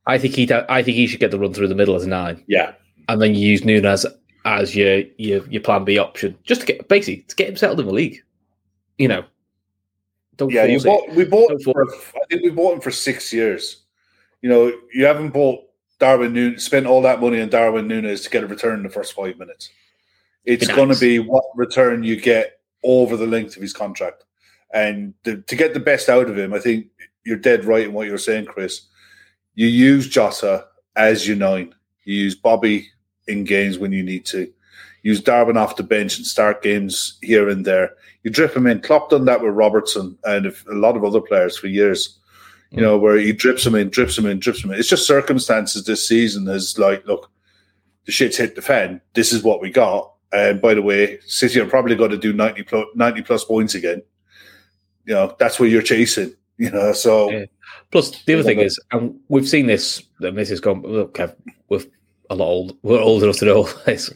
[0.07, 0.51] I think he.
[0.69, 2.43] I think he should get the run through the middle as a nine.
[2.47, 2.73] Yeah,
[3.09, 4.05] and then you use Núñez
[4.45, 7.79] as your your your plan B option, just to get basically to get him settled
[7.79, 8.21] in the league.
[8.97, 9.25] You know,
[10.37, 10.65] don't yeah.
[10.65, 11.61] You bought, we bought.
[11.63, 13.84] For, I think we bought him for six years
[14.45, 15.63] you know, you haven't bought
[15.97, 18.91] Darwin Núñez, spent all that money on Darwin Núñez to get a return in the
[18.91, 19.71] first five minutes.
[20.43, 24.23] It's going to be what return you get over the length of his contract.
[24.71, 26.85] And the, to get the best out of him, I think
[27.25, 28.81] you're dead right in what you're saying, Chris.
[29.55, 31.73] You use Jota as your nine.
[32.03, 32.87] You use Bobby
[33.27, 34.47] in games when you need to.
[35.01, 37.93] Use Darwin off the bench and start games here and there.
[38.21, 38.81] You drip him in.
[38.81, 42.19] Klopp done that with Robertson and a lot of other players for years
[42.75, 44.79] you know, where he drips him in, drips him in, drips him in.
[44.79, 47.31] It's just circumstances this season is like, look,
[48.05, 49.01] the shit's hit the fan.
[49.13, 50.11] This is what we got.
[50.33, 53.75] And by the way, City are probably going to do 90 plus, 90 plus points
[53.75, 54.01] again.
[55.05, 57.31] You know, that's what you're chasing, you know, so.
[57.31, 57.45] Yeah.
[57.91, 61.17] Plus, the other thing is, and we've seen this, and this has gone, look,
[61.69, 61.81] we're
[62.29, 64.11] a lot old, we're old enough to know this.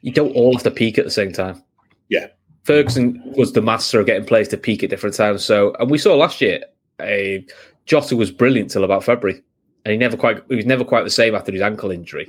[0.00, 1.62] You don't all have to peak at the same time.
[2.08, 2.28] Yeah.
[2.64, 5.44] Ferguson was the master of getting players to peak at different times.
[5.44, 6.62] So, and we saw last year
[7.00, 7.44] a
[7.88, 9.42] Jota was brilliant till about February,
[9.84, 12.28] and he never quite he was never quite the same after his ankle injury.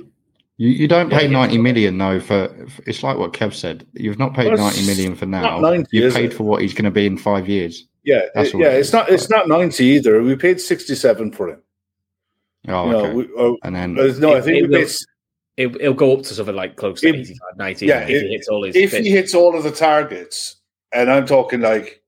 [0.56, 3.86] You, you don't pay yeah, ninety million though for, for, it's like what Kev said.
[3.92, 5.60] You've not paid well, ninety million for now.
[5.60, 6.34] 90, You've paid it?
[6.34, 7.86] for what he's going to be in five years.
[8.02, 8.68] Yeah, it, yeah.
[8.68, 10.22] It's not it's not ninety either.
[10.22, 11.62] We paid sixty seven for him.
[12.68, 13.14] Oh, you know, okay.
[13.14, 14.90] we, uh, and then uh, no, I think we paid
[15.56, 18.22] it, will go up to something like close to If- 85, 90 yeah, if if-
[18.22, 20.56] he hits all his if he hits all of the targets,
[20.92, 21.99] and I'm talking like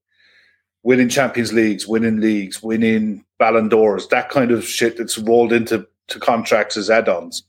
[0.82, 5.86] winning Champions Leagues, winning leagues, winning Ballon d'Ors, that kind of shit that's rolled into
[6.09, 7.44] to contracts as add-ons,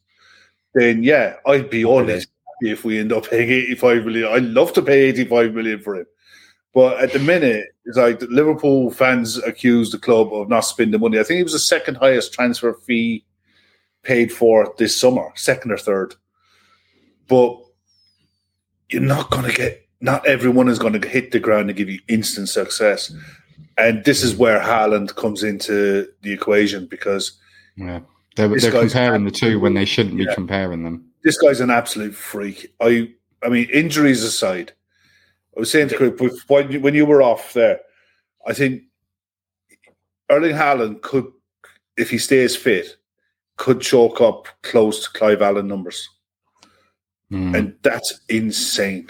[0.73, 2.27] then yeah, I'd be honest
[2.61, 4.31] if we end up paying 85 million.
[4.31, 6.05] I'd love to pay 85 million for him.
[6.73, 10.99] But at the minute, it's like the Liverpool fans accuse the club of not spending
[10.99, 11.19] money.
[11.19, 13.25] I think it was the second highest transfer fee
[14.01, 16.15] paid for this summer, second or third.
[17.27, 17.57] But
[18.89, 21.89] you're not going to get, not everyone is going to hit the ground and give
[21.89, 23.11] you instant success.
[23.77, 27.39] And this is where Haaland comes into the equation because
[27.77, 28.01] Yeah.
[28.35, 31.05] They're, they're comparing the two when they shouldn't be comparing them.
[31.23, 32.73] this guy's an absolute freak.
[32.81, 33.11] I,
[33.43, 34.73] I mean, injuries aside,
[35.55, 37.79] I was saying to Chris, when you- when you were off there,
[38.45, 38.83] I think
[40.29, 41.27] Erling Haaland could,
[41.95, 42.97] if he stays fit,
[43.57, 46.09] could chalk up close to Clive Allen numbers.
[47.31, 47.55] Mm.
[47.57, 49.09] And that's insane.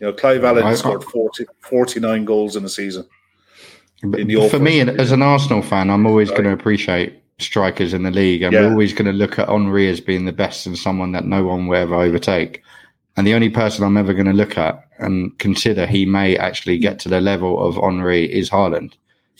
[0.00, 3.06] You know, Clive Allen I- scored 40, 49 goals in a season.
[4.02, 4.98] In the for me, offense.
[4.98, 8.62] as an Arsenal fan, I'm always going to appreciate strikers in the league, and Yeah.
[8.62, 11.44] we're always going to look at Henry as being the best and someone that no
[11.44, 12.62] one will ever overtake.
[13.16, 16.78] And the only person I'm ever going to look at and consider he may actually
[16.78, 18.94] get to the level of Henry is Haaland.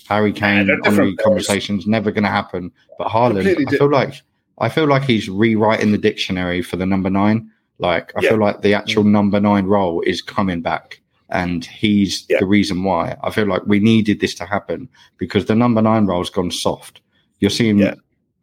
[0.09, 2.71] Harry Kane, they're Henry conversation's never going to happen.
[2.99, 4.15] But Haaland, Completely I feel like
[4.59, 7.51] I feel like he's rewriting the dictionary for the number nine.
[7.79, 8.31] Like I Yeah.
[8.31, 9.11] feel like the actual mm.
[9.11, 11.01] number nine role is coming back,
[11.31, 12.39] and he's Yeah.
[12.41, 13.17] the reason why.
[13.23, 14.89] I feel like we needed this to happen
[15.19, 17.01] because the number nine role's gone soft.
[17.41, 17.95] You're seeing Yeah.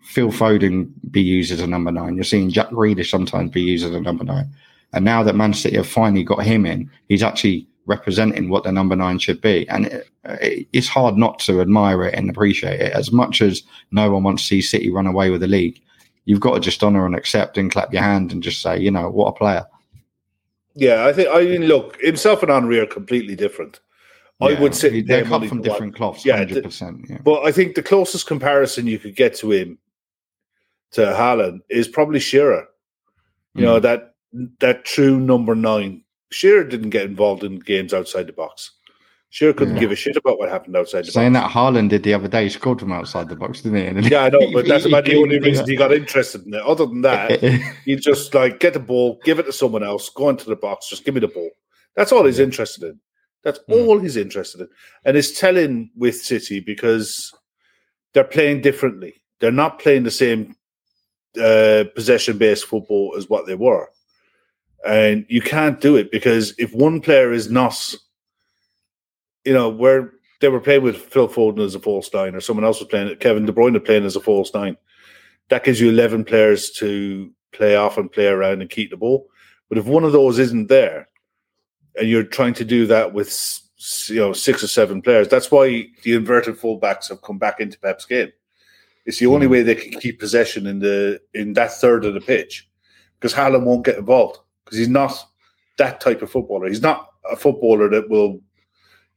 [0.01, 2.15] Phil Foden be used as a number nine.
[2.15, 4.49] You're seeing Jack Grealish sometimes be used as a number nine.
[4.91, 8.71] And now that Man City have finally got him in, he's actually representing what the
[8.71, 9.69] number nine should be.
[9.69, 12.93] And it, it, it's hard not to admire it and appreciate it.
[12.93, 13.61] As much as
[13.91, 15.79] no one wants to see City run away with the league,
[16.29, 18.91] you've got to just honour and accept and clap your hand and just say, you
[18.91, 19.65] know, what a player.
[20.75, 23.79] Yeah, I think, I mean, look, himself and Henry are completely different.
[24.39, 27.07] I would say they're cut from different cloths, Yeah, hundred the- percent.
[27.09, 27.17] Yeah.
[27.23, 29.79] But I think the closest comparison you could get to him,
[30.91, 32.67] to Haaland, is probably Shearer.
[33.55, 33.65] You Mm.
[33.65, 34.13] know that
[34.59, 36.03] that true number nine.
[36.31, 38.71] Shearer didn't get involved in games outside the box.
[39.31, 39.81] Shearer couldn't Yeah.
[39.81, 41.53] give a shit about what happened outside the Saying box.
[41.53, 43.85] that Haaland did the other day, he scored from outside the box, didn't he?
[43.85, 46.61] And Yeah, I know, but that's about the only reason he got interested in it.
[46.61, 47.41] Other than that,
[47.85, 50.89] you just like get the ball, give it to someone else, go into the box,
[50.89, 51.49] just give me the ball.
[51.95, 52.99] That's all he's interested in.
[53.43, 53.87] That's Mm.
[53.87, 54.67] all he's interested in.
[55.05, 57.31] And it's telling with City because
[58.13, 59.21] they're playing differently.
[59.39, 60.55] They're not playing the same
[61.39, 63.89] uh, possession based football as what they were.
[64.85, 67.93] And you can't do it because if one player is not,
[69.45, 72.65] you know, where they were playing with Phil Foden as a false nine or someone
[72.65, 74.77] else was playing it, Kevin De Bruyne playing as a false nine,
[75.49, 79.27] that gives you 11 players to play off and play around and keep the ball.
[79.67, 81.07] But if one of those isn't there,
[81.95, 83.61] and you're trying to do that with
[84.07, 87.79] you know six or seven players, that's why the inverted fullbacks have come back into
[87.79, 88.31] Pep's game.
[89.05, 89.53] It's the only hmm.
[89.53, 92.69] way they can keep possession in the in that third of the pitch,
[93.19, 95.13] because Haaland won't get involved because he's not
[95.77, 96.67] that type of footballer.
[96.67, 98.41] He's not a footballer that will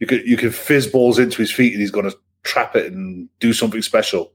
[0.03, 2.93] you could you could fizz balls into his feet and he's going to trap it
[2.93, 4.33] and do something special.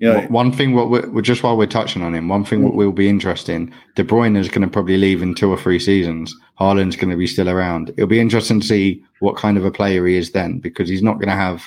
[0.00, 2.62] You know, One- One thing, what we're, just while we're touching on him, one thing
[2.62, 5.78] what will be interesting: De Bruyne is going to probably leave in two or three
[5.78, 6.34] seasons.
[6.60, 7.88] Haaland's going to be still around.
[7.96, 11.02] It'll be interesting to see what kind of a player he is then, because he's
[11.02, 11.64] not going to have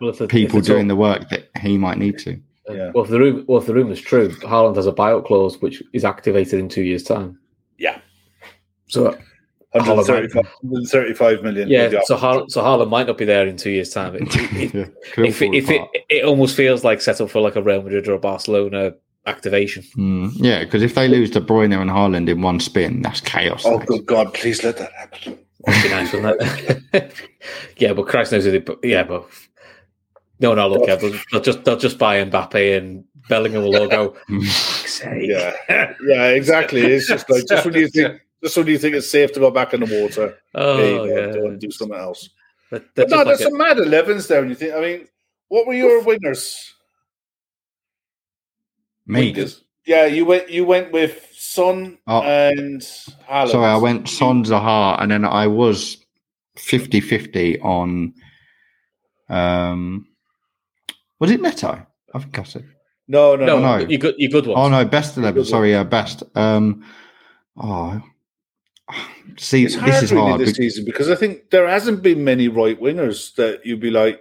[0.00, 2.38] Well, if the- if people it's all- doing the work that he might need to.
[2.68, 2.90] Uh, yeah.
[2.94, 5.60] Well, if the room, well, if the room is true, Haaland has a buyout clause
[5.60, 7.36] which is activated in two years' time.
[7.78, 7.98] Yeah.
[8.86, 9.18] So
[9.72, 11.68] 135, 135 million.
[11.68, 12.50] yeah, so option.
[12.50, 14.16] So Haaland might not be there in two years' time.
[14.16, 14.74] It, it,
[15.16, 17.82] Yeah, if it, if it, it almost feels like set up for like a Real
[17.82, 18.94] Madrid or a Barcelona
[19.26, 19.84] activation.
[19.96, 23.62] Mm, yeah, because if they lose De Bruyne and Haaland in one spin, that's chaos.
[23.64, 25.38] Oh, good God, please let that happen.
[25.66, 26.40] That'd be nice, wouldn't
[26.94, 27.12] it?
[27.76, 28.58] yeah, but Christ knows who they.
[28.58, 29.26] But yeah, but
[30.40, 33.88] no, no, look, yeah, they'll, they'll just they'll just buy Mbappe and Bellingham will all
[33.88, 34.16] go.
[35.02, 35.54] Yeah.
[35.70, 36.82] Yeah, exactly.
[36.82, 39.50] It's just like just when you think just when you think it's safe to go
[39.50, 41.34] back in the water, Oh there yeah.
[41.34, 42.30] go and do something else.
[42.70, 44.40] They're- But no, just there's like a- some mad elevens there.
[44.40, 45.08] And you think, I mean,
[45.48, 46.72] what were your winners?
[49.06, 49.32] Me.
[49.34, 49.60] Wingers?
[49.86, 50.50] Yeah, you went.
[50.50, 52.22] You went with Son Oh.
[52.22, 52.80] and
[53.28, 53.50] Haaland.
[53.50, 55.96] Sorry, I went Son Zaha, and then I was
[56.58, 58.14] 50-50 on.
[59.28, 60.06] Um,
[61.18, 61.86] was it Neto?
[62.14, 62.68] I think I said.
[63.08, 63.78] No, no, no, no.
[63.78, 63.88] no.
[63.88, 64.56] you good, you good one.
[64.58, 65.44] Oh no, best eleven.
[65.44, 66.22] Sorry, yeah, best.
[66.36, 66.84] Um,
[67.56, 68.00] oh,
[69.36, 70.40] see, It's this is hard.
[70.40, 74.20] this season because I think there hasn't been many right wingers that you'd be like,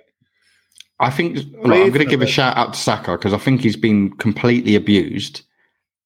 [0.99, 3.77] I think I'm going to give a shout out to Saka because I think he's
[3.77, 5.43] been completely abused,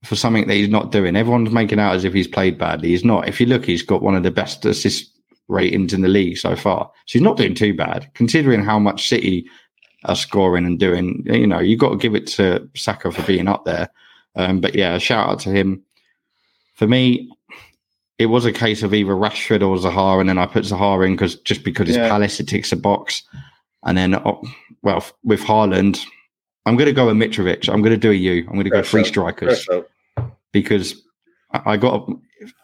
[0.03, 1.15] for something that he's not doing.
[1.15, 2.89] Everyone's making out as if he's played badly.
[2.89, 3.27] He's not.
[3.27, 5.09] If you look, he's got one of the best assist
[5.47, 6.91] ratings in the league so far.
[7.05, 9.45] So he's not doing too bad, considering how much City
[10.05, 11.23] are scoring and doing.
[11.25, 13.89] You know, you've got to give it to Saka for being up there.
[14.35, 15.83] Um, but yeah, shout out to him.
[16.75, 17.29] For me,
[18.19, 21.13] it was a case of either Rashford or Zaha, and then I put Zaha in
[21.13, 22.09] because just because it's Yeah.
[22.09, 23.23] Palace, it ticks a box.
[23.85, 24.41] And then, oh,
[24.81, 25.99] well, with Haaland,
[26.65, 27.67] I'm going to go with Mitrovic.
[27.67, 28.45] I'm going to do a U.
[28.47, 29.67] I'm going to go three strikers
[30.51, 31.01] because
[31.51, 32.07] I got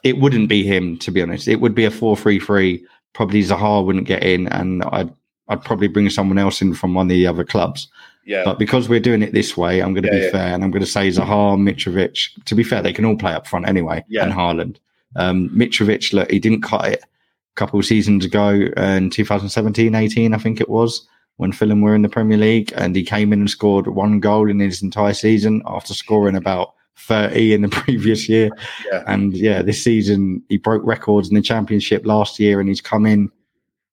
[0.03, 1.47] it wouldn't be him to be honest.
[1.47, 2.85] It would be a four-three-three.
[3.13, 5.11] Probably Zaha wouldn't get in, and I'd
[5.49, 7.87] I'd probably bring someone else in from one of the other clubs.
[8.25, 8.43] Yeah.
[8.45, 10.31] But because we're doing it this way, I'm going to Yeah, be yeah.
[10.31, 12.43] fair, and I'm going to say Zaha, Mitrovic.
[12.45, 14.23] To be fair, they can all play up front anyway, Yeah.
[14.23, 14.77] and Haaland.
[15.15, 20.33] Um, Mitrovic, look, he didn't cut it a couple of seasons ago in 2017, 18,
[20.33, 21.07] I think it was,
[21.37, 24.49] when Fulham were in the Premier League, and he came in and scored one goal
[24.49, 28.49] in his entire season after scoring about 30 in the previous year.
[28.91, 29.03] Yeah.
[29.07, 33.05] And yeah, this season he broke records in the Championship last year, and he's come
[33.05, 33.31] in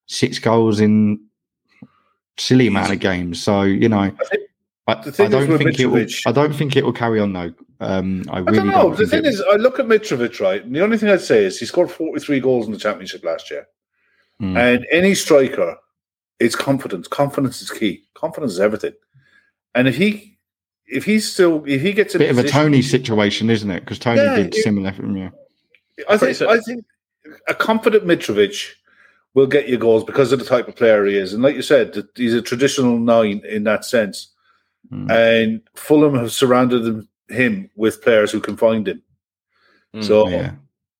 [0.06, 1.20] six goals in
[2.38, 3.42] silly amount of games.
[3.42, 4.45] So you know, I think
[4.88, 6.06] I, I don't is with think it will.
[6.26, 7.52] I don't think it will carry on though.
[7.80, 8.94] Um, I I really don't know.
[8.94, 10.64] The thing is, I look at Mitrovic, right?
[10.64, 13.50] And the only thing I'd say is he scored 43 goals in the championship last
[13.50, 13.66] year.
[14.40, 14.56] Mm.
[14.56, 15.76] And any striker,
[16.38, 17.08] it's confidence.
[17.08, 18.04] Confidence is key.
[18.14, 18.92] Confidence is everything.
[19.74, 20.38] And if he,
[20.86, 23.80] if he's still, if he gets a bit of a Toney situation, isn't it?
[23.80, 24.94] Because Toney Yeah, did it- similar.
[25.16, 25.30] Yeah.
[26.08, 26.84] I think, I think
[27.48, 28.72] a confident Mitrovic
[29.34, 31.32] will get you goals because of the type of player he is.
[31.34, 34.32] And like you said, th- he's a traditional nine in that sense.
[34.92, 35.10] Mm.
[35.10, 39.02] And Fulham have surrounded him, him with players who can find him.
[39.94, 40.04] Mm.
[40.04, 40.52] So, yeah.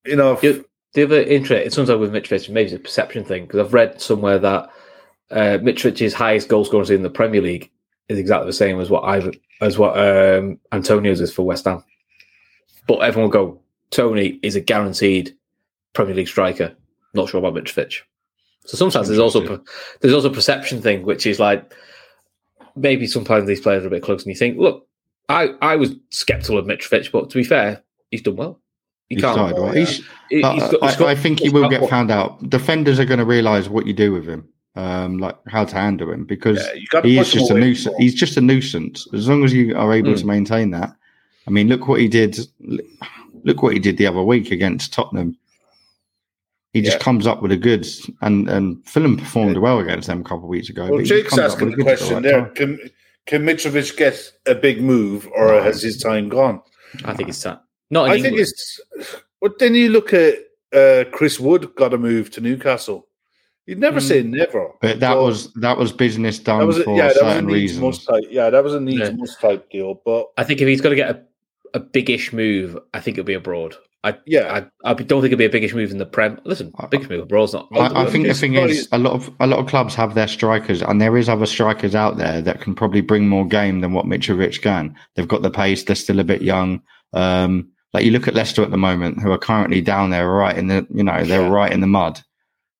[0.05, 0.65] you know, if- You-
[0.95, 3.75] the other interest, it it's sometimes with Mitrovic, maybe it's a perception thing because I've
[3.75, 4.71] read somewhere that
[5.31, 7.71] uh, Mitrovic's highest goal scorers in the Premier League
[8.09, 9.31] is exactly the same as what I
[9.61, 11.85] as what um, Antonio's is for West Ham.
[12.89, 13.61] But everyone will go,
[13.91, 15.37] Tony is a guaranteed
[15.93, 16.75] Premier League striker.
[17.13, 18.01] Not sure about Mitrovic.
[18.65, 19.63] So sometimes there's also
[20.01, 21.75] there's also a perception thing, which is like
[22.77, 24.87] maybe sometimes these players are a bit close, and you think, look,
[25.29, 28.61] I I was skeptical of Mitrovic, but to be fair, he's done well.
[29.09, 29.57] He He's can't.
[29.59, 29.77] right?
[29.77, 32.49] He's- he- but he's I- got- he's got- I think he will get found out.
[32.51, 36.11] Defenders are going to realise what you do with him, um, like how to handle
[36.13, 37.97] him, because yeah, you got to he is just a nuisance.
[37.99, 39.07] He's just a nuisance.
[39.15, 40.19] As long as you are able Mm.
[40.19, 40.93] to maintain that.
[41.47, 42.37] I mean, look what he did.
[43.45, 45.37] Look what he did the other week against Tottenham.
[46.77, 47.05] He just Yeah.
[47.05, 50.51] comes up with the goods, and and Fulham performed well against them a couple of
[50.51, 50.83] weeks ago.
[50.83, 52.55] Well, but he just Jake's asking with the question there: time.
[52.55, 52.91] Can
[53.25, 56.61] can Mitrovic get a big move, or has his time gone?
[57.07, 57.63] I think it's that.
[57.91, 58.79] Not in I think it's.
[59.41, 60.35] But then you look at
[60.75, 63.07] uh, Chris Wood got a move to Newcastle.
[63.67, 64.09] You'd never Mm.
[64.09, 67.03] say never, But that Well, was that was business done that was a, for yeah,
[67.05, 67.81] that was a certain reasons.
[67.81, 68.25] must type.
[68.31, 69.11] Yeah, that was a needs Yeah.
[69.17, 70.01] must type deal.
[70.05, 71.23] But I think if he's got to get a,
[71.75, 73.75] a biggish move, I think it'll be abroad.
[74.07, 76.41] I yeah, I, I don't think it'll be a biggish move in the Prem.
[76.45, 77.69] Listen, biggest move abroad's not.
[77.75, 80.15] I, I think the thing not- is, a lot of a lot of clubs have
[80.15, 83.81] their strikers, and there is other strikers out there that can probably bring more game
[83.81, 84.95] than what Mitrovic can.
[85.15, 86.83] They've got the pace; they're still a bit young.
[87.13, 90.57] Um, like you look at Leicester at the moment, who are currently down there, right
[90.57, 91.49] in the you know they're Yeah.
[91.49, 92.21] right in the mud.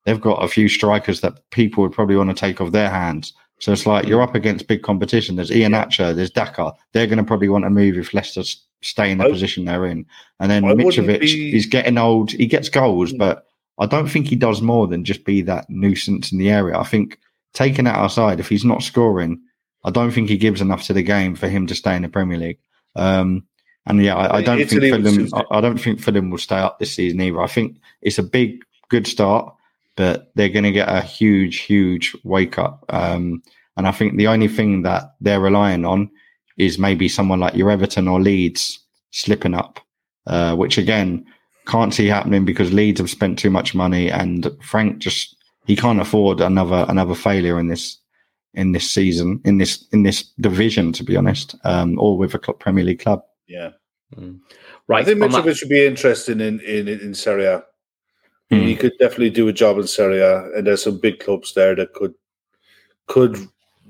[0.05, 3.33] They've got a few strikers that people would probably want to take off their hands.
[3.59, 5.35] So it's like you're up against big competition.
[5.37, 6.73] There's Iheanacho, there's Daka.
[6.93, 8.43] They're going to probably want to move if Leicester
[8.87, 10.07] stay in the I- position they're in.
[10.41, 12.31] And then I Mitrovic, be- he's getting old.
[12.33, 13.19] He gets goals, Mm.
[13.19, 13.47] but
[13.79, 16.79] I don't think he does more than just be that nuisance in the area.
[16.79, 17.19] I think
[17.53, 19.41] taking that outside, if he's not scoring,
[19.85, 22.09] I don't think he gives enough to the game for him to stay in the
[22.09, 22.59] Premier League.
[22.97, 23.45] Um,
[23.87, 25.47] and yeah, I, I don't Italy think Fulham.
[25.51, 27.41] I don't think Fulham will stay up this season either.
[27.41, 29.55] I think it's a big, good start,
[29.95, 32.85] but they're going to get a huge, huge wake up.
[32.89, 33.43] Um,
[33.77, 36.11] and I think the only thing that they're relying on
[36.57, 38.79] is maybe someone like your Everton or Leeds
[39.11, 39.81] slipping up,
[40.27, 41.25] uh, which again
[41.67, 46.01] can't see happening because Leeds have spent too much money and Frank just he can't
[46.01, 47.99] afford another another failure in this
[48.55, 52.39] in this season in this in this division to be honest, um, or with a
[52.39, 53.23] club, Premier League club.
[53.47, 53.71] yeah.
[54.17, 54.39] Mm.
[54.87, 55.03] Right.
[55.03, 57.65] I think on that- Mitrovic should be interested in in in Serie A.
[58.51, 58.61] Hmm.
[58.61, 61.75] He could definitely do a job in Serie A, and there's some big clubs there
[61.75, 62.15] that could
[63.09, 63.37] could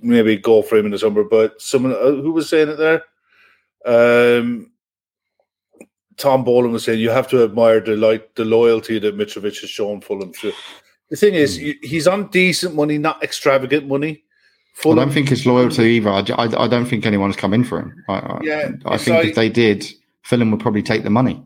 [0.02, 1.24] maybe go for him in the summer.
[1.24, 3.02] But someone uh, who was saying it there,
[3.84, 4.70] um,
[6.16, 9.70] Tom Boland was saying you have to admire the like the loyalty that Mitrovic has
[9.70, 10.32] shown Fulham.
[10.40, 10.52] To
[11.10, 14.22] the thing is, you- he's on decent money, not extravagant money.
[14.78, 16.10] I Fulham, don't think it's loyalty either.
[16.10, 18.04] I, I, I don't think anyone's come in for him.
[18.08, 19.86] I, I, Yeah, I it's think like- if they did,
[20.22, 21.42] Fulham would probably take the money.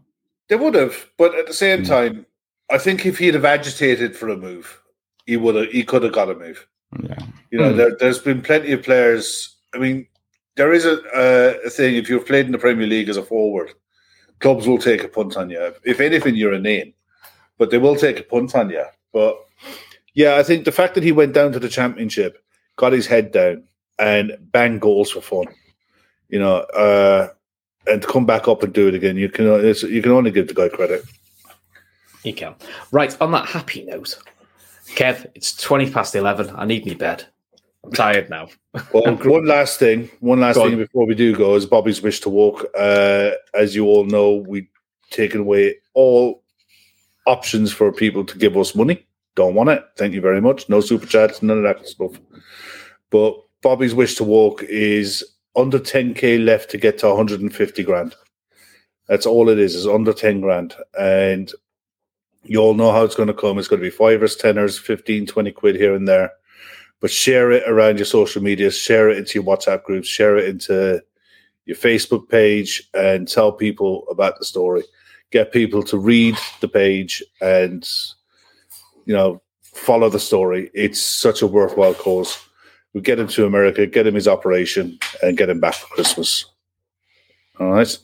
[0.49, 1.85] They would have, but at the same Hmm.
[1.85, 2.27] time,
[2.73, 4.81] I think if he'd have agitated for a move,
[5.27, 5.71] he would have.
[5.71, 6.67] He could have got a move.
[7.03, 7.19] Yeah,
[7.51, 7.77] You know, Hmm.
[7.77, 9.57] there, there's been plenty of players.
[9.75, 10.07] I mean,
[10.57, 11.95] there is a, a, a thing.
[11.97, 13.73] If you've played in the Premier League as a forward,
[14.41, 15.73] clubs will take a punt on you.
[15.85, 16.93] If anything, you're a name,
[17.59, 18.85] but they will take a punt on you.
[19.13, 19.39] But
[20.15, 22.43] yeah, I think the fact that he went down to the championship,
[22.77, 23.65] got his head down,
[23.99, 25.47] and bang goals for fun,
[26.29, 27.29] you know, uh,
[27.87, 30.49] and to come back up and do it again, you can you can only give
[30.49, 31.05] the guy credit.
[32.25, 32.55] You can.
[32.91, 34.19] Right on that happy note,
[34.95, 36.51] Kev, it's twenty past eleven.
[36.55, 37.27] I need me bed.
[37.85, 38.49] I'm tired now.
[38.93, 42.31] Well, one last thing, one last thing before we do go is Bobby's wish to
[42.31, 42.65] walk.
[42.79, 44.69] Uh, as you all know, we've
[45.11, 46.45] taken away all
[47.27, 49.05] options for people to give us money.
[49.35, 49.85] Don't want it.
[49.97, 50.69] Thank you very much.
[50.69, 52.13] No super chats, none of that stuff.
[53.11, 55.25] But Bobby's wish to walk is
[55.57, 58.15] under 10k left to get to 150 grand.
[59.09, 60.75] That's all it is, is under 10 grand.
[60.99, 61.53] And
[62.45, 63.59] you all know how it's going to come.
[63.59, 66.33] It's going to be fivers, tenors, 15, 20 quid here and there.
[67.01, 70.49] But share it around your social media, share it into your WhatsApp groups, share it
[70.49, 71.03] into
[71.65, 74.83] your Facebook page, and tell people about the story.
[75.31, 77.89] Get people to read the page and,
[79.07, 80.71] you know, follow the story.
[80.75, 82.39] It's such a worthwhile cause.
[82.93, 86.45] We get him to America, get him his operation, and get him back for Christmas.
[87.61, 87.99] All right.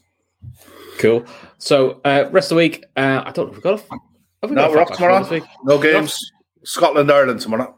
[0.99, 1.27] Cool.
[1.59, 4.16] So, uh, rest of the week, uh, I don't know if we've got a.
[4.43, 5.19] Have we no, got we're off tomorrow.
[5.21, 5.45] this week?
[5.65, 6.33] No games.
[6.65, 7.75] Scotland, Ireland tomorrow.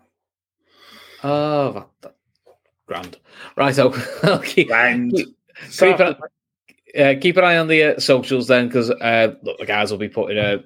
[1.23, 2.15] Oh, that, that,
[2.87, 3.19] grand.
[3.57, 3.75] Right.
[3.75, 5.13] So, I'll keep, Grand.
[5.13, 5.37] keep,
[5.71, 6.17] keep, an,
[6.99, 9.99] uh, keep an eye on the uh, socials then, because uh, look, the guys will
[9.99, 10.59] be putting uh,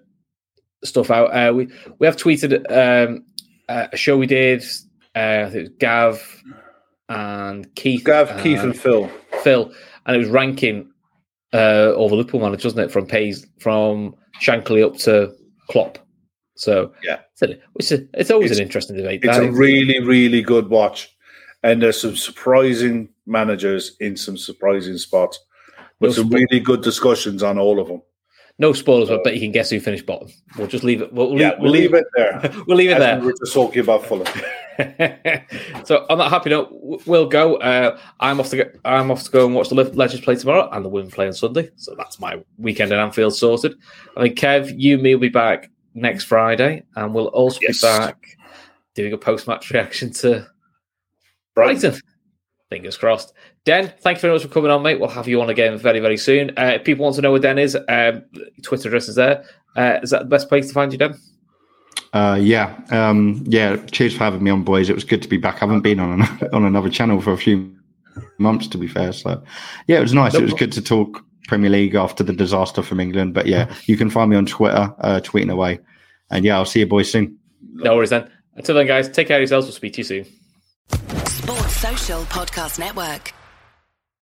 [0.85, 1.35] stuff out.
[1.35, 3.24] Uh, we we have tweeted um,
[3.69, 4.62] uh, a show we did.
[5.14, 6.43] Uh, I think it was Gav
[7.09, 8.05] and Keith.
[8.05, 9.10] Gav, Keith, and Phil.
[9.43, 9.73] Phil,
[10.06, 10.90] and it was ranking
[11.52, 12.93] uh, the Liverpool managers, wasn't it?
[12.93, 15.35] From Pays, from Shankly up to
[15.68, 15.98] Klopp.
[16.55, 17.20] So Yeah.
[17.32, 19.24] it's a, it's always It's- an interesting debate.
[19.24, 19.56] It's that a is.
[19.56, 21.09] really, really good watch.
[21.62, 25.39] And there's some surprising managers in some surprising spots.
[26.01, 28.02] But No some really good discussions on all of them.
[28.59, 30.29] No spoilers, but I you can guess who finished bottom.
[30.57, 31.12] We'll just leave it.
[31.12, 32.53] We'll, we'll yeah, leave, we'll leave it there.
[32.66, 33.19] We'll leave it there.
[33.19, 34.27] we were just talking about Fulham.
[35.85, 36.69] so on that happy note,
[37.07, 37.57] we'll go.
[37.57, 38.70] Uh, I'm off to go.
[38.85, 41.33] I'm off to go and watch the Legends play tomorrow, and the women play on
[41.33, 41.70] Sunday.
[41.77, 43.74] So that's my weekend in Anfield sorted.
[44.16, 47.81] I think Kev, you, me will be back next Friday, and we'll also Yes.
[47.81, 48.37] be back
[48.95, 50.47] doing a post-match reaction to
[51.55, 51.95] Brighton.
[52.70, 53.33] Fingers crossed.
[53.64, 54.98] Den, thank you very much for coming on, mate.
[54.98, 56.51] We'll have you on again very, very soon.
[56.59, 58.24] Uh, if people want to know where Den is, um,
[58.62, 59.44] Twitter address is there.
[59.76, 61.18] Uh, is that the best place to find you, Den?
[62.12, 63.76] Uh, yeah, um, yeah.
[63.86, 64.90] Cheers for having me on, boys.
[64.90, 65.56] It was good to be back.
[65.56, 67.74] I haven't been on an, on another channel for a few
[68.39, 69.12] months, to be fair.
[69.12, 69.43] So,
[69.86, 70.34] yeah, it was nice.
[70.34, 73.32] No it was good to talk Premier League after the disaster from England.
[73.32, 75.78] But yeah, you can find me on Twitter, uh, tweeting away.
[76.30, 77.39] And yeah, I'll see you boys soon.
[77.74, 78.28] No worries, then.
[78.56, 79.66] Until then, guys, take care of yourselves.
[79.66, 80.24] We'll speak to you soon.
[81.26, 83.32] Sports Social Podcast Network.